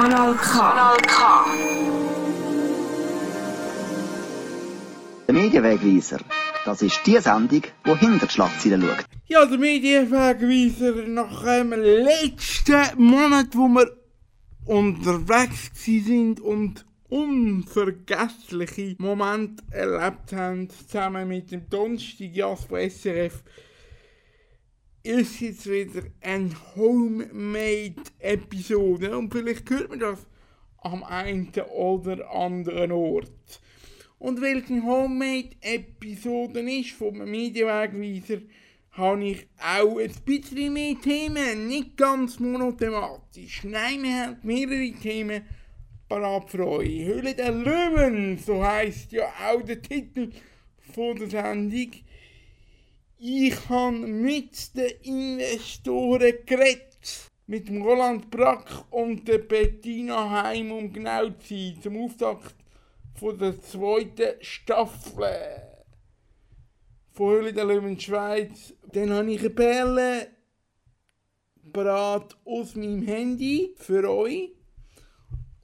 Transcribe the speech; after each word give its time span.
Kanal 0.00 0.34
K. 0.34 0.58
Kanal 0.58 0.96
K. 0.96 1.44
Der 5.26 5.34
Medienwegweiser, 5.34 6.20
das 6.64 6.80
ist 6.80 7.00
die 7.04 7.18
Sendung, 7.18 7.64
die 7.84 7.94
hinter 7.98 8.24
die 8.26 8.32
Schlagzeilen 8.32 8.80
schaut. 8.80 9.04
Ja, 9.28 9.44
der 9.44 9.58
Medienwegweiser 9.58 11.06
nach 11.06 11.44
dem 11.44 11.72
letzten 11.72 12.80
Monat, 12.96 13.48
wo 13.52 13.68
wir 13.68 13.94
unterwegs 14.64 15.70
sind 15.74 16.40
und 16.40 16.86
unvergessliche 17.10 18.96
Momente 18.96 19.62
erlebt 19.70 20.32
haben, 20.32 20.70
zusammen 20.70 21.28
mit 21.28 21.52
dem 21.52 21.68
Donnerstag 21.68 22.34
Jas 22.34 22.64
von 22.64 22.78
SRF, 22.88 23.42
ist 25.02 25.40
jetzt 25.40 25.70
wieder 25.70 26.02
eine 26.20 26.50
Homemade-Episode 26.76 29.16
und 29.16 29.32
vielleicht 29.32 29.70
hört 29.70 29.88
man 29.90 30.00
das 30.00 30.26
am 30.78 31.02
einen 31.04 31.50
oder 31.74 32.30
anderen 32.30 32.92
Ort. 32.92 33.60
Und 34.18 34.42
weil 34.42 34.58
es 34.58 34.70
eine 34.70 34.82
Homemade-Episode 34.82 36.60
ist 36.60 36.92
vom 36.92 37.16
Medienwegweiser, 37.18 38.42
habe 38.92 39.24
ich 39.24 39.48
auch 39.58 39.98
ein 39.98 40.12
bisschen 40.24 40.74
mehr 40.74 40.94
Themen, 41.00 41.68
nicht 41.68 41.96
ganz 41.96 42.38
monothematisch. 42.38 43.64
Nein, 43.64 44.02
wir 44.02 44.26
haben 44.26 44.36
mehrere 44.42 44.92
Themen 44.92 45.42
parat 46.08 46.50
für 46.50 46.66
euch. 46.66 47.04
Höhle 47.04 47.34
der 47.34 47.52
Löwen, 47.52 48.36
so 48.36 48.62
heißt 48.62 49.12
ja 49.12 49.32
auch 49.48 49.62
der 49.62 49.80
Titel 49.80 50.30
von 50.92 51.16
der 51.16 51.30
Sendung. 51.30 51.90
Ich 53.22 53.68
habe 53.68 53.98
mit 53.98 54.74
den 54.74 54.92
Investoren 55.02 56.32
geredet. 56.46 57.28
Mit 57.46 57.68
dem 57.68 57.82
Roland 57.82 58.30
Brack 58.30 58.86
und 58.90 59.28
der 59.28 59.38
Bettina 59.38 60.30
Heim, 60.30 60.72
um 60.72 60.90
genau 60.90 61.28
zu 61.28 61.54
sein, 61.54 61.78
zum 61.82 62.02
Auftakt 62.02 62.54
von 63.16 63.36
der 63.36 63.60
zweiten 63.60 64.42
Staffel 64.42 65.26
von 67.10 67.34
Höhle 67.34 67.52
der 67.52 67.66
Löwen 67.66 68.00
Schweiz. 68.00 68.72
Dann 68.90 69.10
habe 69.10 69.30
ich 69.32 69.40
eine 69.40 69.50
Perle 69.50 70.28
aus 72.46 72.74
meinem 72.74 73.02
Handy 73.02 73.74
für 73.76 74.10
euch. 74.10 74.52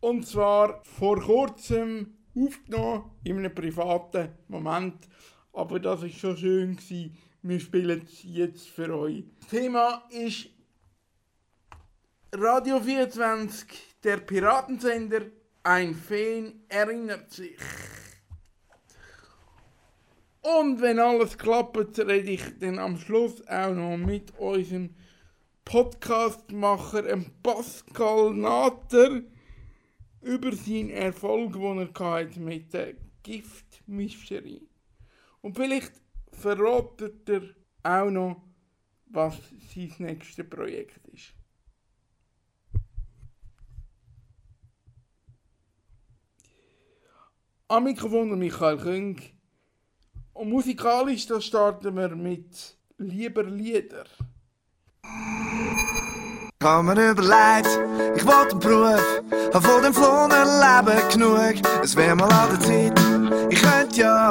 Und 0.01 0.27
zwar 0.27 0.84
vor 0.84 1.23
kurzem 1.23 2.19
aufgenommen, 2.37 3.12
in 3.25 3.39
einem 3.39 3.55
privaten 3.55 4.29
Moment. 4.49 5.09
Aber 5.55 5.81
das 5.81 6.03
war 6.03 6.09
schon 6.11 6.37
schön. 6.37 6.77
Gewesen. 6.77 7.17
Wir 7.49 7.61
spielen 7.61 8.03
es 8.03 8.25
jetzt 8.25 8.69
für 8.71 8.93
euch. 8.93 9.23
Das 9.39 9.51
Thema 9.51 10.03
ist 10.11 10.49
Radio 12.33 12.81
24, 12.81 13.69
der 14.03 14.17
Piratensender. 14.17 15.27
Ein 15.63 15.95
Fan 15.95 16.65
erinnert 16.69 17.31
sich. 17.31 17.57
Und 20.41 20.81
wenn 20.81 20.99
alles 20.99 21.39
klappt, 21.39 22.01
rede 22.01 22.33
ich 22.33 22.59
dann 22.59 22.81
am 22.81 22.99
Schluss 22.99 23.47
auch 23.47 23.73
noch 23.73 23.97
mit 23.97 24.37
unserem 24.41 24.97
Podcastmacher 25.65 27.05
Pascal 27.45 28.35
Natter 28.35 29.23
über 30.21 30.51
seinen 30.51 30.91
Erfolg, 30.91 31.53
den 31.53 31.95
er 31.95 32.41
mit 32.41 32.73
der 32.73 32.95
Giftmischerei. 33.23 34.63
Und 35.43 35.55
vielleicht 35.55 35.93
verratet 36.37 37.29
er 37.29 37.42
auch 37.83 38.11
noch, 38.11 38.42
was 39.06 39.37
sein 39.75 39.95
nächstes 39.98 40.48
Projekt 40.48 41.06
ist. 41.09 41.33
Am 47.69 47.84
Mikrofon 47.84 48.28
der 48.28 48.37
Michael 48.37 48.78
Küng. 48.78 49.21
Und 50.34 50.50
musikalisch, 50.50 51.27
da 51.27 51.41
starten 51.41 51.97
wir 51.97 52.15
mit 52.15 52.77
Lieber 52.99 53.43
Lieder. 53.43 54.05
Ich 56.61 56.66
hab 56.66 56.84
mir 56.84 57.11
überlegt, 57.11 57.69
ich 58.16 58.27
wollte 58.27 58.53
einen 58.53 58.61
Beruf, 58.61 59.22
hab 59.53 59.65
von 59.65 59.82
dem 59.82 59.94
flohen 59.94 60.31
Leben 60.31 61.09
genug. 61.11 61.82
Es 61.82 61.97
wär 61.97 62.15
mal 62.15 62.31
an 62.31 62.50
der 62.50 62.61
Zeit, 62.61 63.53
ich 63.53 63.62
könnte 63.62 64.00
ja 64.00 64.28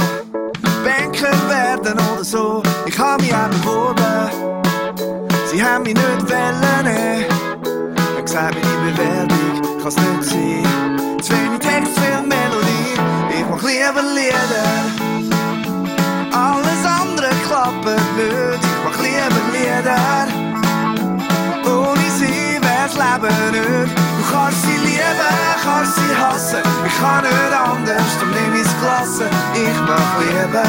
Banker 0.86 1.34
werden 1.50 1.98
oder 2.14 2.24
so. 2.24 2.62
Ich 2.86 3.00
hab 3.00 3.20
mich 3.20 3.34
auch 3.34 3.50
beworben, 3.50 4.30
sie 5.48 5.64
haben 5.64 5.82
mich 5.82 5.96
nicht 5.96 6.30
nehmen. 6.30 7.26
Hab 8.16 8.24
gesagt, 8.24 8.56
meine 8.64 8.92
Bewerbung 8.92 9.82
kann's 9.82 9.96
nicht 9.96 10.24
sein. 10.24 11.20
Zu 11.24 11.34
wenig 11.34 11.60
Text, 11.60 11.98
viel 11.98 12.22
Melodie, 12.22 12.94
ich 13.32 13.46
mach 13.50 13.64
lieber 13.64 14.04
Lieder. 14.14 14.86
Alles 16.32 16.86
andere 16.86 17.32
klappt 17.48 17.84
nicht, 17.84 18.62
ich 18.62 18.80
mach 18.86 19.00
lieber 19.02 19.42
Lieder. 19.54 20.28
Ohne 21.66 22.10
sie 22.12 22.60
wär's 22.62 22.94
Leben 22.94 23.86
nicht. 23.86 24.05
Du 24.36 24.42
kannst 24.42 24.64
sie 24.64 24.76
lieben, 24.76 25.34
kannst 25.64 25.96
sie 25.96 26.14
hassen. 26.14 26.60
Ich 26.86 26.98
kann 27.00 27.24
nicht 27.24 27.54
anders, 27.54 28.12
darum 28.20 28.32
nimm 28.36 28.62
ich's 28.62 28.76
gelassen. 28.82 29.30
Ich 29.54 29.80
mach 29.88 30.12
lieber, 30.20 30.68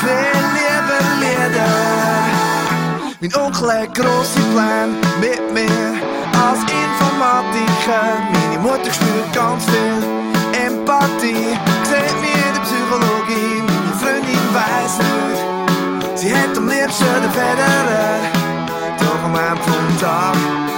viel 0.00 0.40
lieber 0.56 1.02
Lieder. 1.20 1.68
Mein 3.20 3.34
Onkel 3.34 3.72
hat 3.72 3.94
grosse 3.94 4.40
Pläne 4.54 4.96
mit 5.20 5.52
mir 5.52 6.00
als 6.46 6.60
Informatiker. 6.60 8.04
Meine 8.32 8.58
Mutter 8.62 8.90
spürt 8.90 9.32
ganz 9.34 9.66
viel 9.66 10.02
Empathie, 10.66 11.52
sieht 11.84 12.16
mir 12.22 12.40
in 12.40 12.54
der 12.54 12.62
Psychologie. 12.64 13.62
Meine 13.68 13.94
Freundin 14.00 14.48
weiss 14.56 14.96
nicht, 14.96 16.18
sie 16.18 16.34
hat 16.34 16.56
am 16.56 16.68
liebsten 16.68 17.04
den 17.22 17.32
Federer. 17.32 18.16
Doch 18.98 19.24
am 19.24 19.34
Ende 19.34 19.62
vom 19.62 20.00
Tag 20.00 20.36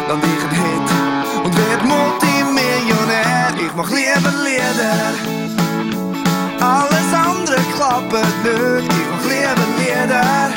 land 0.09 0.25
ich 0.25 0.43
ein 0.43 0.51
Hit 0.51 1.04
und 1.55 1.69
werd 1.69 1.85
Multimillionär. 1.85 3.53
Ich 3.57 3.75
mach 3.77 3.91
lieber 3.91 4.33
Lieder, 4.45 5.15
alles 6.61 7.11
andere 7.13 7.61
klappt 7.75 8.13
nicht. 8.13 8.93
Ich 8.93 9.09
mach 9.11 9.25
lieber 9.31 9.67
Lieder, 9.79 10.51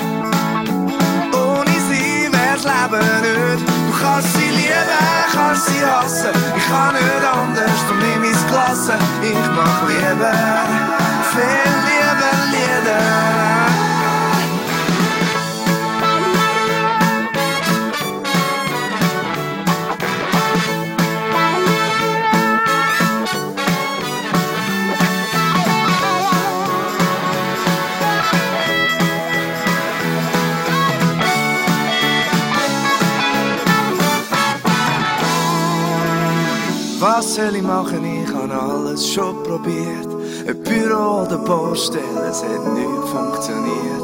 ohne 1.33 1.75
sie 1.89 2.29
wär's 2.31 2.63
Leben 2.63 3.05
nicht. 3.21 3.67
Du 3.67 3.93
kannst 4.01 4.33
sie 4.33 4.49
lieben, 4.49 5.01
kannst 5.33 5.67
sie 5.67 5.85
hassen, 5.85 6.33
ich 6.57 6.67
kann 6.67 6.93
nicht 6.93 7.25
anders, 7.33 7.79
darum 7.87 7.99
nimm 7.99 8.31
ich's 8.31 8.45
gelassen. 8.47 8.99
Ich 9.21 9.47
mach 9.55 9.81
lieber, 9.87 10.33
viel 11.31 11.73
lieber 11.87 12.33
Lieder. 12.51 13.36
Ich 37.57 37.63
machen? 37.63 38.05
Ich 38.05 38.31
habe 38.33 38.53
alles 38.53 39.11
schon 39.11 39.41
probiert. 39.43 40.07
Ein 40.47 40.63
Büro 40.63 41.23
oder 41.23 41.37
Baustelle, 41.39 42.29
es 42.29 42.43
hat 42.43 42.73
nicht 42.73 43.07
funktioniert. 43.11 44.03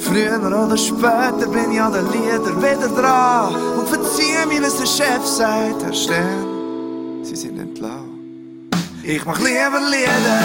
Früher 0.00 0.38
oder 0.38 0.76
später 0.78 1.46
bin 1.46 1.72
ich 1.72 1.80
an 1.80 1.92
den 1.92 2.06
Liedern 2.10 2.56
wieder 2.56 2.88
dran 2.88 3.54
und 3.78 3.88
verzieh 3.88 4.46
mir, 4.48 4.62
was 4.62 4.78
der 4.78 4.86
Chef 4.86 5.26
sagt. 5.26 5.82
Herr 5.82 5.92
Stern, 5.92 7.22
Sie 7.22 7.36
sind 7.36 7.58
entlassen. 7.58 8.70
Ich 9.02 9.24
mach 9.26 9.38
lieber 9.40 9.80
Lieder. 9.90 10.42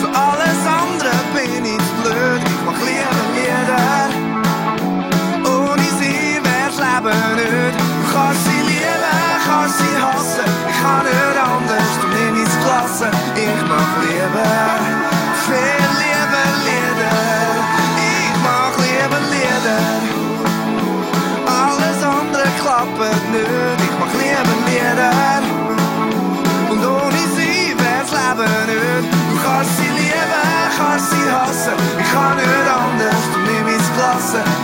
Für 0.00 0.08
alles 0.08 0.60
andere 0.82 1.14
bin 1.34 1.64
ich 1.64 1.88
blöd. 2.02 2.42
Ich 2.44 2.62
mach 2.64 2.80
lieber 2.88 3.24
Lieder. 3.38 4.08
Ohne 5.50 5.86
sie 5.98 6.38
wär's 6.46 6.78
Leben 6.78 7.34
nicht. 7.34 7.80
Du 7.80 8.14
kannst 8.14 8.44
sie 8.44 8.71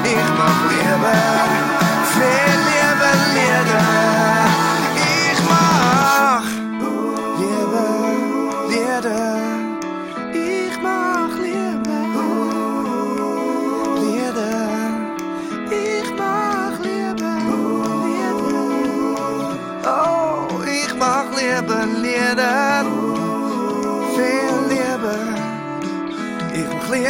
Ich 0.04 0.34
mach 0.38 0.70
lieber, 0.70 1.08
viel 2.14 2.58
lieber 2.66 2.87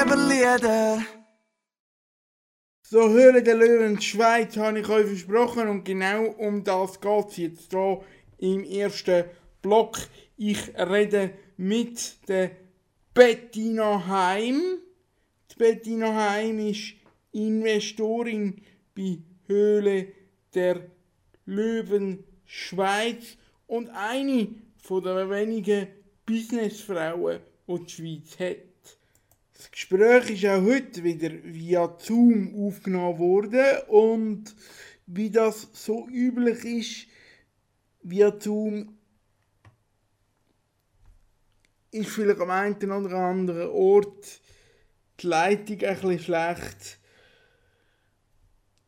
lieber 0.08 0.16
Lieder. 0.16 1.04
So, 2.82 3.10
Höhle 3.10 3.42
der 3.42 3.56
Löwen 3.56 4.00
Schweiz 4.00 4.56
habe 4.56 4.80
ich 4.80 4.88
euch 4.88 5.06
versprochen 5.06 5.68
und 5.68 5.84
genau 5.84 6.26
um 6.38 6.64
das 6.64 7.00
geht 7.00 7.28
es 7.28 7.36
jetzt 7.36 7.72
hier 7.72 8.00
im 8.38 8.64
ersten 8.64 9.24
Block. 9.60 9.98
Ich 10.36 10.74
rede 10.76 11.34
mit 11.58 12.28
der 12.28 12.52
Bettina 13.12 14.06
Heim. 14.06 14.62
Die 15.50 15.56
Bettina 15.56 16.14
Heim 16.14 16.58
ist 16.60 16.94
Investorin 17.32 18.62
bei 18.94 19.18
Höhle 19.46 20.08
der 20.54 20.86
Löwen 21.44 22.24
Schweiz 22.46 23.36
und 23.66 23.90
eine 23.90 24.48
von 24.78 25.02
der 25.02 25.28
wenigen 25.28 25.88
Businessfrauen, 26.24 27.40
die 27.66 27.84
die 27.84 27.90
Schweiz 27.90 28.38
hat. 28.38 28.67
Das 29.58 29.72
Gespräch 29.72 30.30
ist 30.30 30.46
auch 30.46 30.62
heute 30.62 31.02
wieder 31.02 31.30
via 31.42 31.92
Zoom 31.98 32.54
aufgenommen 32.64 33.18
worden 33.18 33.66
und 33.88 34.54
wie 35.06 35.30
das 35.30 35.68
so 35.72 36.06
üblich 36.08 36.64
ist, 36.64 37.06
via 38.02 38.32
Zoom 38.38 38.96
ist 41.90 42.10
vielleicht 42.10 42.40
am 42.40 42.50
einen 42.50 42.92
oder 42.92 43.16
anderen 43.16 43.70
Ort 43.70 44.40
die 45.18 45.26
Leitung 45.26 45.78
bisschen 45.78 46.20
schlecht. 46.20 47.00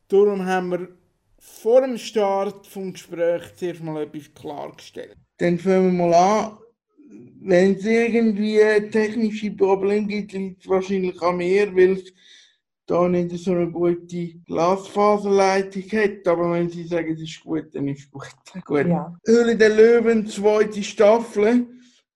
Darum 0.07 0.45
haben 0.45 0.71
wir 0.71 0.87
vor 1.37 1.81
dem 1.81 1.97
Start 1.97 2.65
des 2.65 2.93
Gesprächs 2.93 3.57
zuerst 3.57 3.83
mal 3.83 4.03
etwas 4.03 4.33
klargestellt. 4.33 5.17
Dann 5.37 5.59
fangen 5.59 5.97
wir 5.97 6.07
mal 6.07 6.13
an. 6.13 6.57
Wenn 7.43 7.73
es 7.73 7.85
irgendwie 7.85 8.59
technische 8.91 9.49
Probleme 9.51 10.05
gibt, 10.05 10.33
liegt 10.33 10.61
es 10.61 10.69
wahrscheinlich 10.69 11.19
an 11.21 11.37
mir, 11.37 11.75
weil 11.75 11.93
es 11.93 12.13
da 12.85 13.07
nicht 13.07 13.31
so 13.37 13.53
eine 13.53 13.71
gute 13.71 14.35
Glasfaserleitung 14.45 15.83
hat. 15.83 16.27
Aber 16.27 16.51
wenn 16.51 16.69
Sie 16.69 16.83
sagen, 16.83 17.13
es 17.13 17.21
ist 17.21 17.43
gut, 17.43 17.73
dann 17.73 17.87
ist 17.87 18.01
es 18.01 18.11
gut. 18.11 18.29
gut. 18.65 18.85
Ja. 18.85 19.15
Höhle 19.25 19.57
der 19.57 19.69
Löwen, 19.69 20.27
zweite 20.27 20.83
Staffel. 20.83 21.67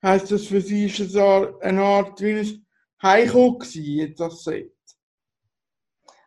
Heißt 0.03 0.31
das 0.31 0.45
für 0.45 0.61
Sie 0.61 0.85
ist 0.85 0.99
es 0.99 1.15
eine 1.15 1.81
Art 1.81 2.21
wie 2.21 2.63
ein 2.99 3.27
gewesen, 3.27 3.83
jetzt 3.83 4.19
das 4.19 4.43
seht? 4.43 4.71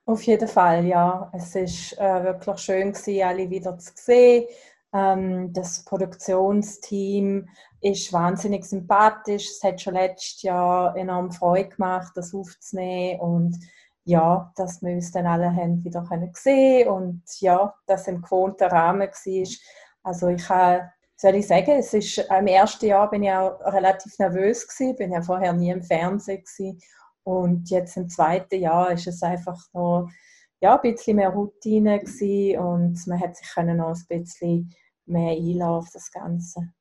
Auf 0.07 0.23
jeden 0.23 0.49
Fall, 0.49 0.87
ja. 0.87 1.31
Es 1.35 1.55
ist 1.55 1.93
äh, 1.99 2.25
wirklich 2.25 2.59
schön 2.59 2.93
gewesen, 2.93 3.23
alle 3.23 3.49
wieder 3.49 3.79
zu 3.79 3.93
sehen. 3.95 4.47
Ähm, 4.93 5.53
das 5.53 5.85
Produktionsteam 5.85 7.49
ist 7.81 8.13
wahnsinnig 8.13 8.65
sympathisch. 8.65 9.49
Es 9.51 9.63
hat 9.63 9.81
schon 9.81 9.95
letztes 9.95 10.43
Jahr 10.43 10.97
enorm 10.97 11.31
Freude 11.31 11.71
gemacht, 11.71 12.13
das 12.15 12.35
aufzunehmen 12.35 13.21
und 13.21 13.59
ja, 14.05 14.53
dass 14.57 14.81
wir 14.81 14.95
uns 14.95 15.13
dann 15.13 15.27
alle 15.27 15.55
haben 15.55 15.85
wieder 15.85 16.03
können 16.05 16.33
sehen 16.35 16.89
und 16.89 17.23
ja, 17.41 17.75
dass 17.87 18.09
im 18.09 18.23
gewohnten 18.23 18.65
Rahmen 18.65 19.09
war. 19.09 19.49
Also 20.03 20.29
ich 20.29 20.49
habe 20.49 20.91
soll 21.21 21.35
ich 21.35 21.49
sagen, 21.49 21.73
es 21.73 21.93
ist, 21.95 22.19
im 22.19 22.47
ersten 22.47 22.87
Jahr 22.87 23.11
bin 23.11 23.25
ich 23.25 23.33
auch 23.33 23.59
relativ 23.73 24.17
nervös 24.19 24.67
gewesen, 24.69 24.97
bin 24.97 25.13
ja 25.13 25.21
vorher 25.21 25.53
nie 25.53 25.71
im 25.71 25.83
Fernsehen 25.83 26.45
gewesen. 26.45 26.81
und 27.25 27.69
jetzt 27.71 27.97
im 27.97 28.09
zweiten 28.09 28.61
Jahr 28.61 28.93
ist 28.93 29.09
es 29.09 29.23
einfach 29.23 29.59
noch 29.73 30.09
ja, 30.61 30.77
ein 30.79 30.93
bisschen 30.93 31.17
mehr 31.17 31.31
Routine 31.31 32.01
gewesen 32.01 32.59
und 32.59 33.07
man 33.07 33.21
hat 33.21 33.37
sich 33.37 33.49
können 33.55 33.77
noch 33.79 33.95
ein 33.95 34.07
bisschen 34.09 34.75
mehr 35.07 35.33
einlassen 35.33 35.63
auf 35.63 35.89
das 35.93 36.11
Ganze. 36.11 36.73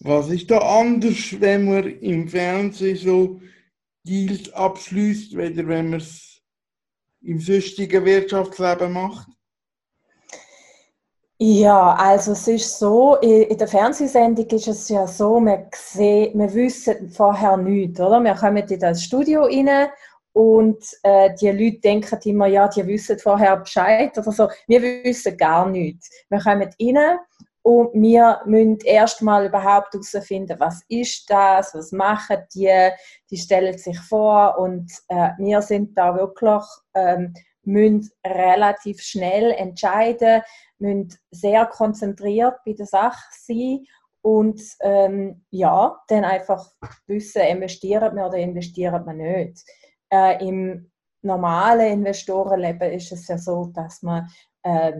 Was 0.00 0.28
ist 0.28 0.50
da 0.50 0.58
anders, 0.58 1.40
wenn 1.40 1.64
man 1.64 1.84
im 2.00 2.28
Fernsehen 2.28 2.96
so 2.96 3.40
Deals 4.04 4.52
abschließt, 4.52 5.36
weder 5.36 5.66
wenn 5.66 5.90
man 5.90 6.00
es 6.00 6.42
im 7.22 7.40
sonstigen 7.40 8.04
Wirtschaftsleben 8.04 8.92
macht? 8.92 9.28
Ja, 11.38 11.94
also 11.94 12.32
es 12.32 12.48
ist 12.48 12.78
so, 12.78 13.16
in 13.16 13.58
der 13.58 13.68
Fernsehsendung 13.68 14.46
ist 14.46 14.68
es 14.68 14.88
ja 14.88 15.06
so, 15.06 15.38
wir, 15.40 15.68
sehen, 15.74 16.38
wir 16.38 16.54
wissen 16.54 17.10
vorher 17.10 17.58
nichts, 17.58 18.00
oder? 18.00 18.20
Wir 18.20 18.34
kommen 18.34 18.66
in 18.66 18.80
das 18.80 19.02
Studio 19.02 19.42
rein 19.42 19.90
und 20.36 20.84
äh, 21.02 21.34
die 21.40 21.48
Leute 21.48 21.80
denken 21.80 22.18
immer, 22.24 22.46
ja, 22.46 22.68
die 22.68 22.86
wissen 22.86 23.18
vorher 23.18 23.56
Bescheid 23.56 24.18
oder 24.18 24.30
so. 24.30 24.48
Wir 24.66 24.82
wissen 24.82 25.34
gar 25.34 25.66
nichts. 25.66 26.10
Wir 26.28 26.40
kommen 26.40 26.68
rein 26.78 27.18
und 27.62 27.94
wir 27.94 28.42
müssen 28.44 28.76
erstmal 28.84 29.46
überhaupt 29.46 29.94
herausfinden, 29.94 30.60
was 30.60 30.82
ist 30.90 31.30
das, 31.30 31.74
was 31.74 31.90
machen 31.90 32.36
die, 32.54 32.90
die 33.30 33.38
stellen 33.38 33.78
sich 33.78 33.98
vor 33.98 34.58
und 34.58 34.92
äh, 35.08 35.30
wir 35.38 35.62
sind 35.62 35.96
da 35.96 36.14
wirklich, 36.14 36.64
ähm, 36.94 37.32
müssen 37.62 38.10
relativ 38.22 39.00
schnell 39.00 39.52
entscheiden, 39.52 40.42
müssen 40.76 41.14
sehr 41.30 41.64
konzentriert 41.64 42.56
bei 42.66 42.74
der 42.74 42.84
Sache 42.84 43.24
sein 43.40 43.86
und 44.20 44.60
ähm, 44.80 45.46
ja, 45.50 45.98
dann 46.08 46.24
einfach 46.24 46.72
wissen, 47.06 47.40
investieren 47.40 48.14
wir 48.14 48.26
oder 48.26 48.36
investieren 48.36 49.06
wir 49.06 49.14
nicht. 49.14 49.64
Äh, 50.10 50.46
Im 50.46 50.90
normalen 51.22 51.92
Investorenleben 51.92 52.92
ist 52.92 53.12
es 53.12 53.28
ja 53.28 53.38
so, 53.38 53.66
dass 53.74 54.02
man 54.02 54.28
äh, 54.62 54.92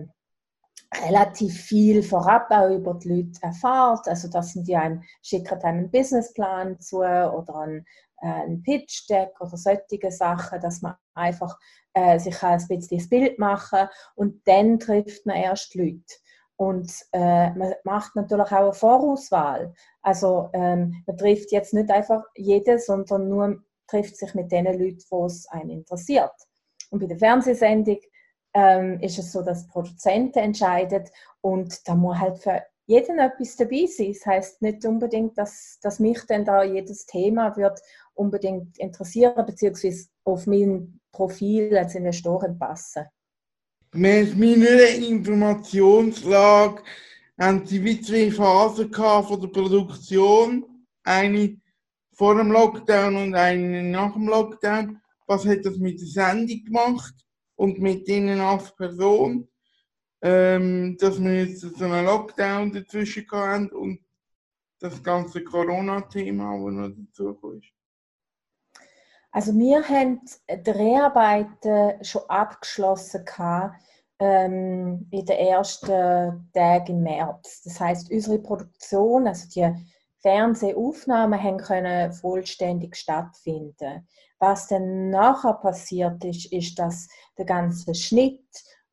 relativ 1.05 1.53
viel 1.61 2.03
vorab 2.03 2.49
auch 2.49 2.69
über 2.69 2.93
die 2.95 3.09
Leute 3.09 3.39
erfahrt. 3.41 4.07
Also 4.07 4.29
das 4.29 4.53
sind 4.53 4.67
die 4.67 4.75
einem, 4.75 5.03
schicken 5.21 5.61
einen 5.63 5.91
Businessplan 5.91 6.79
zu 6.79 6.99
oder 6.99 7.55
einen, 7.55 7.85
äh, 8.21 8.45
ein 8.45 8.63
Pitch-Deck 8.63 9.39
oder 9.39 9.57
solche 9.57 10.11
Sachen, 10.11 10.59
dass 10.61 10.81
man 10.81 10.95
einfach 11.13 11.57
äh, 11.93 12.19
sich 12.19 12.41
ein 12.43 12.65
bisschen 12.67 12.97
das 12.99 13.09
Bild 13.09 13.39
machen 13.39 13.89
und 14.15 14.47
dann 14.47 14.79
trifft 14.79 15.25
man 15.25 15.37
erst 15.37 15.75
Leute. 15.75 16.03
Und 16.55 16.91
äh, 17.11 17.51
man 17.51 17.73
macht 17.83 18.15
natürlich 18.15 18.47
auch 18.47 18.51
eine 18.51 18.73
Vorauswahl. 18.73 19.73
Also 20.01 20.49
ähm, 20.53 21.03
man 21.05 21.17
trifft 21.17 21.51
jetzt 21.51 21.73
nicht 21.73 21.91
einfach 21.91 22.23
jeden, 22.35 22.79
sondern 22.79 23.29
nur 23.29 23.63
trifft 23.87 24.17
sich 24.17 24.33
mit 24.33 24.51
den 24.51 24.65
Leuten, 24.65 25.03
wo 25.09 25.25
es 25.25 25.47
einen 25.47 25.69
interessiert. 25.69 26.33
Und 26.89 26.99
bei 26.99 27.07
der 27.07 27.17
Fernsehsendung 27.17 27.99
ähm, 28.53 28.99
ist 29.01 29.19
es 29.19 29.31
so, 29.31 29.41
dass 29.41 29.67
Produzenten 29.67 30.39
entscheiden 30.39 31.03
und 31.41 31.87
da 31.87 31.95
muss 31.95 32.17
halt 32.17 32.37
für 32.39 32.63
jeden 32.85 33.19
etwas 33.19 33.55
dabei 33.57 33.85
sein. 33.85 34.13
Das 34.13 34.25
heißt 34.25 34.61
nicht 34.61 34.85
unbedingt, 34.85 35.37
dass, 35.37 35.77
dass 35.81 35.99
mich 35.99 36.19
dann 36.27 36.45
da 36.45 36.63
jedes 36.63 37.05
Thema 37.05 37.55
wird 37.57 37.79
unbedingt 38.13 38.77
interessieren 38.79 39.45
beziehungsweise 39.45 40.07
auf 40.23 40.47
mein 40.47 40.99
Profil 41.11 41.77
als 41.77 41.95
Investoren 41.95 42.57
passen. 42.57 43.05
Gemäß 43.91 44.35
meiner 44.35 44.89
Informationslage 45.07 46.81
haben 47.39 47.65
Sie 47.65 48.01
zwei 48.01 48.31
Phasen 48.31 48.91
von 48.93 49.41
der 49.41 49.47
Produktion. 49.47 50.65
Eine 51.03 51.57
vor 52.17 52.35
dem 52.35 52.51
Lockdown 52.51 53.15
und 53.15 53.35
eine 53.35 53.83
nach 53.83 54.13
dem 54.13 54.27
Lockdown. 54.27 54.99
Was 55.27 55.45
hat 55.45 55.63
das 55.63 55.77
mit 55.77 55.99
der 55.99 56.07
Sendung 56.07 56.65
gemacht 56.65 57.13
und 57.55 57.79
mit 57.79 58.07
Ihnen 58.07 58.39
als 58.39 58.75
Person? 58.75 59.47
Ähm, 60.23 60.97
dass 60.99 61.21
wir 61.21 61.45
jetzt 61.45 61.61
so 61.61 61.85
einen 61.85 62.05
Lockdown 62.05 62.73
dazwischen 62.73 63.29
haben 63.29 63.69
und 63.69 63.99
das 64.79 65.01
ganze 65.03 65.43
Corona-Thema, 65.43 66.53
das 66.53 66.73
noch 66.73 66.95
dazu 67.05 67.33
kommt. 67.35 67.65
Also 69.31 69.55
wir 69.55 69.87
haben 69.87 70.21
die 70.49 70.63
Dreharbeiten 70.63 72.03
schon 72.03 72.23
abgeschlossen 72.29 73.23
ähm, 74.17 75.07
in 75.11 75.25
den 75.25 75.37
ersten 75.37 76.49
Tagen 76.51 76.87
im 76.87 77.03
März. 77.03 77.61
Das 77.63 77.79
heißt, 77.79 78.11
unsere 78.11 78.39
Produktion, 78.39 79.27
also 79.27 79.47
die 79.49 79.71
Fernsehaufnahmen, 80.27 81.41
haben 81.41 81.57
können 81.57 82.11
vollständig 82.11 82.97
stattfinden. 82.97 84.05
Was 84.39 84.67
dann 84.67 85.09
nachher 85.09 85.53
passiert 85.53 86.21
ist, 86.25 86.51
ist, 86.51 86.77
dass 86.77 87.07
der 87.37 87.45
ganze 87.45 87.95
Schnitt 87.95 88.43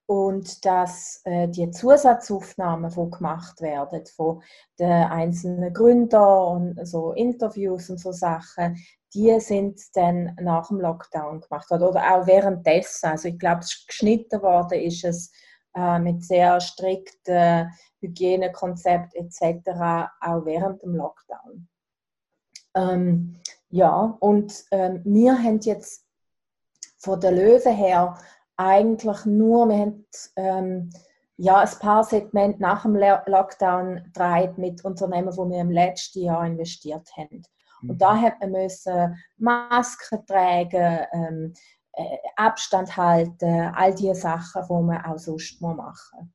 und 0.06 0.64
dass 0.64 1.22
äh, 1.24 1.48
die 1.48 1.72
Zusatzaufnahmen, 1.72 2.88
die 2.88 3.10
gemacht 3.10 3.60
werden 3.60 4.06
von 4.06 4.44
den 4.78 4.88
einzelnen 4.92 5.74
Gründern 5.74 6.76
und 6.76 6.86
so 6.86 7.10
Interviews 7.10 7.90
und 7.90 7.98
so 7.98 8.12
Sachen, 8.12 8.76
die 9.12 9.40
sind 9.40 9.80
dann 9.94 10.36
nach 10.40 10.68
dem 10.68 10.78
Lockdown 10.78 11.40
gemacht 11.40 11.68
worden 11.68 11.82
oder 11.82 12.14
auch 12.14 12.28
währenddessen. 12.28 13.06
Also 13.06 13.26
ich 13.26 13.40
glaube, 13.40 13.64
geschnitten 13.88 14.40
worden 14.40 14.78
ist 14.78 15.02
es 15.02 15.32
äh, 15.74 15.98
mit 15.98 16.24
sehr 16.24 16.60
strikten 16.60 17.70
Hygienekonzept 18.00 19.14
etc. 19.14 20.10
auch 20.20 20.44
während 20.44 20.82
dem 20.82 20.94
Lockdown. 20.94 21.68
Ähm, 22.74 23.36
ja, 23.70 24.16
und 24.20 24.64
ähm, 24.70 25.02
wir 25.04 25.36
haben 25.36 25.60
jetzt 25.60 26.04
von 26.98 27.20
der 27.20 27.32
Löwe 27.32 27.70
her 27.70 28.18
eigentlich 28.56 29.24
nur, 29.24 29.68
wir 29.68 29.78
haben 29.78 30.06
ähm, 30.36 30.90
ja, 31.36 31.58
ein 31.58 31.78
paar 31.80 32.04
Segmente 32.04 32.62
nach 32.62 32.82
dem 32.82 32.94
Lockdown 32.94 34.04
gedreht 34.04 34.58
mit 34.58 34.84
Unternehmen, 34.84 35.36
wo 35.36 35.48
wir 35.48 35.60
im 35.60 35.70
letzten 35.70 36.22
Jahr 36.22 36.46
investiert 36.46 37.08
haben. 37.16 37.42
Und 37.82 38.00
da 38.00 38.16
hat 38.16 38.40
man 38.40 38.52
müssen 38.52 39.16
Masken 39.36 40.24
tragen, 40.26 41.06
ähm, 41.12 41.54
äh, 41.96 42.18
Abstand 42.36 42.96
halten, 42.96 43.72
all 43.74 43.94
diese 43.94 44.14
Sachen, 44.14 44.62
die 44.68 44.82
man 44.82 45.04
auch 45.04 45.18
sonst 45.18 45.60
machen. 45.60 46.32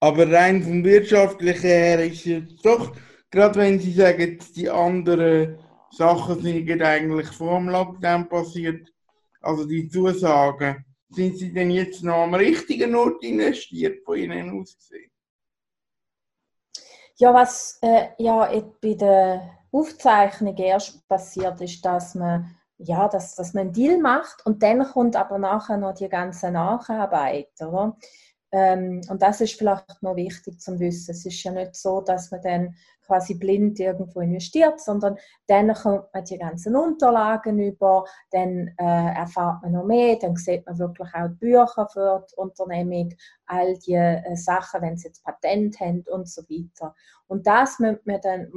Aber 0.00 0.30
rein 0.30 0.62
vom 0.62 0.84
Wirtschaftlichen 0.84 1.68
her 1.68 2.04
ist 2.04 2.26
es 2.26 2.56
doch, 2.62 2.94
gerade 3.30 3.58
wenn 3.58 3.80
Sie 3.80 3.92
sagen, 3.92 4.38
die 4.54 4.68
anderen 4.68 5.58
Sachen 5.90 6.42
sind 6.42 6.82
eigentlich 6.82 7.28
vor 7.28 7.58
dem 7.58 7.68
Lockdown 7.68 8.28
passiert, 8.28 8.92
also 9.40 9.64
die 9.64 9.88
Zusagen, 9.88 10.84
sind 11.08 11.38
Sie 11.38 11.52
denn 11.52 11.70
jetzt 11.70 12.02
noch 12.02 12.24
am 12.24 12.34
richtigen 12.34 12.94
Ort 12.94 13.22
investiert 13.22 14.04
von 14.04 14.16
Ihnen 14.18 14.60
aus 14.60 14.76
gesehen? 14.76 15.10
Ja, 17.16 17.32
was 17.32 17.78
äh, 17.80 18.08
ja 18.18 18.46
bei 18.80 18.94
der 18.94 19.50
Aufzeichnung 19.72 20.56
erst 20.56 21.06
passiert 21.08 21.60
ist, 21.62 21.82
dass 21.84 22.14
man 22.14 22.56
ja, 22.78 23.08
dass, 23.08 23.34
dass 23.34 23.54
man 23.54 23.62
einen 23.62 23.72
Deal 23.72 23.98
macht 23.98 24.44
und 24.44 24.62
dann 24.62 24.84
kommt 24.84 25.16
aber 25.16 25.38
nachher 25.38 25.76
noch 25.78 25.94
die 25.94 26.08
ganze 26.08 26.50
Nacharbeit, 26.50 27.48
oder? 27.60 27.96
Ähm, 28.52 29.00
und 29.08 29.22
das 29.22 29.40
ist 29.40 29.54
vielleicht 29.54 30.02
noch 30.02 30.16
wichtig 30.16 30.60
zu 30.60 30.78
wissen. 30.78 31.10
Es 31.10 31.26
ist 31.26 31.42
ja 31.42 31.52
nicht 31.52 31.74
so, 31.74 32.00
dass 32.00 32.30
man 32.30 32.42
dann 32.42 32.74
quasi 33.06 33.34
blind 33.34 33.78
irgendwo 33.78 34.20
investiert, 34.20 34.80
sondern 34.80 35.16
dann 35.46 35.72
kommt 35.74 36.12
man 36.12 36.24
die 36.24 36.38
ganzen 36.38 36.76
Unterlagen 36.76 37.58
über, 37.58 38.04
dann 38.30 38.68
äh, 38.78 39.14
erfahrt 39.14 39.62
man 39.62 39.72
noch 39.72 39.84
mehr, 39.84 40.16
dann 40.16 40.36
sieht 40.36 40.66
man 40.66 40.78
wirklich 40.78 41.08
auch 41.14 41.28
die 41.28 41.34
Bücher 41.34 41.88
für 41.92 42.26
die 42.30 42.36
Unternehmung, 42.36 43.14
all 43.46 43.78
die 43.78 43.94
äh, 43.94 44.36
Sachen, 44.36 44.82
wenn 44.82 44.96
sie 44.96 45.08
jetzt 45.08 45.24
Patent 45.24 45.78
haben 45.80 46.04
und 46.10 46.28
so 46.28 46.42
weiter. 46.42 46.94
Und 47.28 47.46
das 47.46 47.78
müssen 47.78 48.00
wir 48.04 48.18
dann, 48.18 48.50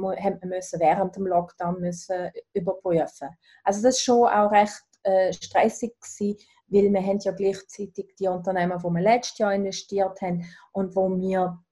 müssen 0.44 0.80
während 0.80 1.16
dem 1.16 1.26
Lockdown 1.26 1.80
müssen 1.80 2.30
überprüfen. 2.52 3.28
Also 3.64 3.82
das 3.82 3.96
ist 3.96 4.02
schon 4.02 4.28
auch 4.28 4.50
recht 4.50 4.82
äh, 5.02 5.32
stressig 5.32 5.94
gewesen, 6.00 6.36
weil 6.70 6.92
wir 6.92 7.02
haben 7.02 7.18
ja 7.18 7.32
gleichzeitig 7.32 8.14
die 8.18 8.28
Unternehmen, 8.28 8.78
die 8.78 8.84
wir 8.84 9.02
letztes 9.02 9.38
Jahr 9.38 9.54
investiert 9.54 10.20
haben 10.22 10.44
und 10.72 10.94
wo 10.96 11.08
wir 11.16 11.62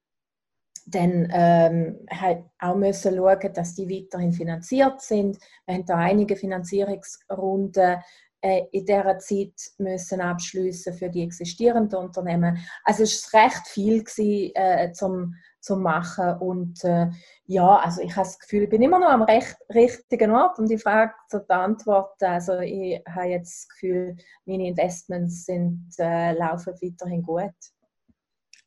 dann 0.90 1.28
ähm, 1.32 2.06
halt 2.10 2.44
auch 2.58 2.74
müssen 2.74 3.16
schauen, 3.16 3.52
dass 3.52 3.74
die 3.74 3.88
weiterhin 3.88 4.32
finanziert 4.32 5.00
sind. 5.00 5.38
Wir 5.66 5.74
haben 5.74 5.86
da 5.86 5.96
einige 5.96 6.34
Finanzierungsrunden 6.34 7.98
in 8.40 8.84
dieser 8.84 9.18
Zeit 9.18 9.54
müssen 9.78 10.20
abschließen 10.20 10.94
für 10.94 11.10
die 11.10 11.24
existierenden 11.24 11.98
Unternehmen. 11.98 12.58
Also 12.84 13.02
es 13.02 13.32
war 13.32 13.44
recht 13.44 13.66
viel 13.66 14.04
gewesen, 14.04 14.54
äh, 14.54 14.92
zum, 14.92 15.34
zum 15.60 15.82
machen 15.82 16.38
und 16.38 16.84
äh, 16.84 17.08
ja, 17.46 17.76
also 17.78 18.02
ich 18.02 18.14
habe 18.14 18.26
das 18.26 18.38
Gefühl, 18.38 18.64
ich 18.64 18.70
bin 18.70 18.82
immer 18.82 18.98
noch 19.00 19.08
am 19.08 19.22
recht, 19.22 19.56
richtigen 19.74 20.30
Ort, 20.30 20.58
um 20.58 20.66
die 20.66 20.78
Frage 20.78 21.14
zu 21.28 21.40
beantworten. 21.40 22.26
Also 22.26 22.58
ich 22.60 23.02
habe 23.08 23.28
jetzt 23.28 23.64
das 23.64 23.68
Gefühl, 23.68 24.16
meine 24.46 24.68
Investments 24.68 25.46
sind, 25.46 25.88
äh, 25.98 26.32
laufen 26.32 26.74
weiterhin 26.80 27.22
gut. 27.22 27.54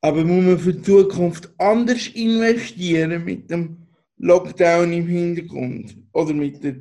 Aber 0.02 0.24
muss 0.24 0.44
man 0.44 0.60
für 0.60 0.74
die 0.74 0.82
Zukunft 0.82 1.54
anders 1.60 2.08
investieren 2.08 3.24
mit 3.24 3.50
dem 3.50 3.88
Lockdown 4.18 4.92
im 4.92 5.08
Hintergrund 5.08 5.96
oder 6.14 6.34
mit 6.34 6.64
der 6.64 6.76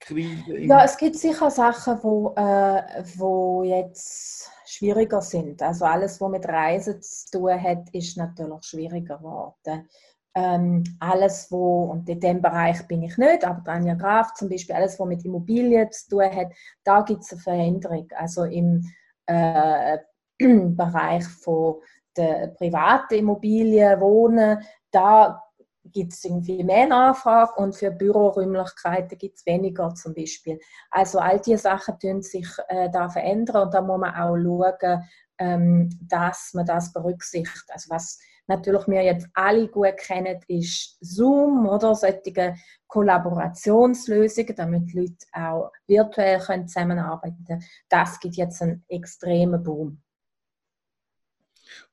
Krise? 0.00 0.58
Ja, 0.58 0.84
es 0.84 0.96
gibt 0.96 1.16
sicher 1.16 1.50
Sachen, 1.50 1.98
wo, 2.02 2.34
äh, 2.36 3.04
wo 3.16 3.62
jetzt 3.62 4.50
schwieriger 4.66 5.20
sind. 5.20 5.62
Also 5.62 5.84
alles, 5.84 6.20
was 6.20 6.30
mit 6.30 6.46
Reisen 6.46 7.00
zu 7.02 7.38
tun 7.38 7.62
hat, 7.62 7.90
ist 7.92 8.16
natürlich 8.16 8.64
schwieriger 8.64 9.18
geworden. 9.18 9.88
Ähm, 10.34 10.84
alles, 11.00 11.50
wo, 11.50 11.84
und 11.84 12.08
in 12.08 12.20
dem 12.20 12.40
Bereich 12.40 12.86
bin 12.86 13.02
ich 13.02 13.16
nicht, 13.18 13.44
aber 13.44 13.62
Daniel 13.62 13.96
Graf 13.96 14.32
zum 14.34 14.48
Beispiel, 14.48 14.76
alles, 14.76 14.98
was 14.98 15.08
mit 15.08 15.24
Immobilien 15.24 15.90
zu 15.90 16.10
tun 16.10 16.24
hat, 16.24 16.52
da 16.84 17.02
gibt 17.02 17.22
es 17.22 17.32
eine 17.32 17.40
Veränderung. 17.40 18.08
Also 18.16 18.44
im 18.44 18.82
äh, 19.26 19.98
Bereich 20.38 21.24
von 21.24 21.76
der 22.16 22.48
privaten 22.56 23.14
Immobilien, 23.14 24.00
Wohnen, 24.00 24.62
da 24.90 25.42
gibt 25.84 26.12
es 26.12 26.24
irgendwie 26.24 26.62
mehr 26.62 26.86
Nachfrage 26.86 27.54
und 27.56 27.74
für 27.74 27.90
Büroräumlichkeiten 27.90 29.18
gibt 29.18 29.38
es 29.38 29.46
weniger 29.46 29.94
zum 29.94 30.14
Beispiel. 30.14 30.58
Also 30.90 31.18
all 31.18 31.40
diese 31.40 31.58
Sachen 31.58 31.98
tun 31.98 32.22
sich 32.22 32.48
äh, 32.68 32.90
da 32.90 33.08
verändern 33.08 33.64
und 33.64 33.74
da 33.74 33.80
muss 33.80 34.00
man 34.00 34.14
auch 34.14 34.36
schauen, 34.36 35.02
ähm, 35.38 35.88
dass 36.02 36.52
man 36.54 36.66
das 36.66 36.92
berücksichtigt. 36.92 37.64
Also 37.70 37.90
was 37.90 38.18
natürlich 38.46 38.86
wir 38.88 39.02
jetzt 39.02 39.26
alle 39.34 39.68
gut 39.68 39.96
kennen, 39.96 40.40
ist 40.48 40.98
Zoom 41.00 41.66
oder 41.66 41.94
solche 41.94 42.54
Kollaborationslösungen, 42.86 44.54
damit 44.54 44.92
Leute 44.92 45.26
auch 45.32 45.70
virtuell 45.86 46.40
können 46.40 46.68
zusammenarbeiten 46.68 47.44
können. 47.46 47.64
Das 47.88 48.20
gibt 48.20 48.36
jetzt 48.36 48.60
einen 48.60 48.84
extremen 48.88 49.62
Boom. 49.62 50.02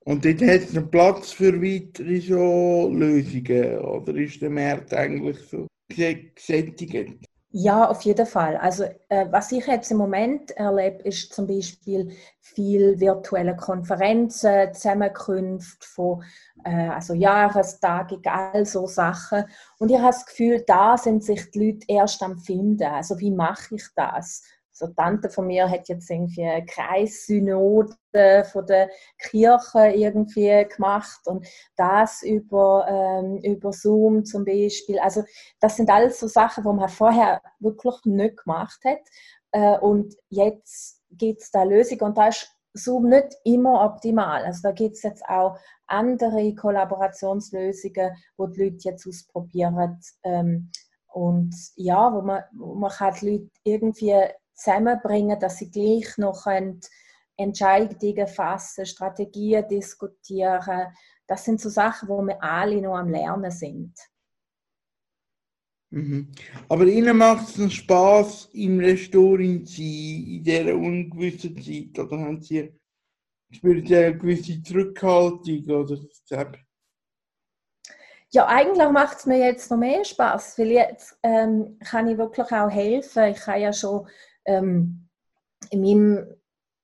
Und 0.07 0.23
dort 0.23 0.41
hat 0.41 0.61
es 0.61 0.89
Platz 0.89 1.31
für 1.33 1.61
weitere 1.61 2.21
so 2.21 2.89
Lösungen? 2.93 3.79
Oder 3.79 4.15
ist 4.15 4.41
der 4.41 4.49
Markt 4.49 4.93
eigentlich 4.93 5.37
so 5.49 5.67
gesättigt? 5.89 7.27
Ja, 7.51 7.89
auf 7.89 8.01
jeden 8.03 8.25
Fall. 8.25 8.55
Also 8.55 8.85
äh, 9.09 9.25
was 9.31 9.51
ich 9.51 9.67
jetzt 9.67 9.91
im 9.91 9.97
Moment 9.97 10.51
erlebe, 10.51 11.03
ist 11.03 11.33
zum 11.33 11.45
Beispiel 11.45 12.15
viel 12.39 12.97
virtuelle 13.01 13.57
Konferenzen, 13.57 14.73
Zusammenkünfte 14.73 15.85
von 15.85 16.23
äh, 16.63 16.87
also 16.87 17.13
Jahrestagungen, 17.13 18.27
all 18.27 18.65
so 18.65 18.87
Sachen. 18.87 19.43
Und 19.77 19.89
ich 19.89 19.97
habe 19.97 20.07
das 20.07 20.25
Gefühl, 20.25 20.63
da 20.65 20.97
sind 20.97 21.21
sich 21.21 21.51
die 21.51 21.71
Leute 21.71 21.85
erst 21.89 22.23
am 22.23 22.37
finden. 22.37 22.83
Also 22.83 23.19
wie 23.19 23.31
mache 23.31 23.75
ich 23.75 23.83
das? 23.93 24.43
So 24.77 24.87
Tante 24.87 25.29
von 25.29 25.47
mir 25.47 25.69
hat 25.69 25.89
jetzt 25.89 26.09
irgendwie 26.09 26.43
eine 26.43 26.65
Kreissynode 26.65 27.95
von 28.51 28.65
der 28.65 28.89
Kirche 29.17 29.87
irgendwie 29.95 30.67
gemacht 30.75 31.21
und 31.25 31.47
das 31.75 32.23
über, 32.23 32.85
ähm, 32.87 33.37
über 33.43 33.71
Zoom 33.73 34.25
zum 34.25 34.45
Beispiel. 34.45 34.99
Also 34.99 35.23
das 35.59 35.77
sind 35.77 35.89
alles 35.89 36.19
so 36.19 36.27
Sachen, 36.27 36.63
die 36.63 36.73
man 36.73 36.89
vorher 36.89 37.41
wirklich 37.59 37.95
nicht 38.05 38.43
gemacht 38.43 38.79
hat 38.85 39.01
äh, 39.51 39.77
und 39.79 40.15
jetzt 40.29 41.01
gibt 41.11 41.41
es 41.41 41.51
da 41.51 41.63
Lösungen 41.63 42.01
und 42.01 42.17
da 42.17 42.27
ist 42.27 42.51
Zoom 42.73 43.09
nicht 43.09 43.35
immer 43.43 43.83
optimal. 43.83 44.43
Also 44.43 44.61
da 44.63 44.71
gibt 44.71 44.95
es 44.95 45.03
jetzt 45.03 45.23
auch 45.27 45.57
andere 45.87 46.53
Kollaborationslösungen, 46.53 48.15
wo 48.37 48.47
die 48.47 48.63
Leute 48.63 48.89
jetzt 48.89 49.07
ausprobieren. 49.07 49.99
Ähm, 50.23 50.69
und 51.07 51.55
ja, 51.75 52.13
wo 52.13 52.21
man, 52.21 52.43
wo 52.53 52.75
man 52.75 52.91
kann 52.91 53.15
die 53.19 53.29
Leute 53.31 53.49
irgendwie 53.63 54.13
zusammenbringen, 54.57 55.39
dass 55.39 55.57
sie 55.57 55.69
gleich 55.69 56.17
noch 56.17 56.45
Entscheidungen 57.37 58.27
fassen, 58.27 58.85
Strategien 58.85 59.67
diskutieren. 59.67 60.87
Das 61.27 61.45
sind 61.45 61.61
so 61.61 61.69
Sachen, 61.69 62.09
wo 62.09 62.21
wir 62.21 62.41
alle 62.41 62.81
noch 62.81 62.97
am 62.97 63.09
Lernen 63.09 63.51
sind. 63.51 63.93
Mhm. 65.89 66.31
Aber 66.67 66.85
Ihnen 66.85 67.17
macht 67.17 67.47
es 67.47 67.57
noch 67.57 67.71
Spaß, 67.71 68.49
Investorin 68.53 69.65
zu 69.65 69.75
sein 69.75 70.25
in 70.27 70.43
dieser 70.43 70.75
ungewissen 70.75 71.55
Zeit? 71.61 71.97
Oder 72.05 72.19
haben 72.19 72.41
Sie 72.41 72.73
spürt 73.51 73.87
Sie 73.87 73.95
eine 73.95 74.17
gewisse 74.17 74.61
Zurückhaltung? 74.61 75.63
Oder 75.69 75.97
ja, 78.31 78.45
eigentlich 78.47 78.89
macht 78.89 79.19
es 79.19 79.25
mir 79.25 79.37
jetzt 79.37 79.71
noch 79.71 79.77
mehr 79.77 80.03
Spaß, 80.03 80.59
weil 80.59 80.71
jetzt 80.71 81.17
ähm, 81.23 81.79
kann 81.79 82.09
ich 82.09 82.17
wirklich 82.17 82.51
auch 82.51 82.69
helfen. 82.69 83.23
Ich 83.23 83.47
habe 83.47 83.59
ja 83.59 83.71
schon 83.71 84.05
ähm, 84.47 85.07
in 85.69 85.81
meinem 85.81 86.37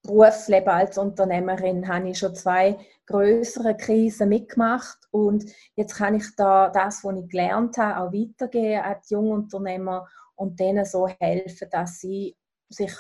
Berufsleben 0.04 0.70
als 0.70 0.98
Unternehmerin 0.98 1.88
habe 1.88 2.10
ich 2.10 2.20
schon 2.20 2.36
zwei 2.36 2.78
größere 3.06 3.78
Krisen 3.78 4.30
mitgemacht 4.30 4.98
und 5.12 5.46
jetzt 5.76 5.96
kann 5.96 6.16
ich 6.16 6.26
da 6.36 6.70
das, 6.70 7.04
was 7.04 7.18
ich 7.18 7.30
gelernt 7.30 7.78
habe, 7.78 8.02
auch 8.02 8.14
weitergeben 8.14 8.82
an 8.82 8.96
die 9.10 9.14
Jungunternehmer 9.14 10.08
und 10.36 10.60
denen 10.60 10.84
so 10.84 11.08
helfen, 11.08 11.70
dass 11.72 12.02
sie 12.02 12.36
sich 12.68 12.92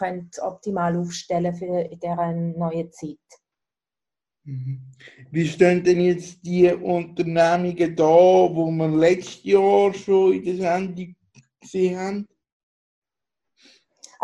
optimal 0.41 0.96
aufstellen 0.98 1.53
für 1.53 1.82
in 1.82 2.00
dieser 2.00 2.32
neuen 2.32 2.91
Zeit. 2.91 3.17
Mhm. 4.46 4.82
Wie 5.32 5.48
stehen 5.48 5.84
denn 5.84 6.01
jetzt 6.01 6.46
die 6.46 6.72
Unternehmungen 6.72 7.96
da, 7.96 8.03
wo 8.03 8.70
wir 8.72 8.88
letztes 8.89 9.43
Jahr 9.43 9.93
schon 9.93 10.34
in 10.34 10.43
der 10.43 10.55
Sendung 10.55 11.15
gesehen 11.60 11.98
haben? 11.98 12.27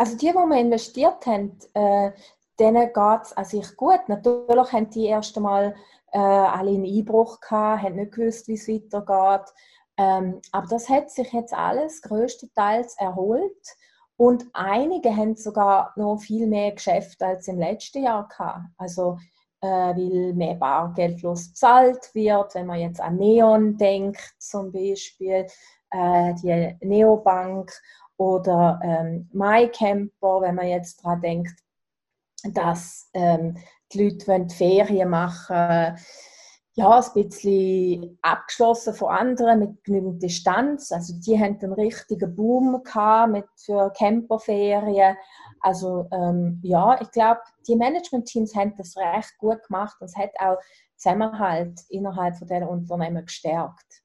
Also 0.00 0.16
die, 0.16 0.28
die 0.28 0.32
wir 0.32 0.56
investiert 0.58 1.26
haben, 1.26 1.58
äh, 1.74 2.12
denen 2.58 2.86
geht 2.86 3.22
es 3.22 3.36
an 3.36 3.44
sich 3.44 3.76
gut. 3.76 4.00
Natürlich 4.08 4.72
haben 4.72 4.88
die 4.88 5.04
erst 5.04 5.36
einmal 5.36 5.74
äh, 6.12 6.18
alle 6.18 6.70
einen 6.70 6.86
Einbruch 6.86 7.38
gehabt, 7.38 7.82
haben 7.82 7.96
nicht 7.96 8.12
gewusst, 8.12 8.48
wie 8.48 8.54
es 8.54 8.66
weitergeht. 8.66 9.52
Ähm, 9.98 10.40
aber 10.52 10.66
das 10.68 10.88
hat 10.88 11.10
sich 11.10 11.30
jetzt 11.34 11.52
alles 11.52 12.00
größtenteils 12.00 12.96
erholt. 12.96 13.76
Und 14.16 14.46
einige 14.54 15.14
haben 15.14 15.36
sogar 15.36 15.92
noch 15.96 16.16
viel 16.16 16.46
mehr 16.46 16.72
Geschäfte 16.72 17.26
als 17.26 17.46
im 17.48 17.58
letzten 17.58 18.04
Jahr 18.04 18.26
gehabt. 18.26 18.64
Also 18.78 19.18
äh, 19.60 19.66
weil 19.66 20.32
mehr 20.32 20.54
Bargeldlos 20.54 21.50
bezahlt 21.50 22.14
wird, 22.14 22.54
wenn 22.54 22.64
man 22.64 22.80
jetzt 22.80 23.02
an 23.02 23.16
Neon 23.16 23.76
denkt 23.76 24.34
zum 24.38 24.72
Beispiel 24.72 25.46
äh, 25.90 26.34
die 26.42 26.74
Neobank 26.80 27.70
oder 28.20 28.78
ähm, 28.82 29.30
MyCamper, 29.32 30.42
wenn 30.42 30.54
man 30.54 30.68
jetzt 30.68 31.02
daran 31.02 31.22
denkt, 31.22 31.58
dass 32.52 33.08
ähm, 33.14 33.56
die 33.92 34.04
Leute 34.04 34.26
wollen 34.26 34.50
Ferien 34.50 35.08
machen 35.08 35.96
ja, 36.74 37.00
ein 37.00 37.28
bisschen 37.28 38.18
abgeschlossen 38.22 38.94
von 38.94 39.08
anderen 39.08 39.58
mit 39.58 39.84
genügend 39.84 40.22
Distanz. 40.22 40.92
Also 40.92 41.14
die 41.14 41.38
haben 41.38 41.58
einen 41.60 41.72
richtigen 41.72 42.34
Boom 42.34 42.82
gehabt 42.84 43.32
mit 43.32 43.44
für 43.56 43.92
Camperferien. 43.92 45.16
Also 45.60 46.06
ähm, 46.12 46.60
ja, 46.62 47.00
ich 47.00 47.10
glaube, 47.10 47.40
die 47.66 47.76
Management-Teams 47.76 48.54
haben 48.54 48.74
das 48.76 48.96
recht 48.96 49.36
gut 49.38 49.62
gemacht 49.66 49.96
und 50.00 50.06
es 50.06 50.16
hat 50.16 50.30
auch 50.38 50.58
Zusammenhalt 50.96 51.80
innerhalb 51.88 52.36
von 52.36 52.48
dieser 52.48 52.68
Unternehmen 52.68 53.24
gestärkt. 53.24 54.02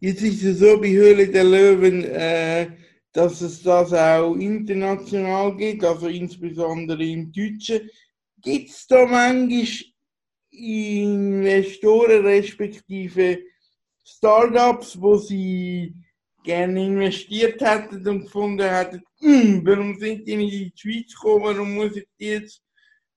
Jetzt 0.00 0.22
ist 0.22 0.42
es 0.44 0.58
so 0.58 0.80
bei 0.80 0.90
Höhle 0.90 1.28
der 1.28 1.44
Löwen, 1.44 2.04
äh, 2.04 2.68
dass 3.16 3.40
es 3.40 3.62
das 3.62 3.94
auch 3.94 4.34
international 4.34 5.56
gibt, 5.56 5.82
also 5.82 6.06
insbesondere 6.06 7.02
im 7.02 7.32
Deutschen. 7.32 7.88
Gibt 8.42 8.68
es 8.68 8.86
da 8.86 9.06
manchmal 9.06 9.66
Investoren 10.50 12.26
respektive 12.26 13.38
Startups, 14.04 15.00
wo 15.00 15.16
sie 15.16 15.94
gerne 16.44 16.84
investiert 16.84 17.58
hätten 17.62 18.06
und 18.06 18.24
gefunden 18.24 18.68
hätten, 18.68 19.02
hm, 19.18 19.62
warum 19.64 19.98
sind 19.98 20.28
die 20.28 20.36
nicht 20.36 20.52
in 20.52 20.70
die 20.70 20.72
Schweiz 20.76 21.14
gekommen, 21.14 21.44
warum 21.44 21.74
muss 21.74 21.96
ich 21.96 22.06
die 22.20 22.26
jetzt 22.26 22.62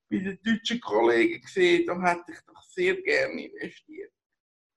bei 0.09 0.19
den 0.19 0.39
deutschen 0.41 0.79
Kollegen 0.79 1.45
sehen, 1.45 1.85
da 1.85 2.01
hätte 2.01 2.31
ich 2.31 2.39
doch 2.47 2.63
sehr 2.69 2.95
gerne 3.01 3.47
investiert. 3.47 4.13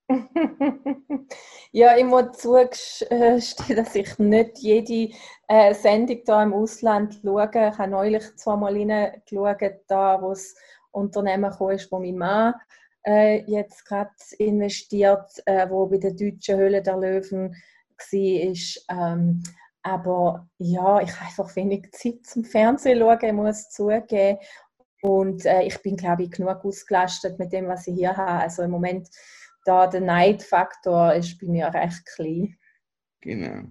ja, 1.72 1.96
ich 1.96 2.04
muss 2.04 2.38
zugestehen, 2.38 3.42
dass 3.76 3.94
ich 3.94 4.18
nicht 4.18 4.58
jede 4.58 5.14
äh, 5.48 5.74
Sendung 5.74 6.20
hier 6.24 6.42
im 6.42 6.52
Ausland 6.52 7.20
schaue. 7.22 7.50
Ich 7.52 7.78
habe 7.78 7.90
neulich 7.90 8.36
zweimal 8.36 8.74
reingeschaut, 8.76 9.80
da 9.86 10.20
wo 10.20 10.32
es 10.32 10.54
Unternehmen 10.90 11.52
ist, 11.70 11.90
wo 11.90 11.98
mein 11.98 12.16
Mann 12.16 12.54
äh, 13.06 13.42
jetzt 13.50 13.84
gerade 13.84 14.10
investiert, 14.38 15.30
äh, 15.46 15.68
wo 15.68 15.86
bei 15.86 15.98
der 15.98 16.12
deutschen 16.12 16.58
Höhle 16.58 16.82
der 16.82 16.96
Löwen 16.96 17.50
war. 17.50 18.96
Ähm, 18.96 19.42
aber 19.82 20.48
ja, 20.58 21.00
ich 21.00 21.12
habe 21.12 21.26
einfach 21.26 21.56
wenig 21.56 21.90
Zeit 21.92 22.24
zum 22.24 22.44
Fernsehen 22.44 23.00
schauen, 23.00 23.18
ich 23.20 23.32
muss 23.32 23.70
zugeben. 23.70 24.38
Und 25.02 25.44
äh, 25.46 25.62
ich 25.62 25.82
bin, 25.82 25.96
glaube 25.96 26.22
ich, 26.22 26.30
genug 26.30 26.64
ausgelastet 26.64 27.36
mit 27.38 27.52
dem, 27.52 27.66
was 27.66 27.88
ich 27.88 27.96
hier 27.96 28.16
habe. 28.16 28.42
Also 28.42 28.62
im 28.62 28.70
Moment, 28.70 29.08
da 29.64 29.86
der 29.86 30.00
Neidfaktor 30.00 31.14
ist 31.14 31.38
bei 31.40 31.46
mir 31.46 31.72
recht 31.72 32.04
klein. 32.06 32.56
Genau. 33.20 33.64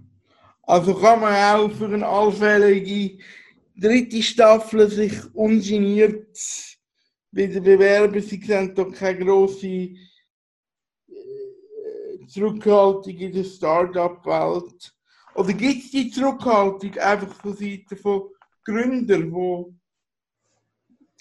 Also 0.62 0.94
kann 0.94 1.20
man 1.20 1.34
auch 1.34 1.70
für 1.72 1.86
eine 1.86 2.06
allfällige 2.06 3.22
dritte 3.76 4.22
Staffel 4.22 4.88
sich 4.88 5.12
ungeniert 5.34 6.36
wieder 7.30 7.60
bewerben. 7.60 8.20
Sie 8.22 8.40
sehen 8.40 8.74
doch 8.74 8.92
keine 8.92 9.24
grosse 9.24 9.66
äh, 9.66 9.96
Zurückhaltung 12.28 13.16
in 13.16 13.32
der 13.32 13.44
Start-up-Welt. 13.44 14.94
Oder 15.34 15.52
gibt 15.54 15.84
es 15.84 15.90
die 15.90 16.10
Zurückhaltung 16.10 16.96
einfach 16.98 17.34
von 17.34 17.56
Seiten 17.56 17.96
von 17.96 18.30
Gründern, 18.64 19.32
wo, 19.32 19.74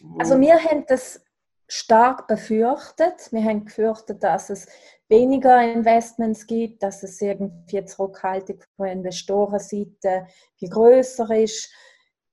wo 0.02 0.20
Also 0.20 0.40
wir 0.40 0.62
haben 0.64 0.86
das 0.88 1.24
stark 1.72 2.28
befürchtet. 2.28 3.32
Wir 3.32 3.46
haben 3.46 3.64
gefürchtet, 3.64 4.22
dass 4.24 4.50
es 4.50 4.68
weniger 5.08 5.64
Investments 5.64 6.46
gibt, 6.46 6.84
dass 6.84 7.02
es 7.02 7.22
irgendwie 7.22 7.86
Zurückhaltung 7.86 8.62
von 8.76 8.88
Investorenseite 8.88 10.28
viel 10.58 10.70
größer 10.70 11.34
ist. 11.34 11.72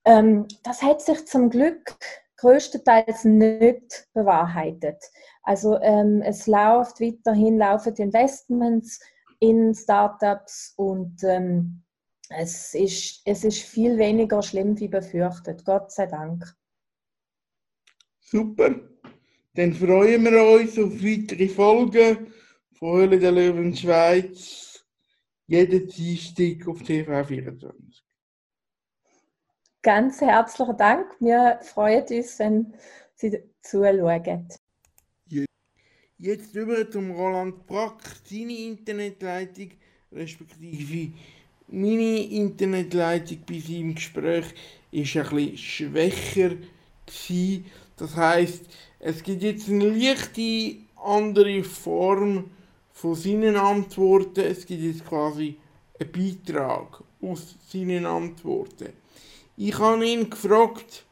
Ähm, 0.03 0.45
das 0.63 0.81
hat 0.81 1.01
sich 1.01 1.25
zum 1.25 1.49
Glück 1.49 1.95
größtenteils 2.35 3.23
nicht 3.23 4.09
bewahrheitet. 4.13 5.01
Also 5.43 5.79
ähm, 5.79 6.21
es 6.21 6.45
läuft 6.45 6.99
weiterhin, 6.99 7.57
laufen 7.57 7.95
Investments 7.95 8.99
in 9.39 9.73
Startups 9.73 10.73
und 10.75 11.23
ähm, 11.23 11.81
es, 12.27 12.73
ist, 12.75 13.21
es 13.23 13.45
ist 13.45 13.59
viel 13.59 13.97
weniger 13.97 14.43
schlimm 14.43 14.77
wie 14.81 14.89
befürchtet, 14.89 15.63
Gott 15.63 15.93
sei 15.93 16.07
Dank. 16.07 16.45
Super, 18.19 18.75
dann 19.59 19.73
freuen 19.73 20.23
wir 20.23 20.41
uns 20.41 20.79
auf 20.79 21.03
weitere 21.03 21.49
Folgen 21.49 22.31
von 22.71 22.97
Höhle 22.97 23.19
der 23.19 23.33
Löwen 23.33 23.75
Schweiz, 23.75 24.85
jeden 25.47 25.85
Dienstag 25.85 26.65
auf 26.65 26.79
TV24. 26.79 27.73
Ganz 29.81 30.21
herzlichen 30.21 30.77
Dank. 30.77 31.07
Wir 31.19 31.59
freuen 31.61 32.05
uns, 32.09 32.39
wenn 32.39 32.73
Sie 33.15 33.37
zuschauen. 33.61 34.47
Jetzt 36.17 36.55
über 36.55 36.89
zum 36.89 37.11
Roland 37.11 37.67
Brack, 37.67 38.01
seine 38.23 38.57
Internetleitung, 38.57 39.71
respektive 40.13 41.11
meine 41.67 42.23
Internetleitung 42.29 43.39
bei 43.45 43.59
seinem 43.59 43.95
Gespräch 43.95 44.45
ist 44.91 45.17
ein 45.17 45.29
bisschen 45.29 45.57
schwächer 45.57 46.51
gewesen. 47.05 47.65
Das 47.97 48.15
heißt, 48.15 48.63
es 48.99 49.23
gibt 49.23 49.41
jetzt 49.43 49.69
eine 49.69 49.89
leichte 49.89 50.75
andere 50.97 51.63
Form 51.63 52.51
von 52.91 53.15
seinen 53.15 53.55
Antworten. 53.55 54.41
Es 54.41 54.65
gibt 54.65 54.81
jetzt 54.81 55.05
quasi 55.05 55.57
einen 55.99 56.11
Beitrag 56.11 57.01
aus 57.21 57.55
seinen 57.67 58.05
Antworten. 58.05 58.93
Ich 59.55 59.77
habe 59.79 60.05
ihn 60.05 60.29
gefragt, 60.29 61.05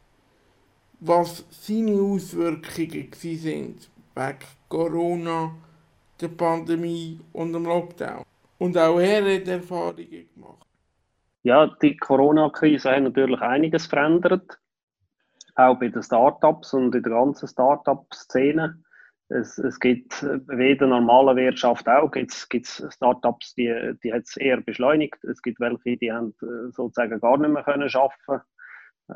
was 1.00 1.46
seine 1.50 2.02
Auswirkungen 2.02 3.10
sind 3.14 3.90
wegen 4.16 4.38
Corona, 4.68 5.56
der 6.20 6.28
Pandemie 6.30 7.20
und 7.34 7.54
dem 7.54 7.66
Lockdown. 7.66 8.24
Und 8.58 8.78
auch 8.78 9.00
er 9.00 9.36
hat 9.36 9.48
Erfahrungen 9.48 10.28
gemacht. 10.34 10.66
Ja, 11.44 11.68
die 11.82 11.96
Corona-Krise 11.96 12.90
hat 12.90 13.04
natürlich 13.04 13.40
einiges 13.40 13.86
verändert. 13.86 14.58
Auch 15.58 15.80
bei 15.80 15.90
den 15.90 16.04
Startups 16.04 16.74
und 16.74 16.96
in 16.96 17.04
der 17.04 17.12
ganzen 17.12 17.48
Startup-Szene. 17.48 18.82
Es, 19.30 19.58
es 19.58 19.80
gibt 19.80 20.24
wie 20.24 20.72
in 20.72 20.78
der 20.78 20.88
normalen 20.88 21.36
Wirtschaft 21.36 21.90
auch 21.90 22.10
gibt's, 22.12 22.48
gibt's 22.48 22.82
Startups, 22.90 23.56
die, 23.56 23.94
die 24.02 24.14
hat 24.14 24.24
es 24.24 24.38
eher 24.38 24.62
beschleunigt. 24.62 25.22
Es 25.26 25.42
gibt 25.42 25.60
welche, 25.60 25.98
die 25.98 26.12
haben 26.12 26.34
äh, 26.42 26.72
sozusagen 26.72 27.20
gar 27.20 27.38
nicht 27.38 27.50
mehr 27.50 27.64
können 27.64 27.90
arbeiten. 27.94 28.46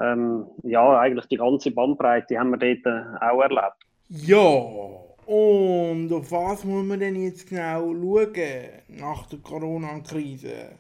Ähm, 0.02 0.48
ja, 0.64 1.00
eigentlich 1.00 1.28
die 1.28 1.38
ganze 1.38 1.72
Bandbreite 1.72 2.38
haben 2.38 2.52
wir 2.52 2.58
dort 2.58 2.86
äh, 2.86 3.26
auch 3.26 3.42
erlebt. 3.42 3.78
Ja, 4.10 4.38
und 5.26 6.12
auf 6.12 6.32
was 6.32 6.66
muss 6.66 6.86
man 6.86 7.00
denn 7.00 7.22
jetzt 7.22 7.48
genau 7.48 7.94
schauen 7.94 8.70
nach 8.90 9.28
der 9.28 9.40
Corona-Krise? 9.40 10.72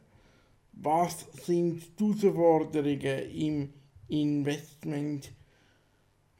Was 0.74 1.32
sind 1.45 2.00
die 2.00 2.21
Herausforderungen 2.21 3.30
im 3.34 3.74
Investment? 4.10 5.32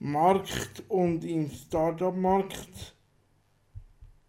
Markt 0.04 0.84
und 0.88 1.24
im 1.24 1.48
Startup-Markt? 1.48 2.96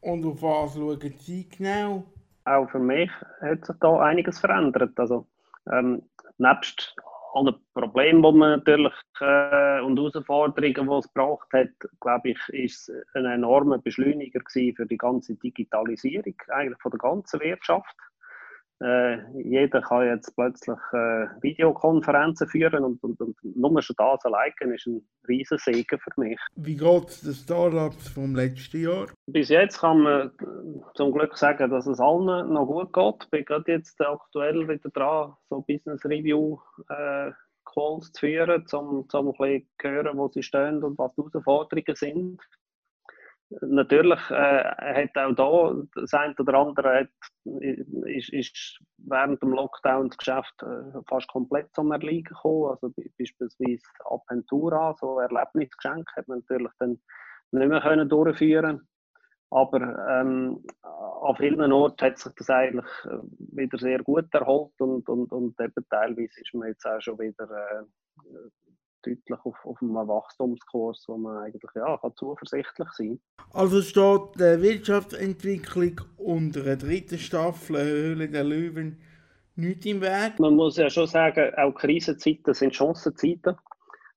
Und 0.03 0.27
auf 0.27 0.43
was 0.43 0.75
schauen 0.75 1.15
Sie 1.19 1.49
genau? 1.49 2.05
Auch 2.45 2.69
für 2.71 2.79
mich 2.79 3.11
hat 3.41 3.65
sich 3.65 3.77
da 3.81 4.01
einiges 4.01 4.39
verändert. 4.39 4.93
Also, 4.99 5.27
ähm, 5.73 6.03
nebst 6.37 6.95
allen 7.33 7.55
Problemen, 7.73 8.23
die 8.23 8.39
man 8.39 8.59
natürlich 8.59 8.93
äh, 9.21 9.81
und 9.81 9.99
Herausforderungen, 9.99 10.75
die 10.75 10.99
es 10.99 11.13
gebracht 11.15 11.49
hat, 11.55 11.71
glaube 12.01 12.31
ich, 12.31 12.49
ist 12.49 12.93
ein 13.15 13.25
enormer 13.25 13.79
Beschleuniger 13.79 14.41
für 14.51 14.87
die 14.87 14.99
ganze 14.99 15.37
Digitalisierung 15.37 16.35
eigentlich 16.49 16.83
von 16.83 16.91
der 16.91 16.99
ganzen 16.99 17.41
Wirtschaft. 17.41 17.97
Äh, 18.83 19.19
jeder 19.41 19.81
kann 19.81 20.07
jetzt 20.07 20.35
plötzlich 20.35 20.79
äh, 20.93 21.27
Videokonferenzen 21.41 22.49
führen 22.49 22.85
und, 22.85 23.03
und, 23.05 23.21
und 23.21 23.37
nur 23.43 23.81
schon 23.81 23.95
das 23.97 24.25
allein 24.25 24.53
ist 24.75 24.87
ein 24.87 25.07
riesen 25.29 25.59
Segen 25.59 26.01
für 26.01 26.21
mich. 26.21 26.39
Wie 26.57 26.77
geht 26.77 27.09
es 27.09 27.21
den 27.21 27.35
Startups 27.35 28.09
vom 28.09 28.35
letzten 28.35 28.83
Jahr? 28.83 29.07
Bis 29.27 29.51
jetzt 29.51 29.81
kann 29.81 30.01
man 30.01 30.33
zum 30.95 31.13
Glück 31.13 31.39
sagen, 31.39 31.71
dass 31.71 31.87
es 31.87 32.01
allen 32.01 32.53
noch 32.53 32.67
gut 32.67 32.93
geht. 32.93 33.25
Ich 33.25 33.31
bin 33.31 33.45
gerade 33.45 33.71
jetzt 33.73 34.01
aktuell 34.01 34.67
wieder 34.69 34.91
dran, 34.91 35.35
so 35.49 35.61
Business 35.63 36.05
Review 36.05 36.59
äh, 36.89 37.31
Calls 37.65 38.11
zu 38.13 38.21
führen, 38.21 38.65
um, 38.73 39.07
um 39.13 39.29
ein 39.29 39.33
bisschen 39.33 39.69
zu 39.81 39.89
hören, 39.89 40.19
wo 40.19 40.29
sie 40.29 40.43
stehen 40.43 40.83
und 40.83 40.99
was 40.99 41.15
die 41.15 41.23
Herausforderungen 41.23 41.95
sind 41.95 42.41
natürlich 43.61 44.21
äh, 44.31 45.05
hat 45.05 45.17
auch 45.17 45.35
da 45.35 46.01
das 46.01 46.15
eine 46.15 46.35
oder 46.39 46.55
andere 46.55 47.01
hat, 47.01 47.09
ist, 48.07 48.33
ist 48.33 48.79
während 48.99 49.43
dem 49.43 49.51
Lockdown 49.51 50.09
das 50.09 50.19
Geschäft 50.19 50.63
äh, 50.63 51.01
fast 51.09 51.29
komplett 51.29 51.75
zum 51.75 51.93
Erliegen 51.93 52.25
gekommen. 52.25 52.71
Also 52.71 52.93
beispielsweise 53.19 53.83
Aventura, 54.05 54.95
so 54.99 55.19
Erlebnisgeschenke, 55.19 56.13
hat 56.17 56.29
man 56.29 56.39
natürlich 56.39 56.73
dann 56.79 57.01
nicht 57.53 57.69
mehr 57.69 57.81
können 57.81 58.09
durchführen 58.09 58.89
Aber 59.51 59.81
ähm, 60.09 60.65
an 60.83 61.37
vielen 61.37 61.73
Orten 61.73 62.07
hat 62.07 62.19
sich 62.19 62.33
das 62.35 62.51
eigentlich 62.51 62.87
äh, 63.05 63.19
wieder 63.57 63.79
sehr 63.79 64.03
gut 64.03 64.33
erholt 64.33 64.81
und, 64.81 65.09
und, 65.09 65.31
und 65.31 65.61
eben 65.61 65.87
teilweise 65.91 66.41
ist 66.41 66.55
man 66.55 66.69
jetzt 66.69 66.87
auch 66.87 67.01
schon 67.01 67.19
wieder 67.19 67.45
äh, 67.51 67.85
deutlich 69.03 69.39
auf, 69.45 69.65
auf 69.65 69.81
einem 69.83 69.95
Wachstumskurs, 69.95 71.05
wo 71.09 71.17
man 71.17 71.39
eigentlich 71.39 71.71
ja, 71.75 71.97
kann 71.99 72.15
zuversichtlich 72.17 72.89
sein 72.93 73.21
Also 73.53 73.83
steht 73.83 74.37
die 74.37 74.63
Wirtschaftsentwicklung 74.63 76.01
unter 76.17 76.63
der 76.63 76.77
dritten 76.77 77.19
Staffel 77.19 77.83
Höhle 77.83 78.29
der 78.29 78.45
Löwen 78.45 79.03
nicht 79.57 79.87
im 79.87 80.01
Weg. 80.01 80.39
Man 80.39 80.55
muss 80.55 80.77
ja 80.77 80.89
schon 80.89 81.07
sagen, 81.07 81.55
auch 81.57 81.75
Krisenzeiten 81.75 82.55
sind 82.55 82.75
Chancenzeiten. 82.75 83.57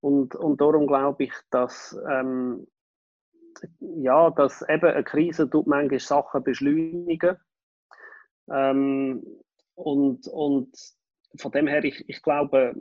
Und, 0.02 0.36
und 0.36 0.62
darum 0.62 0.88
glaube 0.88 1.26
ich, 1.26 1.34
dass, 1.50 1.98
ähm, 2.10 2.67
ja, 3.80 4.30
dass 4.30 4.62
eben 4.69 4.86
eine 4.86 5.04
Krise 5.04 5.50
tut 5.50 5.67
manchmal 5.67 6.00
Sachen 6.00 6.43
beschleunigen. 6.43 7.38
Ähm, 8.52 9.26
und, 9.74 10.28
und 10.28 10.69
von 11.38 11.52
dem 11.52 11.67
her, 11.67 11.84
ich, 11.84 12.08
ich 12.08 12.21
glaube, 12.21 12.76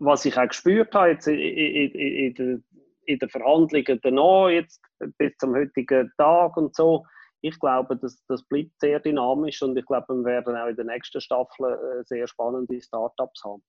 was 0.00 0.24
ich 0.24 0.36
auch 0.36 0.48
gespürt 0.48 0.94
habe 0.94 1.10
jetzt 1.10 1.28
in, 1.28 1.38
in, 1.38 1.90
in, 1.92 2.64
in, 3.04 3.18
den 3.18 3.28
Verhandlungen 3.28 4.00
danach, 4.02 4.48
jetzt 4.48 4.82
bis 5.16 5.36
zum 5.38 5.54
heutigen 5.54 6.10
Tag 6.16 6.56
und 6.56 6.74
so, 6.74 7.04
ich 7.40 7.58
glaube, 7.60 7.96
das, 7.96 8.24
das 8.26 8.42
bleibt 8.44 8.80
sehr 8.80 9.00
dynamisch 9.00 9.62
und 9.62 9.76
ich 9.76 9.86
glaube, 9.86 10.14
wir 10.14 10.24
werden 10.24 10.56
auch 10.56 10.66
in 10.66 10.76
der 10.76 10.84
nächsten 10.84 11.20
Staffel 11.20 11.72
äh, 11.72 12.04
sehr 12.04 12.26
spannende 12.26 12.80
Startups 12.80 13.44
haben. 13.44 13.62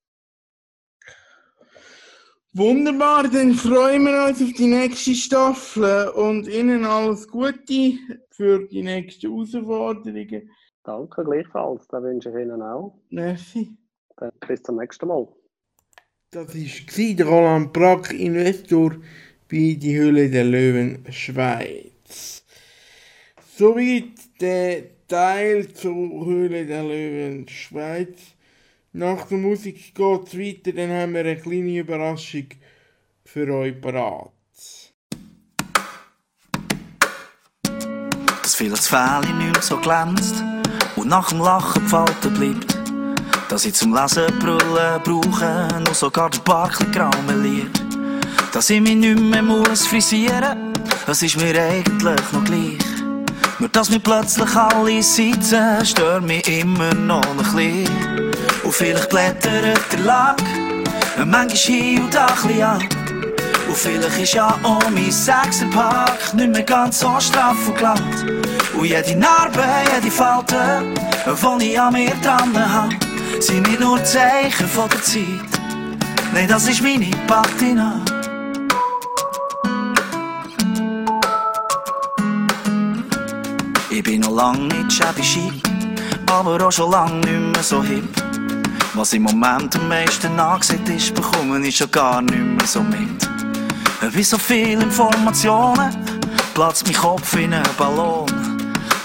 Wunderbar, 2.53 3.27
dann 3.29 3.53
freuen 3.53 4.05
wir 4.05 4.27
uns 4.27 4.41
auf 4.41 4.53
die 4.53 4.67
nächste 4.67 5.13
Staffel 5.13 6.09
und 6.09 6.47
Ihnen 6.47 6.83
alles 6.83 7.27
Gute 7.27 7.93
für 8.31 8.67
die 8.67 8.81
nächsten 8.81 9.29
Herausforderungen. 9.29 10.49
Danke, 10.83 11.23
gleichfalls. 11.23 11.87
Das 11.89 12.01
wünsche 12.01 12.29
ich 12.29 12.35
Ihnen 12.35 12.63
auch. 12.63 12.99
Merci. 13.11 13.77
Dann 14.17 14.31
bis 14.47 14.63
zum 14.63 14.77
nächsten 14.77 15.07
Mal. 15.07 15.27
Das 16.31 16.47
war 16.53 17.13
der 17.15 17.25
Roland 17.25 17.73
Brack, 17.73 18.13
Investor 18.13 18.91
bei 19.49 19.75
die 19.79 19.97
Höhle 19.97 20.29
der 20.29 20.43
Löwen 20.43 21.03
Schweiz. 21.09 22.43
Soweit 23.57 24.13
der 24.39 25.07
Teil 25.07 25.73
zur 25.73 25.95
Höhle 26.27 26.67
der 26.67 26.83
Löwen 26.83 27.49
Schweiz. 27.49 28.19
Nach 28.93 29.25
der 29.25 29.39
Musik 29.39 29.95
geht 29.95 30.27
es 30.27 30.37
weiter, 30.37 30.71
dann 30.71 30.91
haben 30.91 31.13
wir 31.13 31.21
eine 31.21 31.35
kleine 31.35 31.79
Überraschung 31.79 32.45
für 33.25 33.51
euch 33.51 33.81
parat. 33.81 34.29
Dass 38.43 38.53
vielleicht 38.53 38.73
das 38.73 38.87
Fähli 38.87 39.33
nicht 39.33 39.53
mehr 39.53 39.61
so 39.63 39.77
glänzt 39.77 40.43
und 40.95 41.07
nach 41.07 41.29
dem 41.29 41.39
Lachen 41.39 41.81
gefalten 41.81 42.33
bleibt. 42.35 42.68
Dass 43.49 43.65
ich 43.65 43.73
zum 43.73 43.95
Lesen 43.95 44.27
brüllen 44.39 45.01
brauche, 45.03 45.67
nur 45.83 45.95
sogar 45.95 46.29
der 46.29 46.39
Barkli 46.39 46.85
grau 46.91 47.09
meliert. 47.25 47.81
Dass 48.53 48.69
ich 48.69 48.79
mich 48.79 48.95
nicht 48.95 49.19
mehr 49.19 49.41
muss 49.41 49.87
frisieren, 49.87 50.71
das 51.07 51.23
ist 51.23 51.35
mir 51.35 51.59
eigentlich 51.59 52.31
noch 52.31 52.43
gleich. 52.43 52.77
Nur 53.57 53.69
dass 53.69 53.89
mir 53.89 53.99
plötzlich 53.99 54.55
alle 54.55 55.01
Seiten 55.01 55.83
stört 55.83 56.23
mich 56.23 56.47
immer 56.47 56.93
noch 56.93 57.25
ein 57.31 57.37
bisschen. 57.37 58.31
Und 58.63 58.73
vielleicht 58.73 59.09
blättert 59.09 59.81
der 59.91 59.99
Lack, 60.01 60.43
manchmal 61.17 61.49
hier 61.49 62.03
und 62.03 62.13
da 62.13 62.27
ein 62.27 62.61
ab. 62.61 62.81
Und 63.67 63.77
vielleicht 63.77 64.19
ist 64.19 64.33
ja 64.33 64.47
auch 64.61 64.89
mein 64.91 65.11
Sechserpack 65.11 66.35
nicht 66.35 66.51
mehr 66.51 66.63
ganz 66.63 66.99
so 66.99 67.19
straff 67.19 67.67
und 67.67 67.77
glatt. 67.77 68.01
Und 68.77 68.85
jede 68.85 69.15
Narbe, 69.15 69.63
jede 69.95 70.11
Falte, 70.11 70.83
die 71.25 71.65
ich 71.65 71.79
an 71.79 71.93
mir 71.93 72.13
dran 72.21 72.53
habe, 72.55 73.08
sind 73.39 73.67
nicht 73.67 73.79
nur 73.79 74.03
Zeichen 74.03 74.67
von 74.67 74.89
der 74.89 75.01
Zeit. 75.01 75.51
Nein, 76.33 76.47
das 76.47 76.67
ist 76.67 76.81
meine 76.81 77.09
Patina. 77.27 78.01
Ich 83.89 84.03
bin 84.03 84.21
noch 84.21 84.35
lang 84.35 84.67
nicht 84.67 84.93
shabby 84.93 85.23
aber 86.31 86.65
auch 86.65 86.71
schon 86.71 86.91
lang 86.91 87.19
nicht 87.21 87.53
mehr 87.53 87.63
so 87.63 87.83
hip. 87.83 88.03
Was 88.93 89.13
im 89.13 89.23
Moment 89.23 89.75
am 89.75 89.87
meisten 89.87 90.39
angesagt 90.39 90.87
ist, 90.89 91.13
bekomme 91.13 91.65
ich 91.65 91.77
schon 91.77 91.91
gar 91.91 92.21
nicht 92.21 92.37
mehr 92.37 92.67
so 92.67 92.81
mit. 92.81 93.29
Wie 94.11 94.23
so 94.23 94.37
viele 94.37 94.83
Informationen 94.83 95.95
platzt 96.53 96.85
mein 96.85 96.95
Kopf 96.95 97.35
in 97.35 97.53
einen 97.53 97.75
Ballon. 97.77 98.25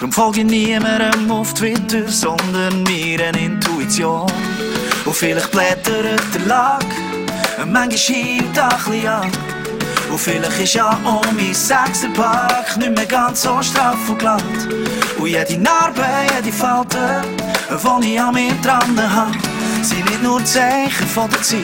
Darum 0.05 0.13
folge 0.13 0.41
ich 0.41 0.47
niemandem 0.47 1.31
auf 1.31 1.55
Twitter, 1.55 2.07
sondern 2.07 2.83
mir 2.83 3.27
eine 3.27 3.41
Intuition. 3.41 4.31
Und 5.07 5.17
vielleicht 5.17 5.51
blättert 5.51 6.21
der 6.35 6.47
Lack, 6.47 6.85
manchmal 7.65 7.91
hielt 7.97 8.59
ein 8.59 8.69
bisschen 8.85 9.09
an. 9.09 9.33
Und 10.11 10.19
vielleicht 10.19 10.61
ist 10.61 10.75
ja 10.75 10.91
auch 11.07 11.25
mein 11.33 11.55
Sechserpack 11.55 12.77
nicht 12.77 12.95
mehr 12.95 13.07
ganz 13.07 13.41
so 13.45 13.63
straff 13.63 13.97
und 14.07 14.19
glatt. 14.19 14.43
Und 15.19 15.27
jede 15.27 15.57
Narbe, 15.57 16.05
jede 16.37 16.55
Falte, 16.55 17.23
die 18.03 18.13
ich 18.13 18.21
an 18.21 18.35
mir 18.35 18.53
dran 18.63 19.11
habe, 19.11 19.33
sind 19.81 20.05
nicht 20.05 20.23
nur 20.23 20.45
Zeichen 20.45 21.07
von 21.07 21.31
der 21.31 21.41
Zeit. 21.41 21.63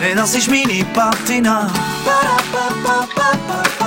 Nee, 0.00 0.16
das 0.16 0.34
ist 0.34 0.50
meine 0.50 0.84
Patina. 0.92 1.70
Patina. 2.04 3.79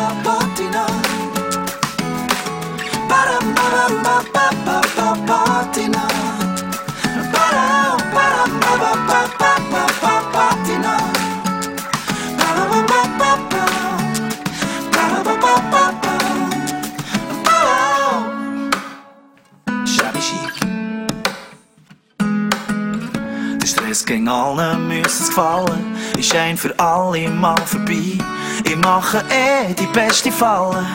Patina. 5.74 6.08
Patina. 10.32 10.98
Shabby 19.86 20.20
chic. 20.20 20.56
Der 23.60 23.68
Stress 23.68 24.06
ging 24.06 24.28
allen 24.28 24.88
müssen 24.88 25.06
es 25.06 25.28
gefallen, 25.28 25.96
ist 26.18 26.36
ein 26.36 26.58
für 26.58 26.78
alle 26.80 27.30
Mal 27.30 27.58
vorbei. 27.66 28.18
Ich 28.64 28.76
mache 28.78 29.24
eh 29.30 29.74
die 29.74 29.88
beste 29.88 30.32
Falle, 30.32 30.86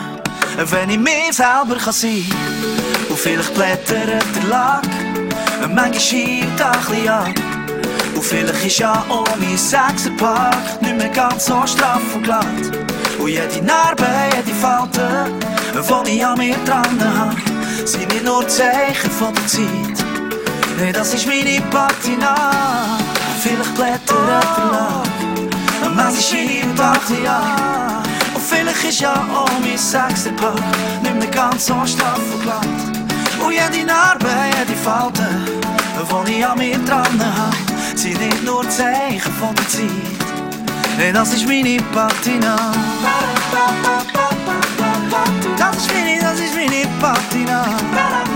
wenn 0.65 0.89
ich 0.89 0.99
mir 0.99 1.31
selber 1.31 1.77
kann 1.77 1.93
sein. 1.93 2.25
Und 3.09 3.17
vielleicht 3.17 3.53
blättert 3.53 4.23
der 4.35 4.49
Lack, 4.49 4.83
manchmal 5.61 5.99
schielt 5.99 6.61
ein 6.61 6.79
bisschen 6.81 7.09
ab. 7.09 7.33
Und 8.15 8.23
vielleicht 8.23 8.65
ist 8.65 8.79
ja 8.79 9.05
auch 9.07 9.25
mein 9.39 9.57
Sechserpack 9.57 10.81
nicht 10.81 10.97
mehr 10.97 11.09
ganz 11.09 11.45
so 11.45 11.65
straff 11.65 12.01
und 12.13 12.23
glatt. 12.23 12.45
Und 13.17 13.29
jede 13.29 13.63
Narbe, 13.63 14.05
jede 14.35 14.57
Falte, 14.59 15.31
die 16.05 16.17
ich 16.17 16.25
an 16.25 16.37
mir 16.37 16.55
dran 16.65 16.99
habe, 17.17 17.35
sind 17.85 18.11
nicht 18.11 18.25
nur 18.25 18.45
Zeichen 18.47 19.11
von 19.11 19.33
der 19.33 19.47
Zeit. 19.47 20.05
Nee, 20.79 20.91
das 20.91 21.13
ist 21.13 21.25
meine 21.25 21.61
Patina. 21.71 22.97
Vielleicht 23.41 23.75
blättert 23.75 24.09
der 24.09 24.71
Lack, 24.71 25.95
manchmal 25.95 26.21
schielt 26.21 26.63
ein 26.63 26.75
bisschen 26.75 27.27
ab. 27.27 28.08
Vielleicht 28.49 28.83
ist 28.83 29.01
ja 29.01 29.13
auch 29.13 29.49
mein 29.61 29.77
Sechserpack 29.77 30.55
nicht 31.03 31.15
mehr 31.15 31.27
ganz 31.27 31.67
so 31.67 31.75
straff 31.85 32.19
und 32.33 32.41
glatt. 32.41 32.65
Und 33.39 33.51
jede 33.51 33.85
Narbe, 33.85 34.27
jede 34.57 34.77
Falte, 34.79 35.27
die 36.27 36.31
ich 36.39 36.45
an 36.45 36.57
mir 36.57 36.79
dran 36.79 37.19
habe, 37.21 37.97
sind 37.97 38.19
nicht 38.19 38.43
nur 38.43 38.67
Zeichen 38.69 39.31
von 39.33 39.53
der 39.55 39.67
Zeit. 39.67 39.89
Nee, 40.97 41.11
das 41.11 41.33
ist 41.33 41.47
meine 41.47 41.77
Patina. 41.93 42.55
Das 45.57 45.77
ist 45.77 45.93
meine, 45.93 46.19
das 46.19 46.39
ist 46.39 46.55
meine. 46.55 46.79
Patina. 46.99 48.28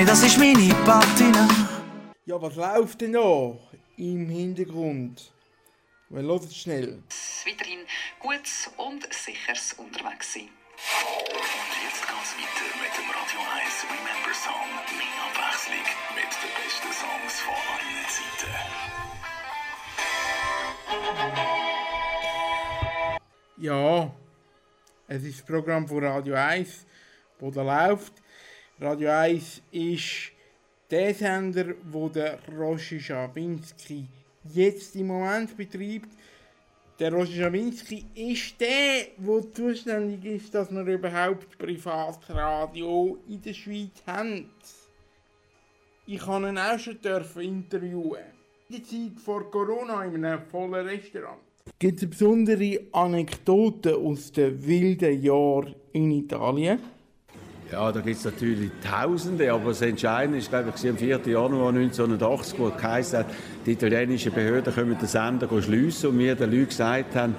Nee, 0.00 0.06
das 0.06 0.22
ist 0.22 0.38
meine 0.38 0.74
Patina. 0.86 1.46
Ja, 2.24 2.40
was 2.40 2.56
läuft 2.56 3.02
denn 3.02 3.12
da 3.12 3.52
im 3.98 4.30
Hintergrund? 4.30 5.30
Well, 6.08 6.24
hört 6.24 6.50
schnell. 6.54 7.02
Weiterhin 7.44 7.80
gutes 8.18 8.70
und 8.78 9.06
sicheres 9.12 9.74
unterwegs 9.74 10.32
sein. 10.32 10.48
Und 11.04 11.34
jetzt 11.84 12.00
geht's 12.00 12.34
weiter 12.34 12.64
mit 12.80 12.96
dem 12.96 13.10
Radio 13.10 13.40
1 13.44 13.84
Remember 13.90 14.32
Song. 14.32 14.70
Mehr 14.96 15.20
Abwechslung 15.28 15.88
mit 16.16 16.32
den 16.32 16.52
besten 16.56 16.92
Songs 16.94 17.34
von 17.44 17.60
allen 17.74 18.08
Zeiten. 18.08 18.56
Ja, 23.58 24.10
es 25.08 25.22
ist 25.24 25.40
das 25.40 25.46
Programm 25.46 25.86
von 25.86 26.02
Radio 26.02 26.36
1, 26.36 26.86
wo 27.38 27.50
da 27.50 27.60
läuft. 27.60 28.19
Radio 28.82 29.10
1 29.10 29.60
ist 29.72 30.32
der 30.90 31.12
Sender, 31.12 31.74
wo 31.92 32.08
der 32.08 32.38
Roger 32.48 32.98
Schawinski 32.98 34.06
jetzt 34.54 34.96
im 34.96 35.08
Moment 35.08 35.54
betreibt. 35.54 36.08
Der 36.98 37.12
Roger 37.12 37.42
Schawinski 37.42 38.06
ist 38.14 38.58
der, 38.58 39.08
der 39.18 39.52
zuständig 39.52 40.24
ist, 40.24 40.54
dass 40.54 40.70
wir 40.70 40.86
überhaupt 40.86 41.58
Privatradio 41.58 43.18
in 43.28 43.42
der 43.42 43.52
Schweiz 43.52 44.02
haben. 44.06 44.48
Ich 46.06 46.26
habe 46.26 46.48
ihn 46.48 46.56
auch 46.56 46.78
schon 46.78 46.96
interviewen. 47.38 48.24
In 48.70 48.76
der 48.76 48.84
Zeit 48.84 49.20
vor 49.22 49.50
Corona 49.50 50.04
in 50.06 50.24
einem 50.24 50.40
vollen 50.46 50.86
Restaurant. 50.86 51.40
Gibt 51.78 52.02
es 52.02 52.08
besondere 52.08 52.80
Anekdoten 52.92 53.94
aus 53.94 54.32
den 54.32 54.66
wilden 54.66 55.22
Jahren 55.22 55.74
in 55.92 56.12
Italien? 56.12 56.80
Ja, 57.72 57.92
da 57.92 58.00
gibt 58.00 58.16
es 58.16 58.24
natürlich 58.24 58.68
Tausende, 58.82 59.52
aber 59.52 59.68
das 59.68 59.80
Entscheidende 59.82 60.38
ist, 60.38 60.50
glaube 60.50 60.72
ich, 60.74 60.88
am 60.88 60.96
4. 60.96 61.20
Januar 61.24 61.68
1980, 61.68 62.58
wo 62.58 62.72
es 62.76 63.14
hat, 63.14 63.26
die 63.64 63.72
italienischen 63.72 64.32
Behörden 64.32 64.74
können 64.74 64.98
den 64.98 65.06
Sender 65.06 65.48
schliessen 65.62 66.10
und 66.10 66.18
wir 66.18 66.34
den 66.34 66.50
Leuten 66.50 66.68
gesagt 66.68 67.14
haben, 67.14 67.36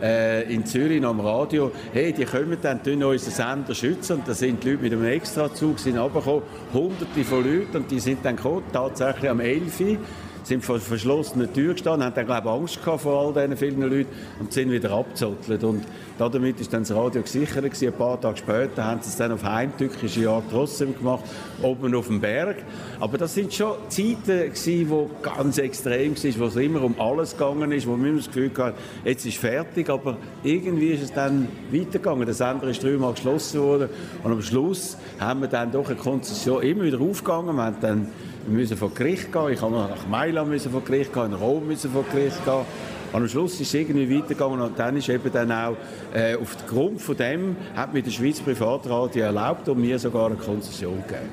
äh, 0.00 0.50
in 0.50 0.64
Zürich 0.64 1.04
am 1.04 1.20
Radio, 1.20 1.70
hey, 1.92 2.14
die 2.14 2.24
kommen 2.24 2.56
dann, 2.62 2.82
tun 2.82 3.04
unseren 3.04 3.32
Sender 3.32 3.74
schützen 3.74 4.20
und 4.20 4.28
da 4.28 4.32
sind 4.32 4.64
die 4.64 4.70
Leute 4.70 4.82
mit 4.84 4.92
einem 4.94 5.04
Extrazug 5.04 5.78
sind 5.78 5.98
runtergekommen, 5.98 6.44
hunderte 6.72 7.24
von 7.24 7.44
Leuten 7.44 7.76
und 7.76 7.90
die 7.90 8.00
sind 8.00 8.24
dann 8.24 8.36
gekommen, 8.36 8.64
tatsächlich 8.72 9.30
am 9.30 9.40
11 9.40 9.80
Uhr, 9.80 9.98
sind 10.44 10.64
vor 10.64 10.78
verschlossenen 10.78 11.52
Tür 11.52 11.72
gestanden, 11.72 12.06
haben 12.06 12.14
dann, 12.14 12.26
glaube 12.26 12.48
ich, 12.48 12.54
Angst 12.54 12.84
gehabt 12.84 13.02
vor 13.02 13.20
all 13.20 13.32
diesen 13.32 13.56
vielen 13.56 13.80
Leuten 13.80 14.08
und 14.40 14.52
sind 14.52 14.70
wieder 14.70 14.90
abgezottelt. 14.90 15.64
Und 15.64 15.84
damit 16.18 16.60
ist 16.60 16.72
dann 16.72 16.82
das 16.82 16.94
Radio 16.94 17.22
gesichert 17.22 17.64
gewesen. 17.64 17.88
Ein 17.88 17.94
paar 17.94 18.20
Tage 18.20 18.36
später 18.36 18.84
haben 18.84 19.00
sie 19.02 19.08
es 19.08 19.16
dann 19.16 19.32
auf 19.32 19.42
heimtückische 19.42 20.28
Art 20.28 20.44
trotzdem 20.50 20.96
gemacht, 20.96 21.24
oben 21.62 21.94
auf 21.94 22.06
dem 22.06 22.20
Berg. 22.20 22.56
Aber 23.00 23.18
das 23.18 23.34
sind 23.34 23.52
schon 23.52 23.74
Zeiten 23.88 24.24
gewesen, 24.26 24.90
wo 24.90 25.10
ganz 25.22 25.58
extrem 25.58 26.14
waren, 26.14 26.40
wo 26.40 26.44
es 26.44 26.56
immer 26.56 26.82
um 26.82 27.00
alles 27.00 27.32
gegangen 27.32 27.72
ist, 27.72 27.86
wo 27.86 27.96
wir 27.96 28.08
immer 28.08 28.18
das 28.18 28.26
Gefühl 28.26 28.50
hatten, 28.56 28.76
jetzt 29.04 29.26
ist 29.26 29.38
fertig, 29.38 29.88
aber 29.88 30.16
irgendwie 30.42 30.88
ist 30.88 31.02
es 31.02 31.12
dann 31.12 31.48
weitergegangen. 31.72 32.26
Der 32.26 32.34
Sender 32.34 32.68
ist 32.68 32.82
dreimal 32.82 33.14
geschlossen 33.14 33.60
worden 33.60 33.88
und 34.22 34.32
am 34.32 34.42
Schluss 34.42 34.96
haben 35.18 35.40
wir 35.40 35.48
dann 35.48 35.72
doch 35.72 35.86
eine 35.86 35.96
Konzession 35.96 36.62
immer 36.62 36.84
wieder 36.84 37.00
aufgegangen. 37.00 37.56
Wir 37.56 37.62
haben 37.64 37.76
dann 37.80 38.08
wir 38.46 38.58
müssen 38.58 38.76
vor 38.76 38.92
Gericht 38.92 39.32
gehen. 39.32 39.50
Ich 39.50 39.60
habe 39.60 39.72
nach 39.72 40.06
Mailand 40.06 40.50
müssen 40.50 40.70
vor 40.70 40.82
Gericht 40.82 41.12
gehen, 41.12 41.26
in 41.26 41.34
Rom 41.34 41.66
müssen 41.66 41.90
vor 41.90 42.04
Gericht 42.04 42.44
gehen. 42.44 42.64
Und 43.12 43.22
am 43.22 43.28
Schluss 43.28 43.54
ist 43.60 43.68
es 43.68 43.74
irgendwie 43.74 44.18
weitergegangen 44.18 44.60
und 44.60 44.78
dann 44.78 44.96
ist 44.96 45.08
eben 45.08 45.32
dann 45.32 45.52
auch 45.52 45.76
äh, 46.12 46.34
aufgrund 46.34 47.00
von 47.00 47.16
dem 47.16 47.56
hat 47.76 47.94
mir 47.94 48.02
der 48.02 48.10
Schweiz 48.10 48.40
Privatradio 48.40 49.22
erlaubt 49.22 49.68
und 49.68 49.80
mir 49.80 49.98
sogar 49.98 50.26
eine 50.26 50.36
Konzession 50.36 51.02
gegeben. 51.06 51.30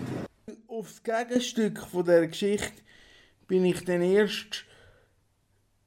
Aufs 0.67 1.01
Gegenstück 1.01 1.79
von 1.87 2.05
der 2.05 2.27
Geschichte 2.27 2.71
bin 3.47 3.65
ich 3.65 3.83
dann 3.83 4.01
erst 4.01 4.63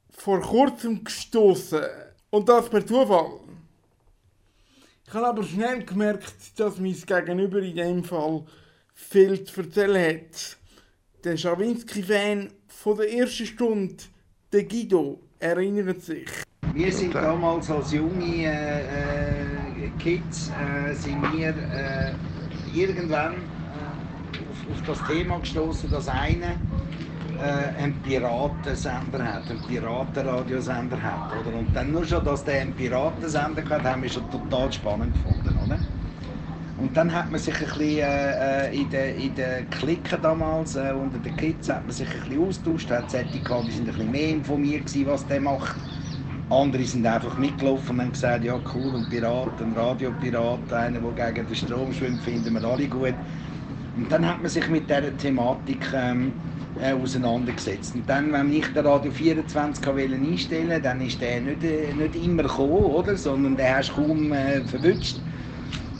vor 0.09 0.41
kurzem 0.41 1.03
gestoßen 1.03 1.81
und 2.29 2.49
das 2.49 2.69
per 2.69 2.85
Zufall. 2.85 3.39
Ich 5.07 5.13
habe 5.13 5.27
aber 5.27 5.43
schnell 5.43 5.83
gemerkt, 5.85 6.59
dass 6.59 6.77
mein 6.77 6.93
Gegenüber 6.93 7.59
in 7.59 7.75
dem 7.75 8.03
Fall 8.03 8.43
viel 8.93 9.43
zu 9.43 9.61
erzählen 9.61 10.19
hat. 10.19 10.57
Der 11.25 11.37
Schawinski-Fan 11.37 12.49
von 12.67 12.97
der 12.97 13.11
ersten 13.11 13.47
Stunde, 13.47 13.95
der 14.53 14.63
Guido, 14.63 15.19
erinnert 15.39 16.03
sich. 16.03 16.27
Wir 16.71 16.91
sind 16.91 17.15
damals 17.15 17.67
als 17.71 17.93
junge 17.93 18.45
äh, 18.45 18.81
äh, 18.81 19.89
Kids 19.97 20.51
äh, 20.51 20.93
sind 20.93 21.23
wir 21.33 21.49
äh, 21.49 22.13
irgendwann 22.75 23.33
äh, 23.33 24.37
auf, 24.37 24.71
auf, 24.71 24.85
das 24.85 25.07
Thema 25.07 25.39
gestoßen, 25.39 25.89
dass 25.89 26.07
einer 26.09 26.59
äh, 27.39 27.81
einen 27.81 27.99
Piratensender 28.03 29.23
hat, 29.23 29.49
einen 29.49 29.63
Piratenradiosender 29.67 31.01
hat. 31.01 31.31
Oder? 31.39 31.57
Und 31.57 31.75
dann 31.75 31.91
nur 31.91 32.05
schon, 32.05 32.23
dass 32.23 32.43
der 32.43 32.61
einen 32.61 32.73
Piratensender 32.75 33.67
hat, 33.67 33.83
haben 33.83 34.03
wir 34.03 34.09
schon 34.09 34.29
total 34.29 34.71
spannend 34.71 35.15
gefunden. 35.15 35.57
Oder? 35.65 35.79
Und 36.77 36.97
dann 36.97 37.13
hat 37.13 37.31
man 37.31 37.39
sich 37.39 37.55
ein 37.55 37.59
bisschen 37.67 37.79
äh, 38.01 38.69
in 38.73 38.89
den 38.89 39.15
in 39.15 39.35
de 39.35 39.65
Klicken 39.67 40.21
damals, 40.21 40.75
äh, 40.75 40.91
unter 40.93 41.19
den 41.19 41.35
Kids, 41.35 41.69
hat 41.69 41.85
man 41.85 41.93
sich 41.93 42.09
ein 42.13 42.19
bisschen 42.27 42.39
austauscht. 42.43 42.91
Hat 42.91 43.09
solche 43.09 43.41
gehabt, 43.41 43.69
die 43.69 43.73
sind 43.73 43.87
ein 43.87 43.93
bisschen 43.93 44.11
mehr 44.11 44.29
informiert 44.29 44.85
gewesen, 44.87 45.07
was 45.07 45.25
der 45.25 45.39
macht. 45.39 45.87
Andere 46.49 46.85
sind 46.85 47.05
einfach 47.05 47.37
mitgelaufen 47.37 47.95
und 47.97 48.01
haben 48.03 48.11
gesagt, 48.11 48.43
ja 48.43 48.61
cool, 48.73 48.95
ein 48.97 49.09
Pirat, 49.09 49.61
ein 49.61 49.73
Radiopirat, 49.73 50.71
einer, 50.73 51.01
der 51.01 51.33
gegen 51.33 51.47
den 51.47 51.55
Strom 51.55 51.93
schwimmt, 51.93 52.23
finden 52.23 52.53
wir 52.53 52.63
alle 52.65 52.89
gut. 52.89 53.15
Und 53.95 54.11
dann 54.11 54.27
hat 54.27 54.41
man 54.41 54.49
sich 54.51 54.67
mit 54.69 54.89
dieser 54.89 55.15
Thematik 55.17 55.91
ähm, 55.93 56.41
äh, 56.75 56.93
auseinandergesetzt. 56.93 57.95
Und 57.95 58.09
dann, 58.09 58.31
wenn 58.33 58.51
ich 58.51 58.67
den 58.73 58.85
Radio 58.85 59.11
24 59.11 59.87
einstellen 59.87 60.69
wollte, 60.69 60.81
dann 60.81 61.01
ist 61.01 61.21
der 61.21 61.41
nicht, 61.41 61.63
äh, 61.63 61.93
nicht 61.95 62.15
immer 62.15 62.43
gekommen, 62.43 62.85
oder? 62.85 63.17
sondern 63.17 63.57
den 63.57 63.75
hast 63.75 63.93
kaum 63.93 64.31
äh, 64.33 64.65
verwünscht. 64.65 65.24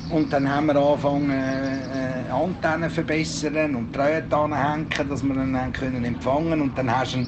Und 0.07 0.31
dann 0.33 0.47
haben 0.49 0.67
wir 0.67 0.75
angefangen, 0.75 1.31
äh, 1.31 2.29
Antennen 2.29 2.89
verbessern 2.89 3.75
und 3.75 3.95
Drähte 3.95 4.37
anhängen, 4.37 4.87
dass 5.09 5.23
wir 5.23 5.35
ihn 5.35 5.73
können 5.73 6.05
empfangen 6.05 6.61
Und 6.61 6.77
dann 6.77 6.95
hast 6.95 7.13
du 7.13 7.19
ihn 7.19 7.27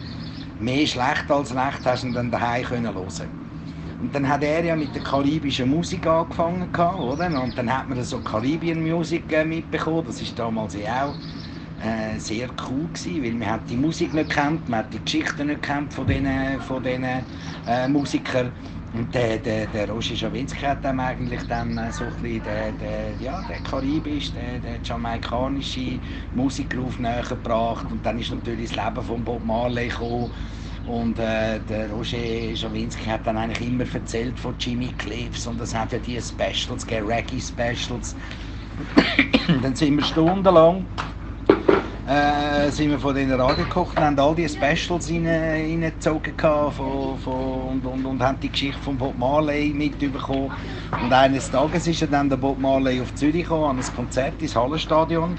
mehr 0.59 0.85
schlecht 0.85 1.29
als 1.29 1.55
recht 1.55 1.85
hast 1.85 2.03
ihn 2.03 2.13
dann 2.13 2.29
daheim 2.29 2.63
können 2.63 2.93
hören. 2.93 3.29
Und 3.99 4.13
dann 4.13 4.29
hat 4.29 4.43
er 4.43 4.63
ja 4.63 4.75
mit 4.75 4.93
der 4.93 5.01
karibischen 5.01 5.69
Musik 5.69 6.05
angefangen, 6.05 6.69
oder? 6.75 7.41
Und 7.41 7.57
dann 7.57 7.75
hat 7.75 7.89
man 7.89 8.03
so 8.03 8.19
Caribbean 8.19 8.81
Music 8.81 9.31
äh, 9.33 9.43
mitbekommen. 9.43 10.05
Das 10.05 10.21
ist 10.21 10.37
damals 10.37 10.75
ja 10.75 11.05
auch 11.07 11.15
äh, 11.83 12.19
sehr 12.19 12.49
cool 12.69 12.89
gewesen, 12.93 13.23
weil 13.23 13.33
man 13.33 13.49
hat 13.49 13.69
die 13.69 13.77
Musik 13.77 14.13
nicht 14.13 14.29
kennt, 14.29 14.69
man 14.69 14.79
hat 14.79 14.93
die 14.93 15.03
Geschichten 15.03 15.47
nicht 15.47 15.63
kennt 15.63 15.93
von 15.93 16.05
diesen, 16.05 16.61
von 16.61 16.83
äh, 16.85 17.87
Musikern. 17.87 18.53
Und 18.93 19.13
der, 19.13 19.37
der, 19.37 19.67
der 19.67 19.89
Roger 19.89 20.15
Schawinski 20.15 20.61
hat 20.61 20.83
dann 20.83 20.99
eigentlich 20.99 21.45
dann 21.47 21.91
so 21.91 22.05
ein 22.05 22.11
bisschen 22.21 22.43
der, 22.43 22.71
der, 22.71 23.11
ja, 23.19 23.41
der 23.47 23.59
karibisch, 23.59 24.31
der, 24.31 24.59
der 24.59 24.79
jamaikanische 24.83 25.99
Musikruf 26.33 26.97
näher 26.97 27.23
gebracht. 27.23 27.85
Und 27.91 28.05
dann 28.05 28.17
ist 28.17 28.31
natürlich 28.31 28.73
das 28.73 28.85
Leben 28.85 29.05
von 29.05 29.23
Bob 29.23 29.43
Marley 29.43 29.89
gekommen. 29.89 30.31
Und 30.85 31.19
äh, 31.19 31.59
der 31.59 31.89
Roger 31.91 32.55
Schawinski 32.55 33.05
hat 33.09 33.27
dann 33.27 33.37
eigentlich 33.37 33.67
immer 33.67 33.83
erzählt 33.93 34.39
von 34.39 34.55
Jimmy 34.57 34.93
Cliffs 34.97 35.45
und 35.45 35.59
das 35.59 35.75
hat 35.75 35.91
ja 35.91 35.99
die 35.99 36.19
Specials, 36.21 36.87
Reggae-Specials. 36.89 38.15
dann 39.61 39.75
sind 39.75 39.97
wir 39.97 40.05
stundenlang 40.05 40.85
äh, 42.07 42.71
sind 42.71 42.89
wir 42.89 42.99
von 42.99 43.13
den 43.13 43.31
Radio 43.33 43.65
gekocht 43.65 43.97
und 43.97 44.03
haben 44.03 44.19
all 44.19 44.33
die 44.33 44.47
Specials 44.47 45.09
reingezogen 45.09 46.33
von, 46.37 47.19
von, 47.19 47.33
und, 47.33 47.85
und, 47.85 48.05
und 48.05 48.21
haben 48.23 48.39
die 48.39 48.49
Geschichte 48.49 48.81
von 48.81 48.97
Bob 48.97 49.17
Marley 49.17 49.73
mitbekommen. 49.73 50.51
Und 51.01 51.11
eines 51.11 51.51
Tages 51.51 51.85
ist 51.87 52.07
dann 52.09 52.29
der 52.29 52.37
Bob 52.37 52.59
Marley 52.59 53.01
auf 53.01 53.13
Zürich 53.15 53.43
gekommen, 53.43 53.71
an 53.71 53.79
ein 53.79 53.95
Konzert 53.95 54.41
ins 54.41 54.55
Hallenstadion. 54.55 55.37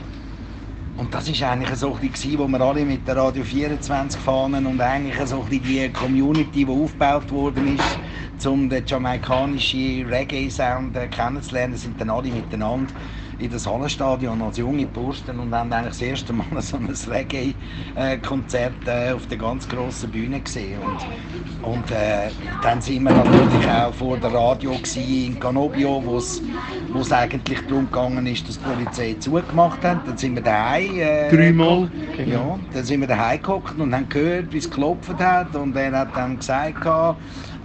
Und 0.99 1.15
das 1.15 1.41
war 1.41 1.53
eigentlich 1.53 1.75
so 1.77 1.91
bisschen, 1.93 2.39
wo 2.39 2.49
wir 2.49 2.61
alle 2.61 2.85
mit 2.85 3.07
der 3.07 3.17
Radio 3.17 3.45
24 3.45 4.21
fahren 4.21 4.67
und 4.67 4.81
eigentlich 4.81 5.17
so 5.27 5.47
die 5.51 5.89
Community, 5.91 6.65
die 6.65 6.71
aufgebaut 6.71 7.31
worden 7.31 7.79
ist, 7.79 8.47
um 8.47 8.69
den 8.69 8.85
jamaikanischen 8.85 10.07
Reggae-Sound 10.07 10.99
kennenzulernen, 11.13 11.77
sind 11.77 12.01
dann 12.01 12.11
alle 12.11 12.31
miteinander 12.31 12.93
in 13.39 13.51
das 13.51 13.67
Hallenstadion 13.67 14.43
als 14.43 14.59
junge 14.59 14.87
Bursten 14.87 15.39
und 15.39 15.55
haben 15.55 15.73
eigentlich 15.73 15.93
das 15.93 16.03
erste 16.03 16.33
Mal 16.33 16.47
so 16.61 16.77
ein 16.77 16.89
Reggae-Konzert 16.89 18.73
äh, 18.87 19.13
auf 19.13 19.27
der 19.29 19.39
ganz 19.39 19.69
grossen 19.69 20.11
Bühne 20.11 20.41
gesehen. 20.41 20.81
Und, 20.83 21.73
und 21.73 21.91
äh, 21.91 22.31
dann 22.63 22.81
sind 22.81 23.05
wir 23.05 23.13
natürlich 23.13 23.69
auch 23.69 23.95
vor 23.95 24.17
der 24.17 24.33
Radio 24.33 24.77
in 24.97 25.39
Canobio, 25.39 26.03
wo 26.05 26.17
es 26.19 27.13
eigentlich 27.13 27.61
darum 27.67 27.87
gegangen 27.87 28.27
ist, 28.27 28.49
dass 28.49 28.59
die 28.59 28.65
Polizei 28.65 29.17
zugemacht 29.19 29.85
hat. 29.85 30.07
Dann 30.07 30.17
sind 30.17 30.35
wir 30.35 30.43
daheim. 30.43 30.99
Äh, 30.99 31.31
Dreimal. 31.31 31.91
Ja, 32.27 32.59
dann 32.73 32.85
sind 32.85 33.01
wir 33.01 33.09
daheim 33.09 33.41
geguckt 33.41 33.79
und 33.79 33.95
haben 33.95 34.09
gehört, 34.09 34.53
wie 34.53 34.59
es 34.59 34.69
geklopft 34.69 35.19
hat. 35.19 35.55
Und 35.55 35.77
er 35.77 35.93
hat 35.93 36.17
dann 36.17 36.39
gesagt, 36.39 36.85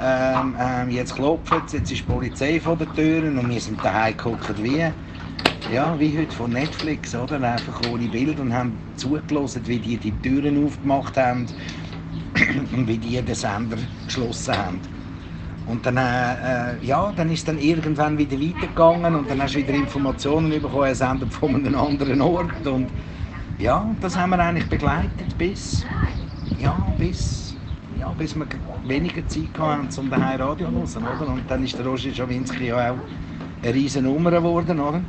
ähm, 0.01 0.55
ähm, 0.59 0.89
jetzt 0.89 1.15
klopft 1.15 1.53
es, 1.67 1.73
jetzt 1.73 1.91
ist 1.91 2.01
die 2.01 2.11
Polizei 2.11 2.59
vor 2.59 2.75
den 2.75 2.93
Türen 2.93 3.37
und 3.37 3.49
wir 3.49 3.61
sind 3.61 3.83
daheim 3.83 4.17
geguckt, 4.17 4.53
wie 4.61 4.91
ja, 5.71 5.97
wie 5.99 6.17
heute 6.17 6.35
von 6.35 6.51
Netflix, 6.51 7.15
oder? 7.15 7.41
Einfach 7.41 7.81
ohne 7.91 8.07
Bild 8.07 8.39
und 8.39 8.53
haben 8.53 8.77
zugelassen, 8.95 9.61
wie 9.65 9.79
die 9.79 9.97
die 9.97 10.11
Türen 10.21 10.65
aufgemacht 10.65 11.17
haben 11.17 11.47
und 12.75 12.87
wie 12.87 12.97
die 12.97 13.21
den 13.21 13.35
Sender 13.35 13.77
geschlossen 14.05 14.57
haben. 14.57 14.79
Und 15.65 15.85
dann, 15.85 15.97
äh, 15.97 16.73
äh, 16.73 16.85
ja, 16.85 17.11
dann 17.15 17.31
ist 17.31 17.47
dann 17.47 17.57
irgendwann 17.57 18.17
wieder 18.17 18.39
weitergegangen 18.39 19.15
und 19.15 19.29
dann 19.29 19.41
hast 19.41 19.55
du 19.55 19.59
wieder 19.59 19.73
Informationen 19.73 20.49
bekommen, 20.49 20.83
er 20.83 20.95
sendet 20.95 21.33
von 21.33 21.55
einem 21.55 21.75
anderen 21.75 22.21
Ort 22.21 22.67
und 22.67 22.89
ja, 23.59 23.89
das 24.01 24.17
haben 24.17 24.31
wir 24.31 24.39
eigentlich 24.39 24.67
begleitet 24.67 25.37
bis, 25.37 25.85
ja, 26.59 26.75
bis, 26.97 27.55
ja, 27.97 28.09
bis 28.09 28.35
wir 28.35 28.45
weniger 28.85 29.25
Zeit 29.27 29.57
hatten, 29.57 29.87
um 29.97 30.09
daheim 30.09 30.41
Radio 30.41 30.67
zu 30.85 30.99
hören, 30.99 31.21
oder? 31.21 31.31
Und 31.31 31.49
dann 31.49 31.63
ist 31.63 31.77
der 31.77 31.85
Roger 31.85 32.13
Schawinski 32.13 32.67
ja 32.67 32.91
auch 32.91 32.97
eine 33.61 33.73
riesen 33.73 34.03
Nummer 34.03 34.31
geworden, 34.31 34.79
oder? 34.81 35.01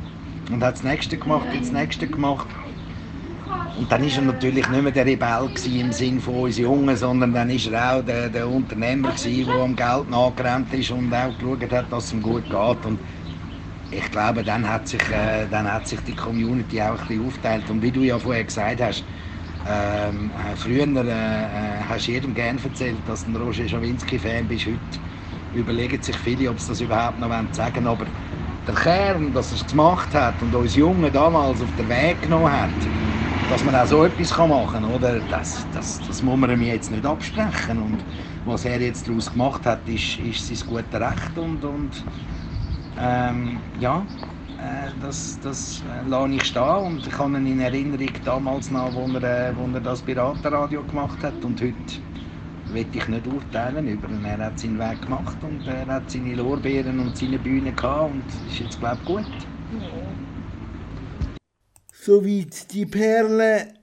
Und 0.51 0.63
hat 0.63 0.75
das 0.75 0.83
nächste 0.83 1.17
gemacht, 1.17 1.53
hat 1.53 1.61
das 1.61 1.71
nächste 1.71 2.09
gemacht. 2.09 2.55
Und 3.73 3.91
dann 3.91 4.03
ist 4.03 4.15
er 4.15 4.23
natürlich 4.23 4.69
nicht 4.69 4.81
mehr 4.83 4.91
der 4.93 5.05
Rebell 5.05 5.51
im 5.65 5.91
Sinn 5.91 6.21
von 6.21 6.35
uns 6.43 6.57
Jungen, 6.57 6.95
sondern 6.95 7.33
dann 7.33 7.49
ist 7.49 7.67
er 7.67 7.97
auch 7.97 8.01
der, 8.03 8.29
der 8.29 8.47
Unternehmer 8.49 9.11
der 9.11 9.47
am 9.55 9.75
Geld 9.75 10.07
nachgerannt 10.09 10.73
ist 10.73 10.91
und 10.91 11.13
auch 11.13 11.37
geschaut 11.37 11.71
hat, 11.73 11.91
dass 11.91 12.05
es 12.05 12.13
ihm 12.13 12.21
gut 12.21 12.49
geht. 12.49 12.85
Und 12.85 13.03
ich 13.89 14.09
glaube, 14.11 14.43
dann 14.43 14.67
hat 14.69 14.87
sich, 14.87 15.09
äh, 15.11 15.47
dann 15.49 15.71
hat 15.71 15.87
sich 15.87 16.01
die 16.01 16.15
Community 16.15 16.81
auch 16.81 16.99
ein 17.01 17.07
bisschen 17.07 17.25
aufteilt. 17.25 17.69
Und 17.69 17.81
wie 17.83 17.91
du 17.91 18.03
ja 18.03 18.19
vorher 18.19 18.45
gesagt 18.45 18.81
hast, 18.81 19.05
ähm, 19.65 20.31
äh, 20.31 20.55
früher 20.55 20.87
äh, 20.87 21.81
äh, 21.81 21.83
hast 21.85 22.07
du 22.07 22.11
jedem 22.11 22.33
gerne 22.35 22.61
erzählt, 22.63 23.07
dass 23.07 23.25
du 23.25 23.31
ein 23.31 23.35
Roger 23.37 23.67
Schawinski-Fan 23.67 24.47
bist. 24.47 24.67
Heute 24.67 24.99
überlegen 25.51 26.01
sich 26.01 26.17
viele, 26.17 26.49
ob 26.51 26.59
sie 26.59 26.71
das 26.71 26.81
überhaupt 26.81 27.17
noch 27.19 27.29
sagen 27.53 27.85
wollen. 27.85 27.87
Aber 27.87 28.11
der 28.67 28.75
Kern, 28.75 29.33
dass 29.33 29.51
er 29.51 29.55
es 29.57 29.67
gemacht 29.67 30.13
hat 30.13 30.41
und 30.41 30.55
uns 30.55 30.75
Jungen 30.75 31.11
damals 31.11 31.61
auf 31.61 31.73
den 31.73 31.89
Weg 31.89 32.23
genommen 32.23 32.51
hat, 32.51 32.89
dass 33.47 33.63
man 33.63 33.75
auch 33.75 33.85
so 33.87 34.03
etwas 34.05 34.35
machen 34.37 34.81
kann, 34.81 34.85
oder? 34.85 35.21
Das, 35.21 35.69
das, 35.71 36.01
das 36.01 36.21
muss 36.23 36.37
man 36.39 36.49
ihm 36.51 36.61
jetzt 36.63 36.91
nicht 36.91 37.05
absprechen. 37.05 37.79
Und 37.79 38.05
was 38.43 38.65
er 38.65 38.81
jetzt 38.81 39.07
daraus 39.07 39.31
gemacht 39.31 39.65
hat, 39.65 39.87
ist, 39.89 40.17
ist 40.19 40.47
sein 40.47 40.57
gutes 40.65 40.99
Recht. 40.99 41.37
Und, 41.37 41.63
und 41.65 42.07
ähm, 42.95 43.69
ja, 43.73 44.07
äh, 44.57 44.93
das, 44.99 45.39
das 45.39 45.81
äh, 45.83 46.03
lasse 46.03 46.33
ich 46.33 46.45
stehen. 46.45 46.63
Und 46.85 47.07
ich 47.07 47.17
habe 47.19 47.37
ihn 47.37 47.45
in 47.47 47.59
Erinnerung 47.59 48.11
damals 48.23 48.71
noch, 48.71 48.93
wo 48.93 49.07
er, 49.17 49.49
äh, 49.51 49.55
wo 49.57 49.67
er 49.67 49.81
das 49.81 50.03
Piratenradio 50.03 50.85
gemacht 50.85 51.23
hat. 51.23 51.43
Und 51.45 51.61
heute 51.61 51.95
will 52.71 52.85
ich 52.93 53.07
nicht 53.07 53.27
urteilen 53.27 53.87
über 53.87 54.09
ihn. 54.09 54.25
Er 54.25 54.37
hat 54.37 54.59
seinen 54.59 54.79
Weg 54.79 55.01
gemacht 55.01 55.37
und 55.41 55.65
er 55.67 55.85
hat 55.85 56.09
seine 56.09 56.35
Lorbeeren 56.35 56.99
und 56.99 57.17
seine 57.17 57.39
Bühne 57.39 57.71
gehabt 57.73 58.11
und 58.13 58.23
ist 58.49 58.59
jetzt, 58.59 58.79
glaube 58.79 58.97
ich, 59.01 59.05
gut. 59.05 59.25
Soweit 61.91 62.73
die 62.73 62.85
Perle 62.85 63.73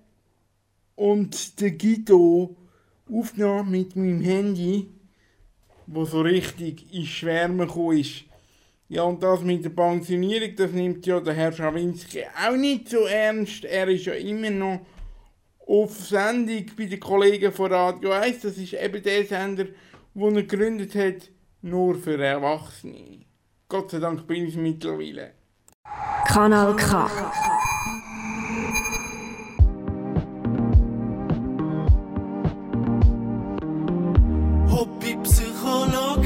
und 0.95 1.61
der 1.61 1.73
Guido 1.73 2.57
aufgenommen 3.11 3.71
mit 3.71 3.97
meinem 3.97 4.21
Handy, 4.21 4.88
wo 5.87 6.05
so 6.05 6.21
richtig 6.21 6.92
in 6.95 7.05
Schwärme 7.05 7.66
gekommen 7.66 7.99
ist. 7.99 8.25
Ja, 8.88 9.05
und 9.05 9.23
das 9.23 9.40
mit 9.40 9.64
der 9.64 9.71
Pensionierung, 9.71 10.55
das 10.55 10.71
nimmt 10.73 11.07
ja 11.07 11.18
der 11.18 11.35
Herr 11.35 11.51
Schawinski 11.53 12.25
auch 12.47 12.57
nicht 12.57 12.90
so 12.90 13.07
ernst. 13.07 13.64
Er 13.64 13.88
ist 13.88 14.05
ja 14.05 14.12
immer 14.12 14.51
noch 14.51 14.81
auf 15.66 16.07
Sendung 16.07 16.66
bei 16.77 16.87
den 16.87 17.01
Kollegen 17.01 17.53
von 17.53 17.72
Radio 17.72 18.12
1. 18.12 18.42
Das 18.42 18.57
ist 18.57 18.75
eben 18.75 19.03
der 19.03 19.25
Sender, 19.25 19.66
den 20.14 20.37
er 20.37 20.42
gegründet 20.42 20.94
hat, 20.94 21.31
nur 21.62 21.94
für 21.94 22.22
Erwachsene. 22.22 23.25
Gott 23.68 23.90
sei 23.90 23.98
Dank 23.98 24.27
bin 24.27 24.46
ich 24.46 24.57
mittlerweile. 24.57 25.33
Kanal 26.27 26.77
K. 26.77 27.11
Hobbypsychologen 34.70 36.22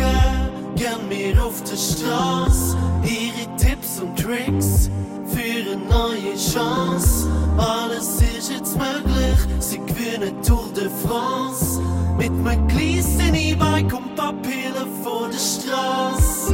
gern 0.77 1.09
mehr 1.09 1.45
auf 1.45 1.63
der 1.65 1.77
Straße. 1.77 2.77
Ihre 3.05 3.57
Tipps 3.57 4.01
und 4.01 4.19
Tricks 4.19 4.91
für 5.27 5.41
eine 5.41 5.77
neue 5.77 6.37
Chance. 6.37 7.29
Alles 7.59 8.21
ist 8.21 8.51
jetzt 8.51 8.77
möglich, 8.77 9.39
sie 9.61 9.79
gewinnen 9.79 10.43
Tour 10.43 10.69
de 10.75 10.91
France. 11.07 11.81
Mit 12.19 12.31
einem 12.31 12.67
kleinen 12.69 13.35
E-Bike 13.35 13.93
und 13.93 14.15
Papieren 14.15 14.89
vor 15.03 15.29
der 15.29 15.39
Straße. 15.39 16.46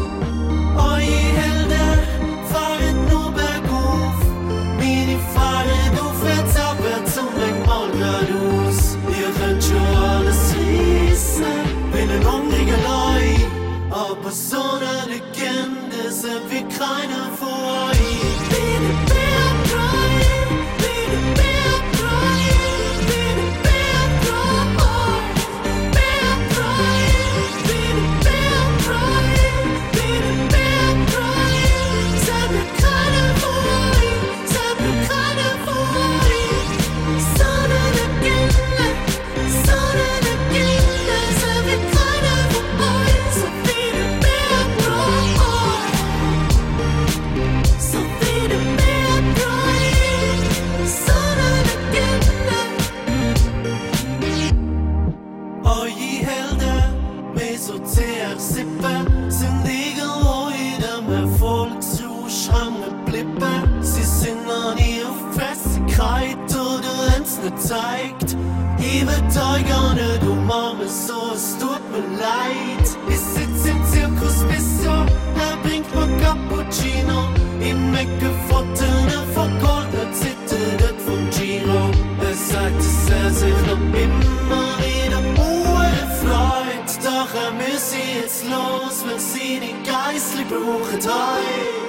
Spruch 90.52 90.98
teuer. 91.00 91.81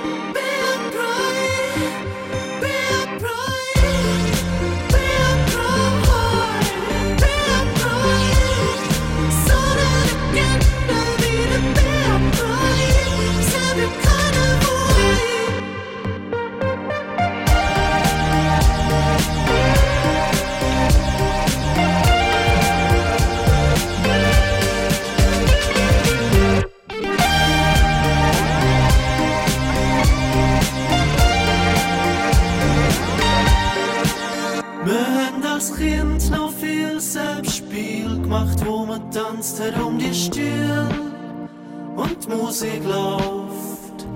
Musik 42.63 42.85
läuft. 42.85 44.07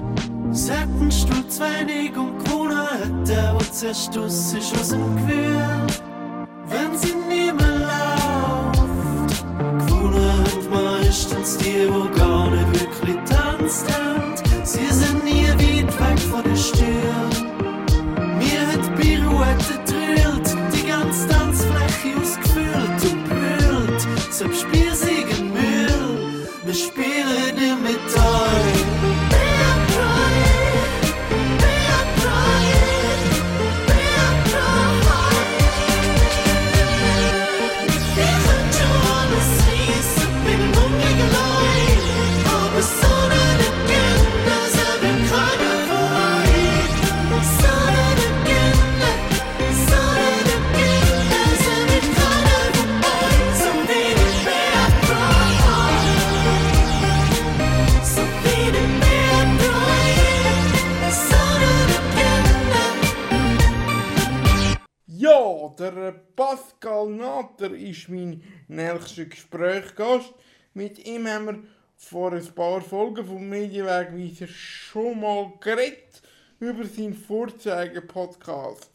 Es 0.54 0.72
hat 0.72 0.88
ein 1.02 1.12
Stuhl 1.12 1.46
zu 1.50 1.62
wenig 1.64 2.16
und 2.16 2.46
gewonnen 2.46 2.78
hat 2.78 3.28
der, 3.28 3.58
zuerst 3.74 4.18
aus 4.18 4.54
ist 4.54 4.74
aus 4.74 4.90
dem 4.90 5.16
Gewühl. 5.18 6.07
Mein 68.18 68.44
nächster 68.68 69.26
Gesprächsgast. 69.26 70.34
Mit 70.74 71.06
ihm 71.06 71.28
haben 71.28 71.46
wir 71.46 71.64
vor 71.96 72.34
ein 72.34 72.46
paar 72.54 72.82
Folgen 72.82 73.26
vom 73.26 73.48
Medienwegweiser 73.48 74.48
schon 74.48 75.20
mal 75.20 75.54
geredet 75.60 76.22
über 76.60 76.86
seinen 76.86 77.14
Vorzeigen-Podcast. 77.14 78.90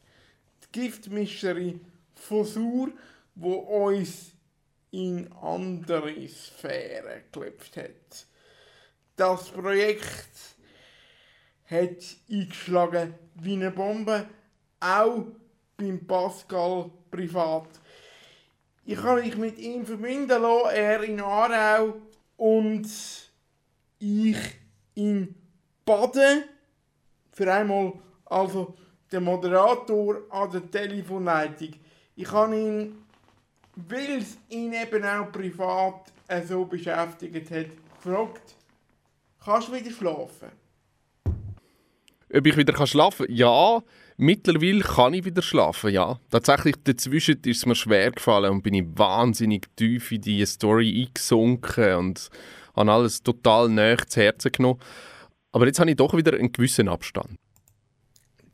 Die 0.65 0.81
Giftmischerin 0.81 1.81
von 2.15 2.45
Sur, 2.45 2.93
wo 3.35 3.55
uns 3.55 4.33
in 4.91 5.33
andere 5.33 6.29
Sphären 6.29 7.23
geklopft 7.33 7.77
hat. 7.77 8.27
Das 9.17 9.51
Projekt 9.51 10.57
hat 11.67 12.17
eingeschlagen 12.31 13.15
wie 13.37 13.55
eine 13.55 13.71
Bombe, 13.71 14.29
auch 14.81 15.27
beim 15.77 16.07
Pascal 16.07 16.91
privat. 17.11 17.69
Ich 18.85 18.97
kann 18.97 19.21
mich 19.21 19.37
mit 19.37 19.59
ihm 19.59 19.87
verbinden 19.87 20.43
lassen, 20.43 20.75
er 20.75 21.03
in 21.05 21.21
Aarau 21.21 21.95
und 22.37 22.89
ich 24.01 24.39
in 24.95 25.35
Baden. 25.85 26.45
Für 27.31 27.53
einmal 27.53 27.93
also 28.27 28.75
der 29.11 29.21
Moderator 29.21 30.23
an 30.31 30.51
der 30.51 30.69
Telefonleitung. 30.69 31.75
Ich 32.17 32.31
habe 32.33 32.57
ihn, 32.57 33.05
weil 33.77 34.19
es 34.19 34.37
ihn 34.49 34.73
eben 34.73 35.05
auch 35.05 35.31
privat 35.31 36.13
äh, 36.27 36.43
so 36.43 36.65
beschäftigt 36.65 37.51
hat, 37.51 37.67
gefragt, 38.03 38.55
kannst 39.45 39.69
du 39.69 39.75
wieder 39.75 39.91
schlafen? 39.91 40.51
Ob 42.35 42.47
ich 42.47 42.57
wieder 42.57 42.87
schlafen 42.87 43.27
kann? 43.27 43.35
Ja, 43.35 43.83
mittlerweile 44.23 44.81
kann 44.81 45.13
ich 45.15 45.25
wieder 45.25 45.41
schlafen, 45.43 45.91
ja. 45.91 46.21
Tatsächlich 46.31 46.77
dazwischen 46.85 47.41
ist 47.45 47.59
es 47.59 47.67
mir 47.67 47.75
schwer 47.75 48.13
gefallen 48.13 48.53
und 48.53 48.63
bin 48.63 48.75
ich 48.75 48.85
wahnsinnig 48.95 49.67
tief 49.77 50.13
in 50.13 50.21
diese 50.23 50.47
Story 50.47 51.07
eingesunken 51.07 51.95
und 51.95 52.31
habe 52.75 52.93
alles 52.93 53.23
total 53.23 53.69
näher 53.69 53.99
zu 54.07 54.21
Herzen 54.21 54.53
genommen. 54.53 54.79
Aber 55.51 55.67
jetzt 55.67 55.81
habe 55.81 55.91
ich 55.91 55.97
doch 55.97 56.17
wieder 56.17 56.35
einen 56.35 56.53
gewissen 56.53 56.89
Abstand. 56.89 57.35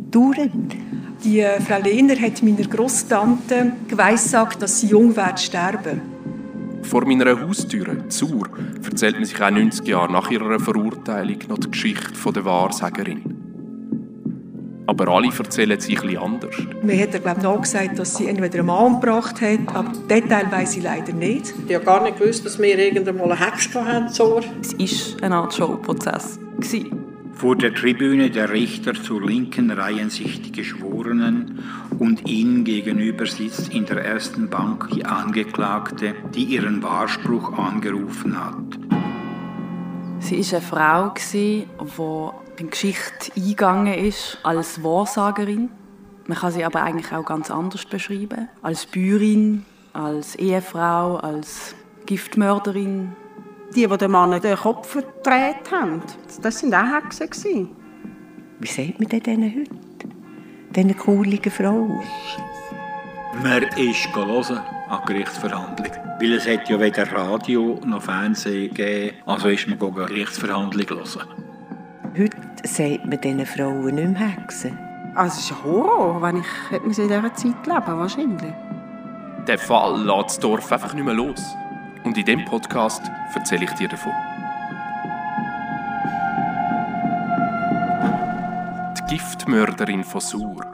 Dauernd. 0.10 0.74
Die 1.22 1.42
äh, 1.42 1.60
Frau 1.60 1.82
Lehner 1.82 2.16
hat 2.18 2.42
meiner 2.42 2.66
Großtante 2.66 3.74
geweissagt, 3.90 4.62
dass 4.62 4.80
sie 4.80 4.88
jung 4.88 5.14
wird 5.18 5.38
sterben. 5.38 6.00
Vor 6.84 7.06
meiner 7.06 7.42
Haustüre, 7.42 8.08
Zur, 8.08 8.48
erzählt 8.86 9.16
man 9.16 9.26
sich 9.26 9.42
auch 9.42 9.52
90 9.52 9.86
Jahre 9.86 10.10
nach 10.10 10.32
ihrer 10.32 10.62
Verurteilung 10.62 11.40
noch 11.50 11.58
die 11.58 11.72
Geschichte 11.72 12.32
der 12.32 12.46
Wahrsagerin. 12.46 13.39
Aber 14.90 15.08
alle 15.10 15.30
erzählen 15.38 15.80
sich 15.80 16.02
etwas 16.02 16.18
anders. 16.18 16.56
Mir 16.82 17.00
hat 17.04 17.14
er 17.14 17.20
glaube 17.20 17.44
nachgesagt, 17.44 18.00
dass 18.00 18.16
sie 18.16 18.26
entweder 18.26 18.58
einen 18.58 18.66
Mann 18.66 18.86
umgebracht 18.88 19.40
hat, 19.40 19.60
aber 19.76 19.92
Detail 20.10 20.52
weiß 20.52 20.78
ich 20.78 20.84
leider 20.84 21.14
nicht. 21.14 21.54
Ich 21.68 21.76
habe 21.76 21.86
gar 21.86 22.02
nicht 22.02 22.18
gewusst, 22.18 22.44
dass 22.44 22.58
wir 22.58 22.76
irgendwann 22.76 23.18
mal 23.18 23.32
einen 23.32 23.38
Hex 23.38 23.70
hatten. 23.76 24.10
So. 24.10 24.42
Es 24.62 25.16
war 25.18 25.24
eine 25.26 25.36
Art 25.36 25.54
Showprozess. 25.54 26.40
Vor 27.36 27.56
der 27.56 27.76
Tribüne 27.76 28.32
der 28.32 28.50
Richter 28.50 28.96
zur 28.96 29.24
Linken 29.24 29.70
reihen 29.70 30.10
sich 30.10 30.42
die 30.42 30.52
Geschworenen 30.52 31.64
und 32.00 32.28
ihnen 32.28 32.64
gegenüber 32.64 33.28
sitzt 33.28 33.72
in 33.72 33.86
der 33.86 34.04
ersten 34.04 34.50
Bank 34.50 34.90
die 34.96 35.06
Angeklagte, 35.06 36.16
die 36.34 36.46
ihren 36.46 36.82
Wahrspruch 36.82 37.56
angerufen 37.60 38.44
hat. 38.44 38.80
Sie 40.20 40.40
war 40.40 40.58
eine 40.58 40.62
Frau, 40.62 41.14
die 41.32 41.68
in 42.60 42.68
die 42.68 42.72
Geschichte 42.72 43.32
eingegangen 43.36 43.94
ist 43.94 44.38
als 44.44 44.84
Wahrsagerin. 44.84 45.70
Man 46.28 46.38
kann 46.38 46.52
sie 46.52 46.64
aber 46.64 46.84
eigentlich 46.84 47.12
auch 47.12 47.26
ganz 47.26 47.50
anders 47.50 47.86
beschreiben. 47.86 48.50
Als 48.62 48.86
Bäuerin, 48.86 49.66
als 49.94 50.36
Ehefrau, 50.36 51.18
als 51.18 51.76
Giftmörderin. 52.06 53.16
Die, 53.76 53.88
die 53.88 53.98
dem 53.98 54.12
Mann 54.12 54.40
den 54.42 54.58
Kopf 54.58 54.90
verdreht 54.90 55.72
haben, 55.72 56.02
das 56.42 56.60
sind 56.60 56.74
auch 56.74 56.86
Hexen. 57.20 57.70
Wie 58.60 58.68
sagt 58.68 59.00
man 59.00 59.10
denn 59.10 59.24
denen 59.24 59.56
heute? 59.56 60.10
Diesen 60.76 60.98
coolen 60.98 61.42
Frauen? 61.52 62.02
Man 63.44 63.64
ist 63.64 64.16
hören 64.16 64.60
an 64.90 65.06
Gerichtsverhandlung. 65.06 65.92
Weil 66.20 66.34
es 66.34 66.48
hat 66.48 66.68
ja 66.68 66.80
weder 66.80 67.12
Radio 67.12 67.80
noch 67.86 68.02
Fernsehen 68.02 68.74
gegeben, 68.74 69.16
also 69.26 69.48
ist 69.48 69.68
man 69.68 69.80
eine 69.80 69.92
Gerichtsverhandlung 69.92 70.90
hören. 70.90 71.49
Heute 72.20 72.36
sagt 72.68 73.06
man 73.06 73.22
diesen 73.22 73.46
Frauen 73.46 73.96
nicht 73.96 74.10
mehr 74.10 74.28
Hexen. 74.28 74.78
Also 75.16 75.38
es 75.38 75.46
ist 75.46 75.52
ein 75.54 75.64
Horror, 75.64 76.22
wenn 76.22 76.36
ich 76.36 76.46
hätte 76.70 76.84
in 76.84 76.92
dieser 76.92 77.34
Zeit 77.34 77.66
leben 77.66 77.98
wahrscheinlich. 77.98 78.54
Der 79.48 79.58
Fall 79.58 80.04
lässt 80.04 80.32
das 80.32 80.40
Dorf 80.40 80.70
einfach 80.70 80.94
nicht 80.94 81.06
mehr 81.06 81.14
los. 81.14 81.42
Und 82.04 82.18
in 82.18 82.26
diesem 82.26 82.44
Podcast 82.44 83.04
erzähle 83.34 83.64
ich 83.64 83.72
dir 83.72 83.88
davon. 83.88 84.12
Die 88.98 89.16
Giftmörderin 89.16 90.04
von 90.04 90.20
Sur. 90.20 90.66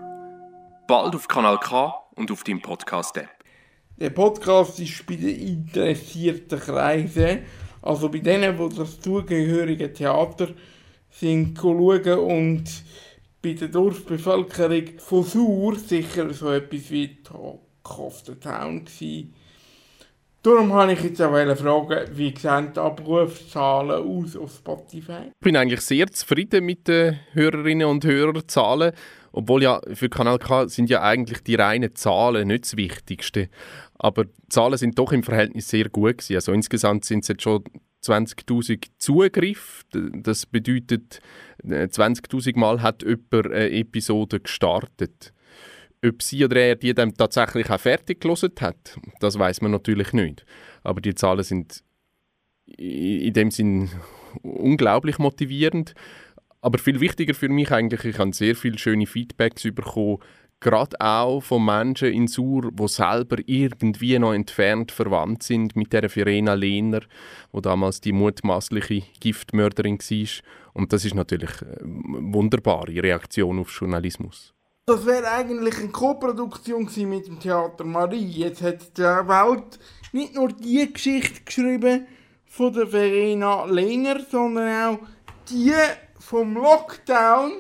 Bald 0.88 1.14
auf 1.14 1.28
Kanal 1.28 1.60
K 1.60 1.94
und 2.16 2.32
auf 2.32 2.44
deinem 2.44 2.64
Podcast-App. 2.64 3.30
Der 3.98 4.10
Podcast 4.10 4.80
ist 4.80 5.06
bei 5.06 5.16
den 5.16 5.40
interessierten 5.40 6.60
Kreisen, 6.60 7.42
also 7.84 8.10
bei 8.10 8.18
denen, 8.18 8.58
die 8.58 8.76
das 8.76 9.00
zugehörige 9.00 9.94
Theater 9.94 10.48
sind 11.20 11.58
schauen 11.58 12.20
und 12.20 12.64
bei 13.42 13.54
der 13.54 13.70
Dorfbevölkerung 13.70 14.98
von 14.98 15.24
Sur 15.24 15.76
sicher 15.76 16.34
so 16.34 16.52
etwas 16.52 16.92
wie 16.92 17.22
Talk 17.24 18.00
of 18.00 18.24
the 18.26 18.36
Town 18.36 18.84
gewesen. 18.84 19.34
Darum 20.42 20.74
habe 20.74 20.94
ich 20.94 21.02
jetzt 21.02 21.22
auch 21.22 21.32
fragen, 21.32 22.18
wie 22.18 22.34
sehen 22.38 22.72
die 22.76 22.80
Abrufzahlen 22.80 24.04
aus 24.04 24.36
auf 24.36 24.54
Spotify? 24.54 25.30
Ich 25.30 25.44
bin 25.44 25.58
eigentlich 25.58 25.82
sehr 25.82 26.08
zufrieden 26.12 26.66
mit 26.66 26.88
den 26.88 27.20
Hörerinnen 27.32 27.88
und 27.88 28.06
Hörerzahlen, 28.06 28.92
obwohl 29.32 29.64
ja 29.64 29.82
für 29.94 30.10
Kanal 30.10 30.38
K 30.38 30.68
sind 30.68 30.90
ja 30.90 31.02
eigentlich 31.02 31.42
die 31.42 31.56
reinen 31.56 31.96
Zahlen 31.96 32.50
nicht 32.50 32.66
das 32.66 32.78
Wichtigste. 32.78 33.50
Aber 33.98 34.26
die 34.26 34.50
Zahlen 34.50 34.78
sind 34.78 35.00
doch 35.00 35.12
im 35.14 35.24
Verhältnis 35.24 35.68
sehr 35.68 35.90
gut 35.90 36.20
gewesen. 36.20 36.36
Also 36.36 36.52
insgesamt 36.52 37.06
sind 37.06 37.24
es 37.24 37.30
jetzt 37.30 37.42
schon 37.42 37.64
20.000 38.06 38.88
Zugriffe. 38.98 39.84
Das 39.92 40.46
bedeutet, 40.46 41.22
20.000 41.64 42.56
äh, 42.56 42.60
Mal 42.60 42.82
hat 42.82 43.04
jemand 43.04 43.48
eine 43.48 43.72
Episode 43.72 44.40
gestartet. 44.40 45.34
Ob 46.06 46.22
sie 46.22 46.46
oder 46.46 46.58
er 46.58 46.76
die 46.76 46.94
dann 46.94 47.14
tatsächlich 47.16 47.70
auch 47.70 47.80
fertig 47.80 48.22
gelesen 48.22 48.52
hat, 48.60 48.98
das 49.20 49.40
weiß 49.40 49.62
man 49.62 49.72
natürlich 49.72 50.14
nicht. 50.14 50.46
Aber 50.84 51.02
die 51.02 51.16
Zahlen 51.16 51.44
sind 51.44 51.84
in 52.66 53.34
dem 53.34 53.52
Sinn 53.52 53.90
unglaublich 54.42 55.18
motivierend. 55.18 55.94
Aber 56.62 56.80
viel 56.80 57.00
wichtiger 57.00 57.34
für 57.34 57.50
mich 57.50 57.72
eigentlich, 57.72 58.04
ich 58.06 58.18
habe 58.18 58.34
sehr 58.34 58.56
viele 58.56 58.80
schöne 58.80 59.06
Feedbacks 59.06 59.64
bekommen, 59.64 60.18
gerade 60.66 61.00
auch 61.00 61.42
von 61.42 61.64
Menschen 61.64 62.12
in 62.12 62.28
Sur, 62.28 62.72
die 62.72 62.88
selber 62.88 63.38
irgendwie 63.46 64.18
noch 64.18 64.34
entfernt 64.34 64.92
verwandt 64.92 65.44
sind 65.44 65.76
mit 65.76 65.94
der 65.94 66.10
Verena 66.10 66.56
Lehner, 66.56 67.02
wo 67.52 67.62
damals 67.62 68.02
die 68.02 68.12
mutmaßliche 68.12 69.04
Giftmörderin 69.20 70.00
war. 70.00 70.44
Und 70.74 70.92
das 70.92 71.06
ist 71.06 71.14
natürlich 71.14 71.52
eine 71.62 72.34
wunderbare 72.34 72.96
Reaktion 72.96 73.60
auf 73.60 73.70
Journalismus. 73.80 74.54
Das 74.88 75.06
wäre 75.06 75.32
eigentlich 75.32 75.78
eine 75.78 75.90
Co-Produktion 75.90 76.90
mit 77.10 77.28
dem 77.28 77.40
Theater 77.40 77.84
Marie. 77.84 78.26
Jetzt 78.26 78.64
hat 78.64 78.98
die 78.98 79.04
Welt 79.04 79.80
nicht 80.14 80.34
nur 80.34 80.48
die 80.50 80.92
Geschichte 80.92 81.44
geschrieben 81.44 82.08
von 82.46 82.74
der 82.74 82.88
Verena 82.88 83.66
Lehner, 83.66 84.20
sondern 84.32 84.96
auch 84.96 85.00
die 85.48 85.74
vom 86.20 86.56
Lockdown 86.56 87.52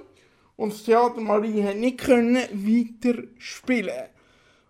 und 0.56 0.74
das 0.74 0.84
Theater 0.84 1.22
Marie 1.22 1.64
hat 1.64 1.78
nicht 1.78 2.00
können 2.00 2.36
weiter 2.36 3.24
spielen. 3.38 4.10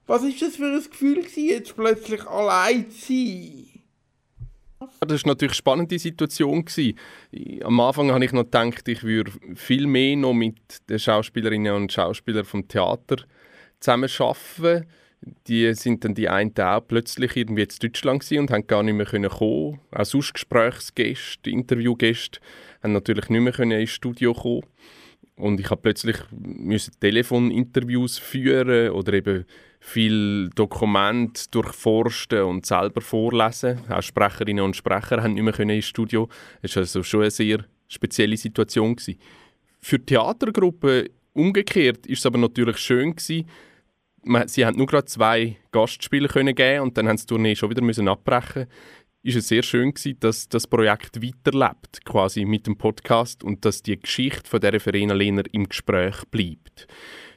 Was 0.08 0.24
ist 0.24 0.42
das 0.42 0.56
für 0.56 0.66
ein 0.66 0.84
Gefühl 0.84 1.16
gewesen, 1.16 1.46
jetzt 1.46 1.76
plötzlich 1.76 2.26
allein 2.28 2.90
zu 2.92 3.08
sein? 3.08 3.66
Das 5.00 5.24
war 5.24 5.32
natürlich 5.32 5.52
eine 5.52 5.56
spannende 5.56 5.98
Situation. 5.98 6.66
Am 7.64 7.80
Anfang 7.80 8.12
habe 8.12 8.26
ich 8.26 8.32
noch 8.32 8.44
gedacht, 8.44 8.88
ich 8.88 9.04
würde 9.04 9.32
viel 9.56 9.88
mehr 9.88 10.16
noch 10.16 10.34
mit 10.34 10.58
den 10.90 11.00
Schauspielerinnen 11.00 11.74
und 11.74 11.92
Schauspielern 11.92 12.46
vom 12.46 12.68
Theater 12.68 13.18
zusammen 13.80 14.10
arbeiten. 14.20 14.88
Die 15.48 15.74
sind 15.74 16.04
dann 16.04 16.14
die 16.14 16.30
einen 16.30 16.56
auch 16.60 16.82
plötzlich 16.82 17.36
irgendwie 17.36 17.64
in 17.64 17.70
Deutschland 17.82 18.32
und 18.32 18.52
haben 18.52 18.68
gar 18.68 18.84
nicht 18.84 18.94
mehr 18.94 19.08
kommen 19.08 19.30
können. 19.30 19.80
Auch 19.92 20.06
sonst 20.06 20.34
Gesprächsgäste, 20.34 21.50
Interviewgäste 21.50 22.40
haben 22.84 22.94
natürlich 22.94 23.30
nicht 23.30 23.42
mehr 23.42 23.80
ins 23.80 23.90
Studio 23.90 24.34
kommen 24.34 24.66
und 25.38 25.60
ich 25.60 25.70
habe 25.70 25.82
plötzlich 25.82 26.18
müssen 26.32 26.94
Telefoninterviews 27.00 28.18
führen 28.18 28.92
oder 28.92 29.14
eben 29.14 29.46
viel 29.80 30.50
Dokument 30.56 31.54
durchforsten 31.54 32.44
und 32.44 32.66
selber 32.66 33.02
vorlesen. 33.02 33.80
Auch 33.90 34.02
Sprecherinnen 34.02 34.64
und 34.64 34.76
Sprecher 34.76 35.22
haben 35.22 35.34
nicht 35.34 35.44
mehr 35.44 35.54
können 35.54 35.76
ins 35.76 35.86
Studio. 35.86 36.30
Es 36.62 36.76
war 36.76 36.82
also 36.82 37.04
schon 37.04 37.22
eine 37.22 37.32
sehr 37.32 37.66
spezielle 37.88 38.38
Situation 38.38 38.96
gewesen. 38.96 39.20
Für 39.82 40.00
die 40.00 40.06
Theatergruppe 40.06 41.12
umgekehrt 41.34 42.08
ist 42.08 42.20
es 42.20 42.26
aber 42.26 42.38
natürlich 42.38 42.78
schön 42.78 43.16
gewesen, 43.16 43.46
sie 44.48 44.66
haben 44.66 44.78
nur 44.78 44.88
gerade 44.88 45.06
zwei 45.06 45.58
Gastspiele 45.72 46.28
können 46.28 46.56
geben 46.56 46.82
und 46.82 46.98
dann 46.98 47.08
haben 47.08 47.18
sie 47.18 47.26
die 47.26 47.34
Tournee 47.34 47.56
schon 47.56 47.70
wieder 47.70 47.84
müssen 47.84 48.08
abbrechen. 48.08 48.66
Ist 49.26 49.38
es 49.38 49.48
sehr 49.48 49.64
schön 49.64 49.92
gewesen, 49.92 50.20
dass 50.20 50.50
das 50.50 50.68
Projekt 50.68 51.20
weiterlebt, 51.20 52.06
quasi 52.06 52.46
mit 52.46 52.68
dem 52.68 52.78
Podcast 52.78 53.44
und 53.44 53.66
dass 53.66 53.82
die 53.82 54.00
Geschichte 54.00 54.48
von 54.48 54.62
der 54.62 54.80
Verena 54.80 55.16
Lehner 55.16 55.42
im 55.52 55.68
Gespräch 55.68 56.18
bleibt. 56.30 56.86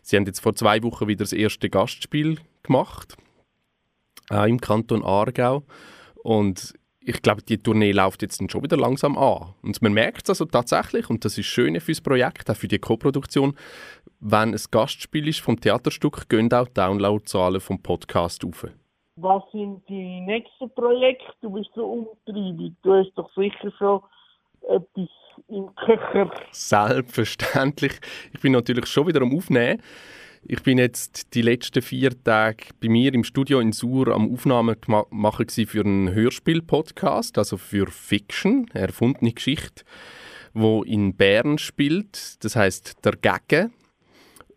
Sie 0.03 0.16
haben 0.16 0.26
jetzt 0.26 0.41
vor 0.41 0.55
zwei 0.55 0.82
Wochen 0.82 1.09
wieder 1.09 1.24
das 1.24 1.32
erste 1.32 1.70
Gastspiel 1.70 2.41
gemacht, 2.62 3.16
auch 4.28 4.45
im 4.45 4.61
Kanton 4.61 5.03
Aargau 5.03 5.64
und 6.16 6.74
ich 7.01 7.22
glaube, 7.22 7.41
die 7.41 7.57
Tournee 7.57 7.93
läuft 7.93 8.20
jetzt 8.20 8.39
schon 8.53 8.62
wieder 8.62 8.76
langsam 8.76 9.16
an. 9.16 9.55
Und 9.62 9.80
man 9.80 9.95
merkt 9.95 10.24
es 10.24 10.28
also 10.28 10.45
tatsächlich, 10.45 11.09
und 11.09 11.24
das 11.24 11.39
ist 11.39 11.47
schön 11.47 11.80
für 11.80 11.93
das 11.93 12.03
Projekt, 12.03 12.51
auch 12.51 12.57
für 12.57 12.68
die 12.68 12.78
Co-Produktion, 12.78 13.57
wenn 14.20 14.53
ein 14.53 14.61
Gastspiel 14.70 15.26
ist 15.26 15.41
vom 15.41 15.59
Theaterstück, 15.59 16.28
gehen 16.28 16.53
auch 16.53 16.68
die 16.68 16.74
Downloadzahlen 16.74 17.62
vom 17.62 17.82
Podcast 17.82 18.45
auf. 18.45 18.66
Was 19.20 19.42
sind 19.50 19.82
die 19.88 20.20
nächsten 20.20 20.70
Projekte? 20.70 21.32
Du 21.40 21.50
bist 21.50 21.70
so 21.74 21.84
umtriebig. 21.86 22.72
Du 22.82 22.94
hast 22.94 23.12
doch 23.16 23.28
sicher 23.34 23.72
schon 23.76 24.00
etwas 24.62 25.08
im 25.48 25.74
Köcher. 25.74 26.30
Selbstverständlich. 26.52 27.92
Ich 28.32 28.40
bin 28.40 28.52
natürlich 28.52 28.86
schon 28.86 29.08
wieder 29.08 29.22
am 29.22 29.36
Aufnehmen. 29.36 29.82
Ich 30.44 30.62
bin 30.62 30.78
jetzt 30.78 31.34
die 31.34 31.42
letzten 31.42 31.82
vier 31.82 32.10
Tage 32.22 32.66
bei 32.80 32.88
mir 32.88 33.12
im 33.12 33.24
Studio 33.24 33.58
in 33.58 33.72
Sur 33.72 34.08
am 34.08 34.32
Aufnahmen 34.32 34.76
machen 35.10 35.48
für 35.48 35.80
einen 35.80 36.14
Hörspiel-Podcast, 36.14 37.38
also 37.38 37.56
für 37.56 37.88
Fiction, 37.88 38.68
erfundene 38.72 39.32
Geschichte, 39.32 39.84
wo 40.54 40.84
in 40.84 41.16
Bern 41.16 41.58
spielt. 41.58 42.44
Das 42.44 42.54
heißt 42.54 43.04
der 43.04 43.16
Gagge 43.16 43.70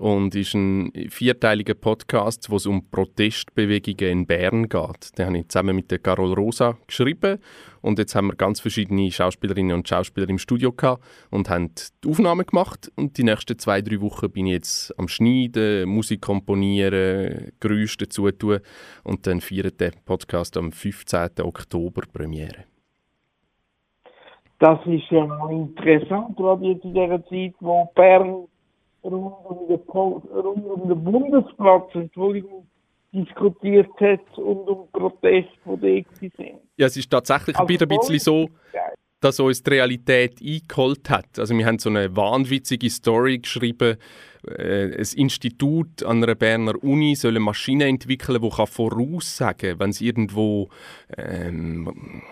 und 0.01 0.33
ist 0.33 0.55
ein 0.55 0.91
vierteiliger 1.09 1.75
Podcast, 1.75 2.49
wo 2.49 2.55
es 2.55 2.65
um 2.65 2.89
Protestbewegungen 2.89 4.11
in 4.11 4.25
Bern 4.25 4.67
geht. 4.67 5.17
Den 5.17 5.27
habe 5.27 5.37
ich 5.37 5.49
zusammen 5.49 5.75
mit 5.75 5.91
der 5.91 5.99
Carol 5.99 6.33
Rosa 6.33 6.75
geschrieben 6.87 7.37
und 7.81 7.99
jetzt 7.99 8.15
haben 8.15 8.27
wir 8.27 8.35
ganz 8.35 8.59
verschiedene 8.59 9.11
Schauspielerinnen 9.11 9.75
und 9.75 9.87
Schauspieler 9.87 10.27
im 10.27 10.39
Studio 10.39 10.71
gehabt 10.71 11.03
und 11.29 11.51
haben 11.51 11.69
die 12.03 12.09
Aufnahmen 12.09 12.47
gemacht 12.47 12.91
und 12.95 13.19
die 13.19 13.23
nächsten 13.23 13.59
zwei, 13.59 13.83
drei 13.83 14.01
Wochen 14.01 14.31
bin 14.31 14.47
ich 14.47 14.53
jetzt 14.53 14.99
am 14.99 15.07
Schneiden, 15.07 15.87
Musik 15.87 16.21
komponieren, 16.21 17.51
Geräusche 17.59 17.97
dazu 17.99 18.31
tun 18.31 18.59
und 19.03 19.27
dann 19.27 19.39
feiert 19.39 19.79
der 19.79 19.91
Podcast 20.03 20.57
am 20.57 20.71
15. 20.71 21.29
Oktober 21.43 22.01
Premiere. 22.11 22.65
Das 24.57 24.79
ist 24.87 25.09
ja 25.11 25.23
interessant, 25.49 26.37
gerade 26.37 26.65
jetzt 26.65 26.85
in 26.85 26.93
dieser 26.95 27.23
Zeit, 27.25 27.53
wo 27.59 27.85
Bern 27.93 28.47
rund 29.03 29.33
um 29.45 29.67
den, 29.67 29.79
rund 29.87 30.65
um 30.65 30.89
den 30.89 31.03
Bundesplatz, 31.03 31.89
Entschuldigung, 31.93 32.67
diskutiert 33.13 33.89
hat 33.99 34.37
und 34.37 34.67
um 34.67 34.87
Proteste, 34.91 35.51
die 35.65 36.03
da 36.03 36.29
sind. 36.37 36.59
Ja, 36.77 36.87
es 36.87 36.97
ist 36.97 37.09
tatsächlich 37.09 37.57
Also 37.57 37.67
ein 37.81 37.87
bisschen 37.87 38.19
so, 38.19 38.49
dass 39.19 39.39
uns 39.39 39.61
die 39.63 39.69
Realität 39.69 40.41
eingeholt 40.41 41.09
hat. 41.09 41.37
Also 41.37 41.55
wir 41.55 41.65
haben 41.65 41.77
so 41.77 41.89
eine 41.89 42.15
wahnwitzige 42.15 42.89
Story 42.89 43.39
geschrieben. 43.39 43.97
Äh, 44.47 44.95
ein 44.95 45.07
Institut 45.15 46.03
an 46.03 46.23
einer 46.23 46.35
Berner 46.35 46.73
Uni 46.83 47.15
soll 47.15 47.31
eine 47.31 47.39
Maschine 47.39 47.85
entwickeln, 47.85 48.41
die 48.41 48.49
kann 48.49 48.67
voraussagen 48.67 49.79
wenn 49.79 49.91
es 49.91 50.01
irgendwo 50.01 50.69
ähm, 51.15 52.23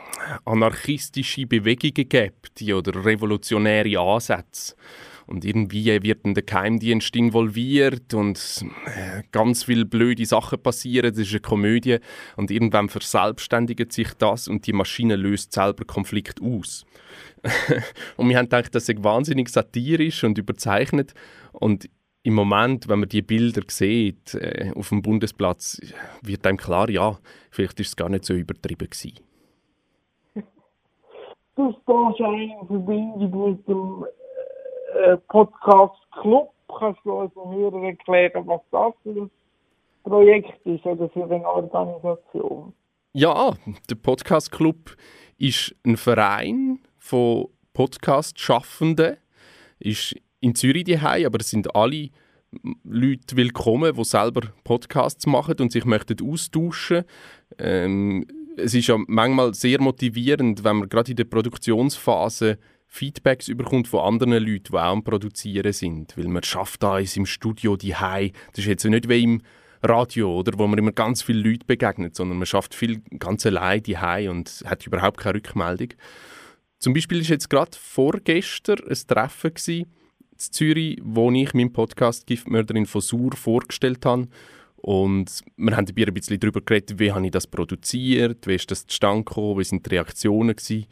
anarchistische 0.45 1.45
Bewegungen 1.45 2.09
gibt 2.09 2.61
oder 2.63 3.05
revolutionäre 3.05 3.99
Ansätze. 3.99 4.75
Und 5.29 5.45
irgendwie 5.45 5.85
wird 6.01 6.25
dann 6.25 6.33
der 6.33 6.41
Geheimdienst 6.41 7.15
involviert 7.15 8.15
und 8.15 8.65
äh, 8.87 9.21
ganz 9.31 9.63
viele 9.63 9.85
blöde 9.85 10.25
Sachen 10.25 10.59
passieren. 10.59 11.11
Das 11.11 11.19
ist 11.19 11.29
eine 11.29 11.39
Komödie. 11.39 11.99
Und 12.35 12.49
irgendwann 12.49 12.89
verselbstständigt 12.89 13.91
sich 13.91 14.11
das 14.15 14.47
und 14.47 14.65
die 14.65 14.73
Maschine 14.73 15.15
löst 15.15 15.53
selber 15.53 15.85
Konflikt 15.85 16.41
aus. 16.41 16.83
und 18.17 18.27
wir 18.27 18.37
haben 18.39 18.45
gedacht, 18.45 18.73
das 18.73 18.87
sei 18.87 18.95
wahnsinnig 18.97 19.49
satirisch 19.49 20.23
und 20.23 20.39
überzeichnet. 20.39 21.13
Und 21.51 21.87
im 22.23 22.33
Moment, 22.33 22.89
wenn 22.89 23.01
man 23.01 23.09
die 23.09 23.21
Bilder 23.21 23.61
sieht 23.67 24.33
äh, 24.33 24.71
auf 24.75 24.89
dem 24.89 25.03
Bundesplatz, 25.03 25.79
wird 26.23 26.47
einem 26.47 26.57
klar, 26.57 26.89
ja, 26.89 27.19
vielleicht 27.51 27.79
ist 27.79 27.89
es 27.89 27.95
gar 27.95 28.09
nicht 28.09 28.25
so 28.25 28.33
übertrieben 28.33 28.89
gewesen. 28.89 29.19
Stehst 31.53 31.87
auch 31.87 32.19
in 32.19 32.67
Verbindung 32.67 33.51
mit 33.51 33.67
dem 33.67 34.05
äh, 34.95 35.17
Podcast 35.27 35.95
Club. 36.21 36.51
Kannst 36.77 36.99
du 37.03 37.11
unseren 37.13 37.51
Hörern 37.55 37.83
erklären, 37.83 38.43
was 38.45 38.61
das 38.71 38.93
für 39.03 39.23
ein 39.23 39.31
Projekt 40.03 40.65
ist 40.65 40.85
oder 40.85 41.09
für 41.09 41.23
eine 41.23 41.47
Organisation? 41.47 42.73
Ja, 43.13 43.53
der 43.89 43.95
Podcast 43.95 44.51
Club 44.51 44.95
ist 45.37 45.75
ein 45.83 45.97
Verein 45.97 46.79
von 46.97 47.47
Podcast-Schaffenden, 47.73 49.17
ist 49.79 50.15
in 50.41 50.53
Zürich 50.53 50.83
daheim, 50.83 51.25
aber 51.25 51.39
es 51.39 51.49
sind 51.49 51.75
alle 51.75 52.09
Leute 52.83 53.35
willkommen, 53.35 53.95
die 53.95 54.03
selber 54.03 54.41
Podcasts 54.63 55.25
machen 55.25 55.55
und 55.59 55.71
sich 55.71 55.85
möchten 55.85 56.17
austauschen. 56.27 57.03
Ähm, 57.57 58.25
es 58.57 58.73
ist 58.73 58.87
ja 58.87 58.97
manchmal 59.07 59.53
sehr 59.53 59.81
motivierend, 59.81 60.63
wenn 60.63 60.77
man 60.77 60.89
gerade 60.89 61.11
in 61.11 61.17
der 61.17 61.23
Produktionsphase 61.25 62.57
Feedbacks 62.91 63.47
überkommt 63.47 63.87
von 63.87 64.01
anderen 64.01 64.43
Leuten, 64.43 64.71
die 64.71 64.73
auch 64.73 64.91
am 64.91 65.03
Produzieren 65.03 65.71
sind. 65.71 66.17
Weil 66.17 66.27
man 66.27 66.43
schafft 66.43 66.81
da 66.81 66.97
im 66.99 67.25
Studio 67.25 67.77
die 67.77 67.91
Das 67.91 68.57
ist 68.57 68.65
jetzt 68.65 68.83
nicht 68.83 69.07
wie 69.07 69.23
im 69.23 69.41
Radio, 69.83 70.39
oder, 70.39 70.57
wo 70.57 70.67
man 70.67 70.79
immer 70.79 70.91
ganz 70.91 71.21
viele 71.21 71.47
Leute 71.47 71.65
begegnet, 71.65 72.15
sondern 72.15 72.39
man 72.39 72.47
schafft 72.47 72.75
viel 72.75 73.01
ganz 73.17 73.45
allein 73.45 73.81
die 73.83 73.95
und 74.27 74.63
hat 74.65 74.85
überhaupt 74.85 75.19
keine 75.19 75.35
Rückmeldung. 75.35 75.89
Zum 76.79 76.93
Beispiel 76.93 77.21
ist 77.21 77.29
jetzt 77.29 77.49
gerade 77.49 77.77
vorgestern 77.79 78.79
ein 78.89 78.97
Treffen 79.07 79.53
in 79.67 79.85
Zürich, 80.37 80.99
wo 81.03 81.31
ich 81.31 81.53
meinen 81.53 81.71
Podcast 81.71 82.25
«Giftmörderin 82.25 82.87
von 82.87 83.01
Sur» 83.01 83.35
vorgestellt 83.35 84.05
habe. 84.05 84.27
Und 84.77 85.43
wir 85.57 85.75
haben 85.75 85.85
ein 85.87 86.13
bisschen 86.13 86.39
darüber 86.39 86.61
geredet, 86.61 86.99
wie 86.99 87.11
habe 87.11 87.25
ich 87.25 87.31
das 87.31 87.47
produziert, 87.47 88.47
wie 88.47 88.55
ist 88.55 88.71
das 88.71 88.87
zustande 88.87 89.25
gekommen, 89.25 89.59
wie 89.59 89.63
sind 89.65 89.85
die 89.85 89.89
Reaktionen 89.89 90.55
gewesen, 90.55 90.85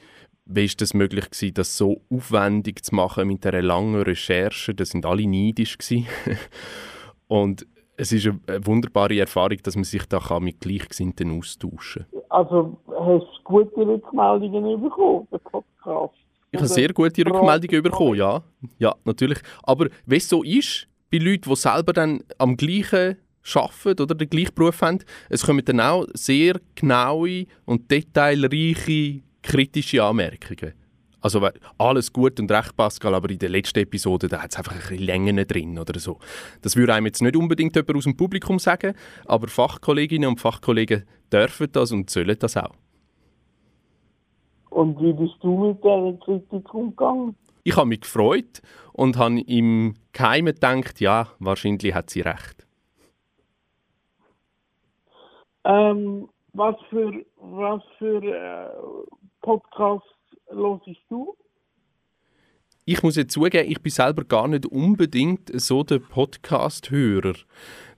wie 0.47 0.65
ist 0.65 0.81
das 0.81 0.93
möglich 0.93 1.29
gewesen, 1.29 1.53
das 1.53 1.77
so 1.77 2.01
aufwendig 2.09 2.83
zu 2.83 2.95
machen 2.95 3.27
mit 3.27 3.45
einer 3.45 3.61
langen 3.61 4.01
Recherche. 4.01 4.73
Da 4.73 4.85
sind 4.85 5.05
alle 5.05 5.27
neidisch 5.27 5.77
gewesen. 5.77 6.07
Und 7.27 7.67
es 7.97 8.11
ist 8.11 8.27
eine, 8.27 8.39
eine 8.47 8.65
wunderbare 8.65 9.19
Erfahrung, 9.19 9.57
dass 9.63 9.75
man 9.75 9.83
sich 9.83 10.05
da 10.05 10.19
kann 10.19 10.43
mit 10.43 10.61
Gleichgesinnten 10.61 11.37
austauschen 11.37 12.05
kann. 12.11 12.21
Also 12.29 12.77
hast 12.87 13.25
du 13.25 13.43
gute 13.43 13.87
Rückmeldungen 13.87 14.81
bekommen, 14.81 15.27
der 15.31 15.39
Podcast? 15.39 16.13
Ich 16.51 16.59
habe 16.59 16.67
sehr 16.67 16.93
gute 16.93 17.25
Rückmeldungen 17.25 17.83
bekommen, 17.83 18.15
ja. 18.15 18.41
Ja, 18.77 18.95
natürlich. 19.03 19.39
Aber 19.63 19.87
wenn 20.05 20.17
es 20.17 20.29
so 20.29 20.43
ist, 20.43 20.87
bei 21.11 21.17
Leuten, 21.17 21.49
die 21.49 21.55
selber 21.55 21.93
dann 21.93 22.23
am 22.37 22.55
gleichen 22.55 23.17
arbeiten 23.55 24.01
oder 24.01 24.15
den 24.15 24.29
gleichen 24.29 24.53
Beruf 24.55 24.81
haben, 24.81 24.99
es 25.29 25.45
kommen 25.45 25.63
dann 25.63 25.79
auch 25.79 26.05
sehr 26.13 26.59
genaue 26.75 27.45
und 27.65 27.89
detailreiche 27.89 29.21
kritische 29.47 30.03
Anmerkungen. 30.03 30.73
Also 31.19 31.41
alles 31.77 32.13
gut 32.13 32.39
und 32.39 32.51
recht, 32.51 32.75
Pascal, 32.77 33.15
aber 33.15 33.29
in 33.29 33.39
der 33.39 33.49
letzten 33.49 33.79
Episode 33.79 34.27
da 34.27 34.43
hat 34.43 34.51
es 34.51 34.57
einfach 34.57 34.73
ein 34.73 34.79
bisschen 34.79 34.99
Längen 34.99 35.47
drin 35.47 35.79
oder 35.79 35.99
so. 35.99 36.19
Das 36.61 36.75
würde 36.75 36.93
einem 36.93 37.07
jetzt 37.07 37.21
nicht 37.21 37.35
unbedingt 37.35 37.75
jemand 37.75 37.97
aus 37.97 38.03
dem 38.03 38.15
Publikum 38.15 38.59
sagen, 38.59 38.93
aber 39.25 39.47
Fachkolleginnen 39.47 40.29
und 40.29 40.39
Fachkollegen 40.39 41.05
dürfen 41.33 41.67
das 41.71 41.91
und 41.91 42.09
sollen 42.09 42.37
das 42.39 42.55
auch. 42.55 42.75
Und 44.69 45.01
wie 45.01 45.13
bist 45.13 45.35
du 45.41 45.57
mit 45.57 45.83
dieser 45.83 46.13
Kritik 46.23 46.73
umgegangen? 46.73 47.35
Ich 47.63 47.75
habe 47.75 47.87
mich 47.87 48.01
gefreut 48.01 48.61
und 48.93 49.17
habe 49.17 49.39
im 49.41 49.95
Geheimen 50.13 50.53
gedacht, 50.53 50.99
ja, 51.01 51.29
wahrscheinlich 51.39 51.93
hat 51.93 52.09
sie 52.09 52.21
recht. 52.21 52.67
Ähm, 55.65 56.29
was 56.58 56.76
für, 56.89 57.24
was 57.38 57.82
für 57.99 58.24
äh, 58.24 58.70
Podcasts 59.41 60.08
hörst 60.49 60.88
du? 61.10 61.38
Ich 62.86 63.03
muss 63.03 63.18
jetzt 63.18 63.34
zugeben, 63.34 63.70
ich 63.70 63.82
bin 63.82 63.91
selber 63.91 64.24
gar 64.24 64.47
nicht 64.47 64.66
unbedingt 64.66 65.51
so 65.60 65.84
der 65.84 65.99
Podcast-Hörer. 65.99 67.34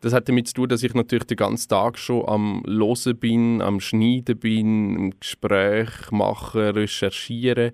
Das 0.01 0.14
hat 0.14 0.28
damit 0.28 0.47
zu 0.47 0.55
tun, 0.55 0.70
dass 0.70 0.82
ich 0.82 0.95
natürlich 0.95 1.26
den 1.26 1.38
ganzen 1.38 1.70
Tag 1.70 1.97
schon 1.99 2.28
am 2.28 2.64
Losen 2.66 3.18
bin, 3.18 3.62
am 3.62 3.80
Schneiden 3.80 4.39
bin, 4.39 4.95
im 4.95 5.20
Gespräch 5.20 6.12
machen, 6.12 6.62
recherchieren 6.62 7.72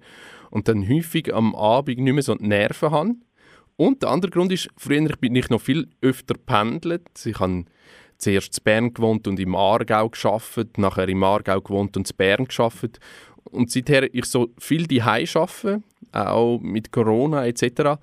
und 0.51 0.67
dann 0.67 0.87
häufig 0.87 1.33
am 1.33 1.55
Abend 1.55 1.99
nicht 1.99 2.13
mehr 2.13 2.21
so 2.23 2.35
die 2.35 2.47
Nerven 2.47 2.91
habe. 2.91 3.15
Und 3.77 4.03
der 4.03 4.09
andere 4.09 4.31
Grund 4.31 4.51
ist, 4.51 4.69
früher 4.77 5.07
bin 5.17 5.35
ich 5.35 5.49
noch 5.49 5.61
viel 5.61 5.87
öfter 6.01 6.35
pendelt. 6.45 7.25
Ich 7.25 7.39
habe 7.39 7.65
zuerst 8.17 8.57
in 8.57 8.63
Bern 8.63 8.93
gewohnt 8.93 9.27
und 9.27 9.39
im 9.39 9.55
Aargau 9.55 10.09
geschafft, 10.09 10.77
nachher 10.77 11.09
im 11.09 11.23
Aargau 11.23 11.61
gewohnt 11.61 11.97
und 11.97 12.09
in 12.09 12.17
Bern 12.17 12.45
geschafft. 12.45 12.99
Und 13.43 13.71
seither 13.71 14.13
ich 14.13 14.25
so 14.25 14.49
viel 14.57 14.87
die 14.87 15.03
arbeite, 15.03 15.81
auch 16.11 16.59
mit 16.59 16.91
Corona 16.91 17.45
etc., 17.45 17.99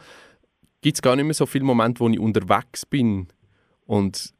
gibt 0.80 0.96
es 0.96 1.02
gar 1.02 1.16
nicht 1.16 1.24
mehr 1.24 1.34
so 1.34 1.46
viele 1.46 1.64
Momente, 1.64 2.00
wo 2.00 2.08
ich 2.08 2.18
unterwegs 2.18 2.84
bin. 2.84 3.28
Und 3.86 4.32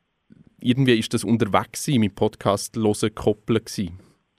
irgendwie 0.60 0.98
ist 0.98 1.14
das 1.14 1.24
unterwegs 1.24 1.86
mit 1.88 2.14
Podcast 2.14 2.76
hören 2.76 2.94
gekoppelt. 3.00 3.92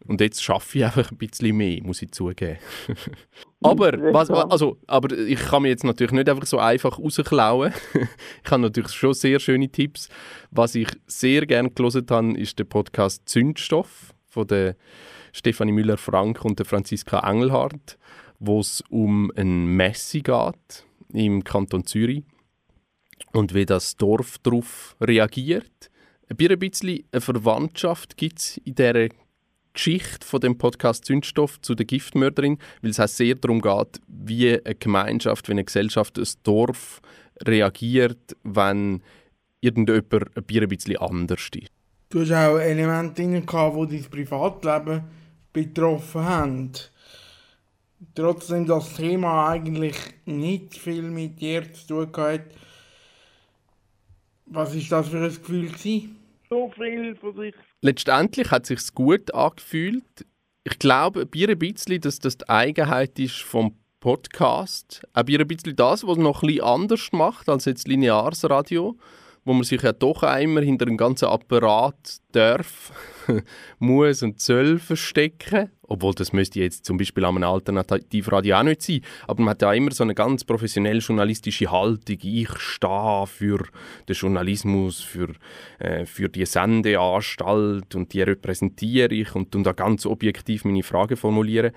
Und 0.06 0.20
jetzt 0.20 0.44
schaffe 0.44 0.80
ich 0.80 0.86
einfach 0.86 1.12
ein 1.12 1.18
bisschen 1.18 1.56
mehr, 1.56 1.82
muss 1.82 2.02
ich 2.02 2.12
zugeben. 2.12 2.58
aber, 3.64 3.94
was, 4.14 4.30
also, 4.30 4.78
aber 4.86 5.18
ich 5.18 5.40
kann 5.40 5.62
mir 5.62 5.70
jetzt 5.70 5.84
natürlich 5.84 6.12
nicht 6.12 6.28
einfach 6.28 6.46
so 6.46 6.60
einfach 6.60 7.00
rausklauen. 7.00 7.74
ich 8.44 8.52
habe 8.52 8.62
natürlich 8.64 8.92
schon 8.92 9.14
sehr 9.14 9.40
schöne 9.40 9.70
Tipps. 9.70 10.10
Was 10.52 10.76
ich 10.76 10.90
sehr 11.08 11.46
gerne 11.46 11.70
gelesen 11.70 12.06
habe, 12.10 12.38
ist 12.38 12.60
der 12.60 12.66
Podcast 12.66 13.28
«Zündstoff» 13.30 14.14
von 14.28 14.48
der 14.48 14.76
Stefanie 15.32 15.72
Müller-Frank 15.72 16.44
und 16.44 16.60
der 16.60 16.66
Franziska 16.66 17.20
Engelhardt, 17.20 17.98
wo 18.40 18.60
es 18.60 18.84
um 18.90 19.32
ein 19.36 19.66
Messi 19.66 20.22
geht 20.22 20.86
im 21.14 21.44
Kanton 21.44 21.86
Zürich 21.86 22.24
und 23.32 23.54
wie 23.54 23.66
das 23.66 23.96
Dorf 23.96 24.38
darauf 24.40 24.96
reagiert. 25.00 25.90
Ein 26.30 26.60
bisschen 26.60 27.04
eine 27.12 27.22
Verwandtschaft 27.22 28.18
gibt 28.18 28.40
es 28.40 28.58
in 28.58 28.76
dieser 28.76 29.10
Geschichte 29.74 30.26
von 30.26 30.40
dem 30.40 30.58
Podcast 30.58 31.06
Zündstoff 31.06 31.60
zu 31.62 31.76
der 31.76 31.86
Giftmörderin, 31.86 32.60
weil 32.82 32.92
es 32.92 33.00
auch 33.00 33.08
sehr 33.08 33.36
darum 33.36 33.62
geht, 33.62 34.00
wie 34.08 34.64
eine 34.64 34.76
Gemeinschaft, 34.76 35.48
wie 35.48 35.54
eine 35.54 35.64
Gesellschaft, 35.64 36.18
ein 36.18 36.28
Dorf 36.44 37.02
reagiert, 37.46 38.36
wenn 38.44 39.02
irgendjemand 39.62 40.38
ein 40.38 40.44
Bier 40.44 40.62
ein 40.64 40.70
bisschen 40.70 40.98
anders 40.98 41.50
ist. 41.56 41.72
Du 42.10 42.22
hast 42.22 42.32
auch 42.32 42.60
Elemente 42.60 43.24
drin, 43.24 43.46
gehabt, 43.46 43.92
die 43.92 43.98
dein 43.98 44.10
Privatleben 44.10 45.04
betroffen 45.52 46.24
haben. 46.24 46.72
Trotzdem 48.14 48.68
das 48.68 48.94
Thema 48.96 49.50
eigentlich 49.50 49.96
nicht 50.26 50.78
viel 50.78 51.04
mit 51.04 51.42
dir 51.42 51.74
zu 51.74 51.88
tun 51.88 52.10
hat. 52.18 52.42
Was 54.46 54.76
ist 54.76 54.92
das 54.92 55.08
für 55.08 55.24
ein 55.24 55.30
Gefühl 55.30 55.68
gewesen? 55.68 56.18
So 56.50 56.72
viel 56.76 57.16
von 57.16 57.36
sich. 57.36 57.56
Letztendlich 57.84 58.50
hat 58.50 58.64
es 58.64 58.68
sich 58.70 58.96
gut 58.96 59.34
angefühlt. 59.34 60.26
Ich 60.64 60.80
glaube, 60.80 61.28
ein 61.50 61.60
bisschen, 61.60 62.00
dass 62.00 62.18
das 62.18 62.38
die 62.38 62.48
Eigenheit 62.48 63.20
ist 63.20 63.42
vom 63.42 63.76
Podcast. 64.00 65.02
Bier 65.26 65.42
ein 65.42 65.48
bisschen 65.50 65.76
das, 65.76 66.08
was 66.08 66.18
noch 66.18 66.44
ein 66.44 66.48
bisschen 66.48 66.64
anders 66.64 67.12
macht 67.12 67.50
als 67.50 67.66
jetzt 67.66 67.90
lineares 67.90 68.50
Radio, 68.50 68.98
wo 69.44 69.52
man 69.52 69.66
sich 69.66 69.82
ja 69.82 69.92
doch 69.92 70.24
auch 70.24 70.40
immer 70.40 70.62
hinter 70.62 70.88
einem 70.88 70.96
ganzen 70.96 71.26
Apparat 71.26 72.20
darf, 72.32 72.94
muss 73.80 74.24
und 74.24 74.40
soll 74.40 74.80
verstecken. 74.80 75.70
Obwohl, 75.94 76.16
das 76.16 76.34
müsste 76.34 76.60
jetzt 76.60 76.86
zum 76.86 76.98
Beispiel 76.98 77.24
an 77.24 77.36
einem 77.36 77.44
Alternativradio 77.44 78.56
auch 78.56 78.64
nicht 78.64 78.82
sein. 78.82 79.02
Aber 79.28 79.44
man 79.44 79.52
hat 79.52 79.62
ja 79.62 79.72
immer 79.74 79.92
so 79.92 80.04
eine 80.04 80.16
ganz 80.16 80.44
professionell 80.44 80.98
journalistische 80.98 81.70
Haltung. 81.70 82.18
Ich 82.24 82.50
stehe 82.58 83.28
für 83.28 83.64
den 84.10 84.16
Journalismus, 84.16 85.02
für, 85.02 85.30
äh, 85.78 86.08
für 86.08 86.30
die 86.30 86.48
Sendeanstalt 86.48 87.94
und 87.94 88.12
die 88.12 88.24
repräsentiere 88.24 89.14
ich 89.14 89.36
und 89.36 89.54
da 89.54 89.72
ganz 89.72 90.08
objektiv 90.08 90.66
meine 90.66 90.82
Fragen 90.82 91.16
formulieren. 91.16 91.74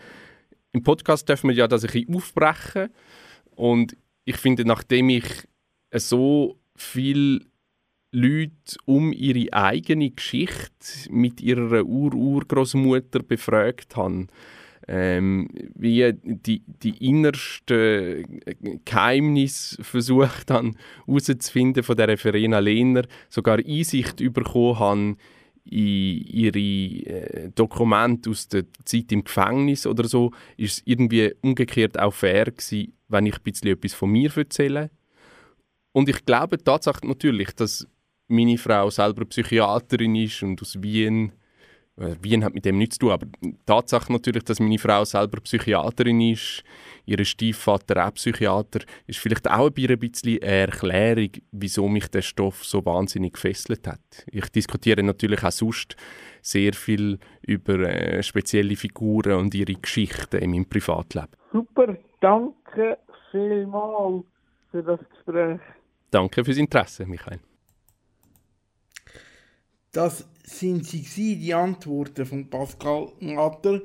Im 0.73 0.83
Podcast 0.83 1.29
dürfen 1.29 1.51
wir 1.51 1.57
ja 1.57 1.69
das 1.69 1.85
ein 1.85 1.93
bisschen 1.93 2.15
aufbrechen. 2.15 2.89
Und 3.55 3.99
ich 4.25 4.39
finde, 4.39 4.65
nachdem 4.65 5.11
ich 5.11 5.27
so 5.93 6.59
viel 6.75 7.45
Leute 8.17 8.79
um 8.87 9.13
ihre 9.13 9.53
eigene 9.53 10.11
Geschichte 10.11 11.11
mit 11.11 11.43
ihrer 11.43 11.85
Ur-Urgroßmutter 11.85 13.23
befragt 13.23 13.95
habe, 13.95 14.29
ähm, 14.89 15.51
wie 15.75 16.15
die, 16.23 16.63
die 16.67 17.09
innersten 17.09 18.41
Geheimnisse 18.87 19.85
versucht 19.85 20.51
haben 20.51 20.77
herauszufinden 21.07 21.83
von 21.83 21.97
der 21.97 22.17
Verena 22.17 22.59
Lehner, 22.59 23.03
sogar 23.29 23.59
Einsicht 23.59 24.17
bekommen 24.33 24.79
haben 24.79 25.17
in 25.67 26.23
ihre 26.23 26.59
äh, 26.59 27.51
Dokumente 27.55 28.31
aus 28.31 28.49
der 28.49 28.65
Zeit 28.87 29.13
im 29.13 29.25
Gefängnis 29.25 29.87
oder 29.87 30.09
so, 30.09 30.31
ist 30.57 30.79
es 30.79 30.83
irgendwie 30.87 31.35
umgekehrt 31.43 31.99
auch 31.99 32.15
fair 32.15 32.47
gewesen, 32.47 32.95
wenn 33.09 33.27
ich 33.27 33.35
ein 33.35 33.43
bisschen 33.43 33.73
etwas 33.73 33.93
von 33.93 34.11
mir 34.11 34.35
erzähle. 34.35 34.91
Und 35.93 36.09
ich 36.09 36.25
glaube 36.25 36.63
tatsächlich 36.63 37.09
natürlich, 37.09 37.53
dass 37.53 37.87
meine 38.29 38.59
Frau 38.59 38.91
selber 38.91 39.25
Psychiaterin 39.25 40.17
ist 40.17 40.43
und 40.43 40.61
aus 40.61 40.81
Wien, 40.83 41.33
äh, 41.97 42.15
Wien 42.21 42.45
hat 42.45 42.55
mit 42.55 42.65
dem 42.65 42.79
nichts 42.79 42.97
zu 42.97 43.07
tun, 43.07 43.11
aber 43.13 43.27
die 43.41 43.57
Tatsache 43.65 44.13
natürlich, 44.13 44.45
dass 44.45 44.61
meine 44.61 44.79
Frau 44.79 45.05
selber 45.05 45.41
Psychiaterin 45.41 46.21
ist, 46.21 46.65
ihr 47.07 47.25
Stiefvater 47.25 48.07
auch 48.07 48.15
Psychiater, 48.15 48.81
ist 49.07 49.19
vielleicht 49.19 49.49
auch 49.49 49.71
ein 49.75 49.99
bisschen 49.99 50.43
eine 50.43 50.51
Erklärung, 50.51 51.31
wieso 51.53 51.89
mich 51.89 52.09
der 52.09 52.23
Stoff 52.23 52.65
so 52.65 52.85
wahnsinnig 52.85 53.35
gefesselt 53.35 53.87
hat. 53.87 54.27
Ich 54.31 54.49
diskutiere 54.51 55.03
natürlich 55.03 55.43
auch 55.43 55.53
sonst 55.53 55.97
sehr 56.43 56.75
viel 56.75 57.19
über 57.43 57.79
äh, 57.81 58.23
spezielle 58.23 58.77
Figuren 58.77 59.39
und 59.39 59.55
ihre 59.55 59.75
Geschichten 59.75 60.37
in 60.39 60.51
meinem 60.51 60.69
Privatleben. 60.69 61.29
Super, 61.53 61.97
danke 62.21 62.99
vielmals 63.31 64.25
für 64.71 64.83
das 64.83 65.01
Gespräch. 65.11 65.61
Danke 66.11 66.45
fürs 66.45 66.57
Interesse, 66.57 67.07
Michael. 67.07 67.41
Das 69.97 70.27
sind 70.45 70.85
sie 70.85 71.37
die 71.37 71.55
Antworten 71.55 72.27
von 72.27 72.51
Pascal 72.51 73.13
Natter. 73.21 73.81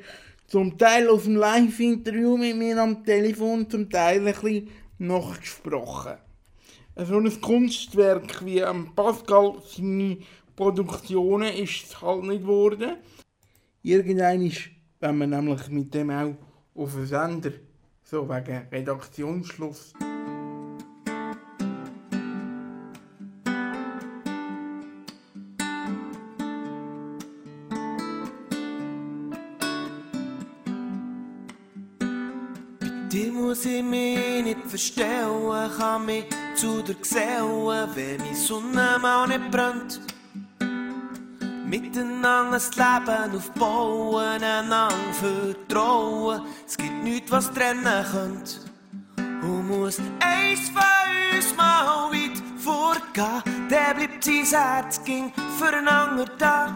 Zum 0.46 0.78
Teil 0.78 1.08
aus 1.08 1.24
dem 1.24 1.38
Live-Interview 1.38 2.36
mit 2.36 2.58
mir 2.58 2.78
am 2.80 3.06
Telefon, 3.06 3.70
zum 3.70 3.90
Teil 3.90 4.28
ein 4.28 4.34
bisschen 4.34 4.68
nachgesprochen. 4.98 6.18
So 6.98 7.18
ein 7.18 7.40
Kunstwerk 7.40 8.44
wie 8.44 8.60
ähm, 8.60 8.92
Pascal 8.94 9.54
seine 9.66 10.18
Produktionen 10.54 11.54
ist 11.54 11.86
es 11.86 12.02
halt 12.02 12.24
nicht 12.24 12.42
geworden. 12.42 12.98
Irgendwann 13.82 14.46
ist, 14.46 14.64
wenn 15.00 15.18
man 15.18 15.30
nämlich 15.30 15.70
mit 15.70 15.94
dem 15.94 16.10
auch 16.10 16.36
auf 16.76 16.94
den 16.94 17.06
Sender, 17.06 17.52
so 18.04 18.28
wegen 18.28 18.68
Redaktionsschluss, 18.70 19.94
verstellen, 34.82 35.72
kann 35.78 36.06
mich 36.08 36.26
zu 36.56 36.82
dir 36.82 36.96
gesellen, 36.96 37.88
wenn 37.94 38.18
die 38.24 38.36
Sonne 38.36 38.98
mal 39.00 39.28
nicht 39.28 39.52
brennt. 39.52 40.02
Miteinander 41.66 42.54
das 42.54 42.76
Leben 42.76 43.36
aufbauen, 43.36 44.44
einander 44.44 44.90
vertrauen. 45.14 46.42
Es 46.66 46.76
gibt 46.76 47.04
nichts, 47.04 47.32
was 47.32 47.52
trennen 47.54 48.06
könnte. 48.12 48.54
Und 49.44 49.68
muss 49.68 50.00
eins 50.20 50.70
von 50.70 51.36
uns 51.36 51.56
mal 51.56 52.12
weit 52.12 52.42
vorgehen, 52.58 53.70
der 53.70 53.94
bleibt 53.94 54.24
sein 54.24 54.46
Herz 54.46 55.04
ging 55.04 55.32
füreinander 55.60 56.26
da. 56.38 56.76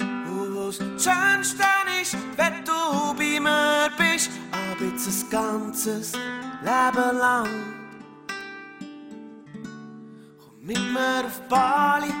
Und 0.00 0.56
was 0.56 0.78
das 0.78 1.04
Schönste 1.04 1.64
ist, 2.02 2.16
wenn 2.36 2.64
du 2.64 3.14
bei 3.16 3.40
mir 3.40 3.90
bist, 3.96 4.30
aber 4.76 4.86
jetzt 4.86 5.08
ein 5.08 5.30
ganzes 5.30 6.12
Leben 6.12 7.18
lang. 7.18 7.48
Komm 10.38 10.66
mit 10.66 10.78
mir 10.78 11.24
auf 11.24 11.40
Bali, 11.48 12.12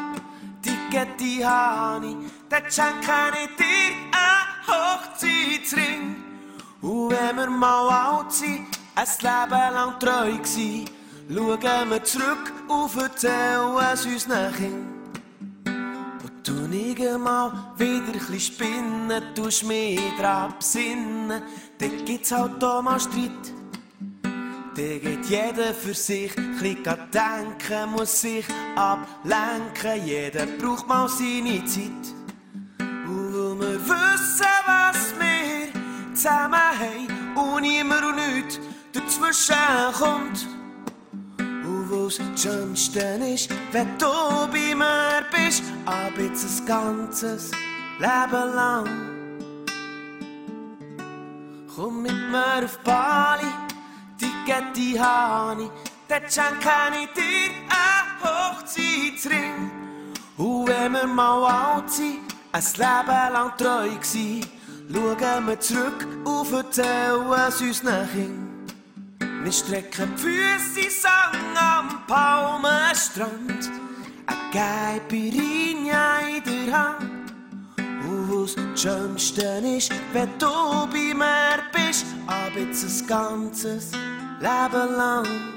Ticket 0.62 1.20
die 1.20 1.44
Hani, 1.44 2.16
dort 2.48 2.72
schenke 2.72 3.32
ich 3.44 3.56
dir 3.56 3.92
einen 4.12 4.66
Hochzeitsring. 4.66 6.16
Und 6.80 7.10
wenn 7.10 7.36
wir 7.36 7.50
mal 7.50 7.88
alt 7.88 8.32
sind, 8.32 8.66
ein 8.94 9.06
Leben 9.20 9.74
lang 9.74 9.98
treu 9.98 10.38
gsi, 10.42 10.84
schauen 11.28 11.90
wir 11.90 12.04
zurück 12.04 12.52
und 12.68 13.02
erzählen 13.02 13.76
es 13.92 14.06
unseren. 14.06 14.96
Und 16.22 16.48
du 16.48 16.52
nicht 16.52 16.98
mal 17.18 17.74
wieder 17.76 18.06
ein 18.06 18.12
bisschen 18.12 18.40
spinnen, 18.40 19.22
tust 19.34 19.64
mich 19.64 20.00
dran 20.18 20.54
besinnen, 20.58 21.42
dann 21.78 22.04
gibt's 22.04 22.32
halt 22.32 22.62
auch 22.62 22.82
mal 22.82 22.98
Streit. 23.00 23.30
Dann 24.22 25.00
geht 25.00 25.24
jeder 25.26 25.72
für 25.72 25.94
sich, 25.94 26.36
ein 26.36 26.84
denken, 27.12 27.90
muss 27.92 28.20
sich 28.20 28.44
ablenken, 28.76 30.04
jeder 30.04 30.46
braucht 30.46 30.86
mal 30.86 31.08
seine 31.08 31.64
Zeit. 31.64 32.14
Und 32.78 33.32
weil 33.32 33.58
wir 33.58 33.88
wissen, 33.88 34.46
was 34.66 35.14
wir 35.18 36.14
zusammen 36.14 36.54
haben 36.54 37.36
und 37.36 37.62
niemand 37.62 38.04
und 38.04 38.16
nichts 38.16 38.60
dazwischen 38.92 39.56
kommt. 39.98 40.46
was 41.90 42.18
das 42.18 42.42
Schönste 42.42 43.00
ist, 43.32 43.50
wenn 43.72 43.96
du 43.98 44.06
bei 44.52 44.74
mir 44.74 45.24
bist, 45.30 45.62
ab 45.86 46.12
jetzt 46.18 46.60
ein 46.60 46.66
ganzes 46.66 47.50
Leben 47.98 48.54
lang. 48.54 49.15
Komm 51.76 52.00
mit 52.00 52.30
mir 52.30 52.64
auf 52.64 52.78
Bali, 52.78 53.52
Ticket 54.16 54.98
habe 54.98 55.64
ich, 55.64 55.70
dort 56.08 56.32
schenke 56.32 56.70
ich 57.02 57.12
dir 57.12 57.50
einen 57.68 58.16
Hochzeitsring. 58.24 59.70
Und 60.38 60.68
wenn 60.68 60.92
wir 60.92 61.06
mal 61.06 61.44
alt 61.44 61.90
sind, 61.90 62.20
ein 62.52 62.62
Leben 62.62 63.32
lang 63.34 63.52
treu 63.58 63.90
gsi, 64.00 64.40
schauen 64.90 65.46
wir 65.46 65.60
zurück 65.60 66.08
und 66.24 66.50
erzählen 66.50 67.32
es 67.46 67.60
unseren 67.60 68.08
Kindern. 68.10 69.44
Wir 69.44 69.52
strecken 69.52 70.14
die 70.16 70.22
Füße 70.22 70.90
Sang 70.90 71.56
am 71.56 72.06
Palmenstrand, 72.06 73.70
eine 74.24 74.50
Caipirinha 74.50 76.20
in 76.20 76.42
der 76.42 76.78
Hand. 76.78 77.15
Das 78.46 78.80
Schönste 78.80 79.60
ist, 79.76 79.90
wenn 80.12 80.38
du 80.38 80.46
bei 80.46 81.12
mir 81.12 81.58
bist, 81.72 82.06
ab 82.28 82.52
jetzt 82.56 82.84
ein 82.84 83.06
ganzes 83.08 83.90
Leben 84.40 84.96
lang. 84.96 85.55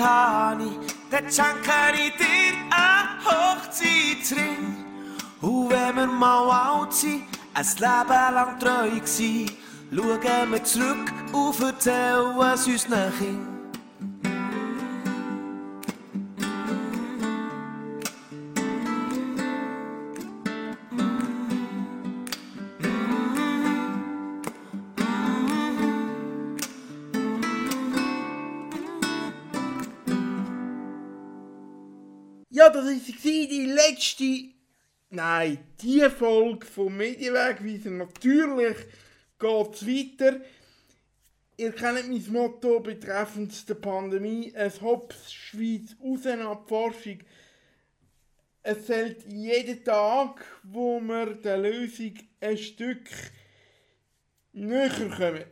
Ich, 0.00 0.94
dort 1.10 1.34
schenke 1.34 1.72
ich 1.94 2.16
dir 2.16 2.56
einen 2.70 3.24
Hochzeitsring. 3.24 4.76
Und 5.42 5.70
wenn 5.70 5.96
wir 5.96 6.06
mal 6.06 6.50
alt 6.50 6.92
sind, 6.92 7.24
ein 7.54 7.64
Leben 7.64 8.34
lang 8.34 8.58
treu 8.58 9.00
gsi, 9.00 9.46
schauen 9.94 10.52
wir 10.52 10.64
zurück 10.64 11.12
und 11.32 11.60
erzählen 11.60 12.40
es 12.54 12.66
unseren 12.66 13.12
Kindern. 13.18 13.59
Letzte, 33.90 34.50
nein, 35.10 35.58
die 35.82 36.08
Folge 36.10 36.66
vom 36.66 36.96
Medienwegweiser. 36.96 37.90
Natürlich 37.90 38.76
geht 39.38 39.74
es 39.74 39.86
weiter. 39.86 40.40
Ihr 41.56 41.72
kennt 41.72 42.08
mein 42.08 42.32
Motto 42.32 42.80
betreffend 42.80 43.68
der 43.68 43.74
Pandemie. 43.74 44.52
Es 44.54 44.80
Hops 44.80 45.32
Schweiz 45.32 45.96
raus 46.02 46.26
ab 46.26 46.68
Forschung. 46.68 47.18
Es 48.62 48.86
zählt 48.86 49.24
jeden 49.26 49.84
Tag, 49.84 50.44
wo 50.62 51.00
wir 51.00 51.34
der 51.34 51.58
Lösung 51.58 52.14
ein 52.40 52.58
Stück 52.58 53.08
näher 54.52 54.90
kommen. 55.16 55.44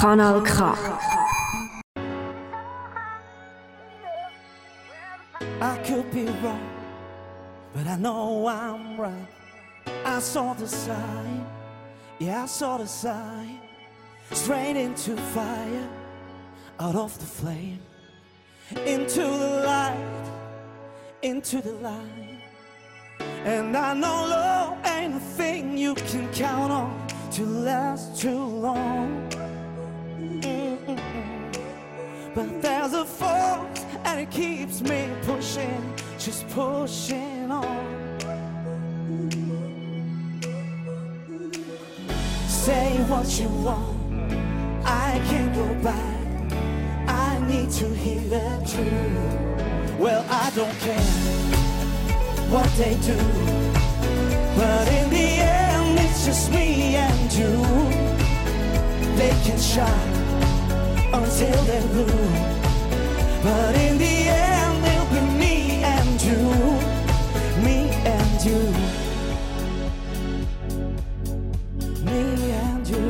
Kanal 0.00 0.40
K. 0.46 0.54
I 5.60 5.76
could 5.84 6.10
be 6.10 6.24
wrong, 6.24 6.70
but 7.74 7.86
I 7.86 7.96
know 7.96 8.48
I'm 8.48 8.98
right. 8.98 9.28
I 10.02 10.20
saw 10.20 10.54
the 10.54 10.66
sign, 10.66 11.44
yeah, 12.18 12.44
I 12.44 12.46
saw 12.46 12.78
the 12.78 12.86
sign. 12.86 13.60
Straight 14.32 14.78
into 14.78 15.18
fire, 15.34 15.86
out 16.78 16.94
of 16.94 17.18
the 17.18 17.26
flame, 17.26 17.80
into 18.86 19.20
the 19.20 19.64
light, 19.66 20.30
into 21.20 21.60
the 21.60 21.72
light. 21.72 22.40
And 23.44 23.76
I 23.76 23.92
know 23.92 24.24
love 24.30 24.78
ain't 24.86 25.16
a 25.16 25.20
thing 25.20 25.76
you 25.76 25.94
can 25.94 26.32
count 26.32 26.72
on 26.72 27.06
to 27.32 27.44
last 27.44 28.18
too 28.18 28.42
long. 28.42 29.29
There's 32.90 33.02
a 33.02 33.06
force 33.06 33.84
and 34.04 34.20
it 34.20 34.30
keeps 34.32 34.80
me 34.80 35.08
pushing, 35.22 35.94
just 36.18 36.48
pushing 36.48 37.48
on. 37.48 38.18
Say 42.48 42.96
what 43.06 43.28
you 43.38 43.48
want, 43.62 43.96
I 44.84 45.22
can't 45.28 45.54
go 45.54 45.72
back. 45.84 46.52
I 47.06 47.38
need 47.46 47.70
to 47.70 47.86
hear 47.94 48.22
the 48.22 48.58
truth. 48.66 50.00
Well, 50.00 50.26
I 50.28 50.50
don't 50.56 50.78
care 50.80 51.12
what 52.50 52.68
they 52.76 52.94
do, 53.06 53.18
but 54.56 54.88
in 54.88 55.10
the 55.10 55.28
end, 55.46 55.98
it's 56.00 56.26
just 56.26 56.50
me 56.50 56.96
and 56.96 57.32
you. 57.34 57.54
They 59.14 59.30
can 59.44 59.60
shine 59.60 61.14
until 61.14 61.62
they're 61.64 61.86
blue. 61.88 62.59
But 63.42 63.74
in 63.74 63.96
the 63.96 64.28
end, 64.28 64.84
it'll 64.84 65.06
be 65.06 65.20
me 65.38 65.82
and 65.82 66.22
you, 66.22 66.36
me 67.64 67.88
and 68.04 68.44
you, 68.44 68.60
me 72.04 72.52
and 72.52 72.86
you. 72.86 73.06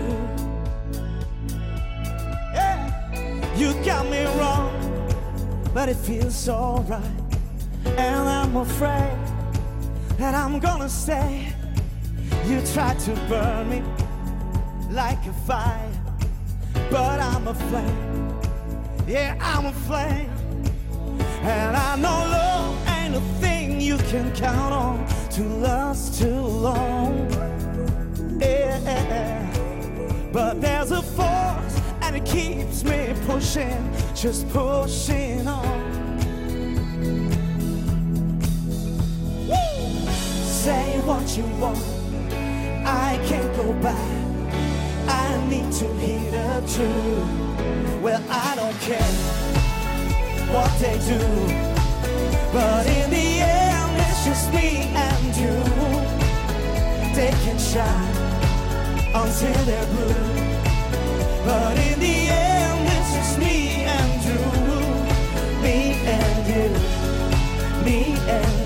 Yeah. 2.54 3.56
You 3.56 3.74
got 3.84 4.06
me 4.08 4.24
wrong, 4.38 4.70
but 5.74 5.88
it 5.88 5.96
feels 5.96 6.48
alright. 6.48 7.02
And 7.84 8.28
I'm 8.28 8.56
afraid 8.56 9.18
that 10.16 10.36
I'm 10.36 10.60
gonna 10.60 10.88
stay. 10.88 11.52
You 12.46 12.60
tried 12.72 13.00
to 13.00 13.16
burn 13.28 13.68
me 13.68 13.82
like 14.90 15.26
a 15.26 15.32
fire, 15.44 15.90
but 16.88 17.18
I'm 17.18 17.48
a 17.48 17.54
flame. 17.54 18.30
Yeah, 19.10 19.36
I'm 19.40 19.66
a 19.66 19.72
flame. 19.72 20.30
And 21.42 21.76
I 21.76 21.96
know 21.96 22.08
love 22.08 22.88
ain't 22.90 23.16
a 23.16 23.20
thing 23.40 23.80
you 23.80 23.96
can 23.96 24.32
count 24.36 24.72
on 24.72 25.04
to 25.30 25.42
last 25.42 26.20
too 26.20 26.40
long. 26.40 27.28
Yeah. 28.38 29.50
But 30.32 30.60
there's 30.60 30.92
a 30.92 31.02
force 31.02 31.80
and 32.02 32.18
it 32.18 32.24
keeps 32.24 32.84
me 32.84 33.12
pushing, 33.26 33.92
just 34.14 34.48
pushing 34.50 35.48
on. 35.48 36.20
Say 40.62 41.00
what 41.00 41.36
you 41.36 41.42
want, 41.58 41.82
I 42.86 43.18
can't 43.26 43.56
go 43.56 43.72
back. 43.82 44.08
I 45.08 45.48
need 45.48 45.72
to 45.72 45.92
hear 45.94 46.30
the 46.30 46.62
truth. 46.72 47.59
Well, 48.02 48.22
I 48.30 48.56
don't 48.56 48.80
care 48.80 49.12
what 50.54 50.70
they 50.80 50.96
do, 51.06 51.18
but 52.50 52.86
in 52.86 53.10
the 53.10 53.40
end, 53.42 53.92
it's 53.98 54.24
just 54.24 54.50
me 54.54 54.88
and 54.94 55.36
you. 55.36 55.54
They 57.14 57.30
can 57.44 57.58
shine 57.58 58.16
until 59.14 59.64
they're 59.64 59.86
blue, 59.86 60.14
but 61.44 61.76
in 61.76 62.00
the 62.00 62.28
end, 62.30 62.88
it's 62.88 63.12
just 63.16 63.38
me 63.38 63.84
and 63.84 64.24
you, 64.24 64.40
me 65.60 65.92
and 66.08 66.46
you, 66.48 67.84
me 67.84 68.16
and 68.30 68.59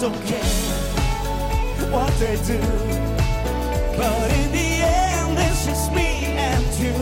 don't 0.00 0.14
care 0.26 0.44
what 1.90 2.12
they 2.20 2.36
do. 2.46 2.60
But 3.96 4.30
in 4.30 4.52
the 4.52 4.68
end, 4.86 5.36
it's 5.38 5.66
just 5.66 5.92
me 5.92 6.24
and 6.38 6.64
you. 6.78 6.92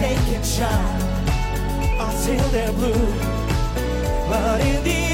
They 0.00 0.16
can 0.28 0.44
shine 0.44 1.00
until 1.98 2.46
they're 2.50 2.72
blue. 2.72 3.12
But 4.28 4.60
in 4.60 4.84
the 4.84 5.09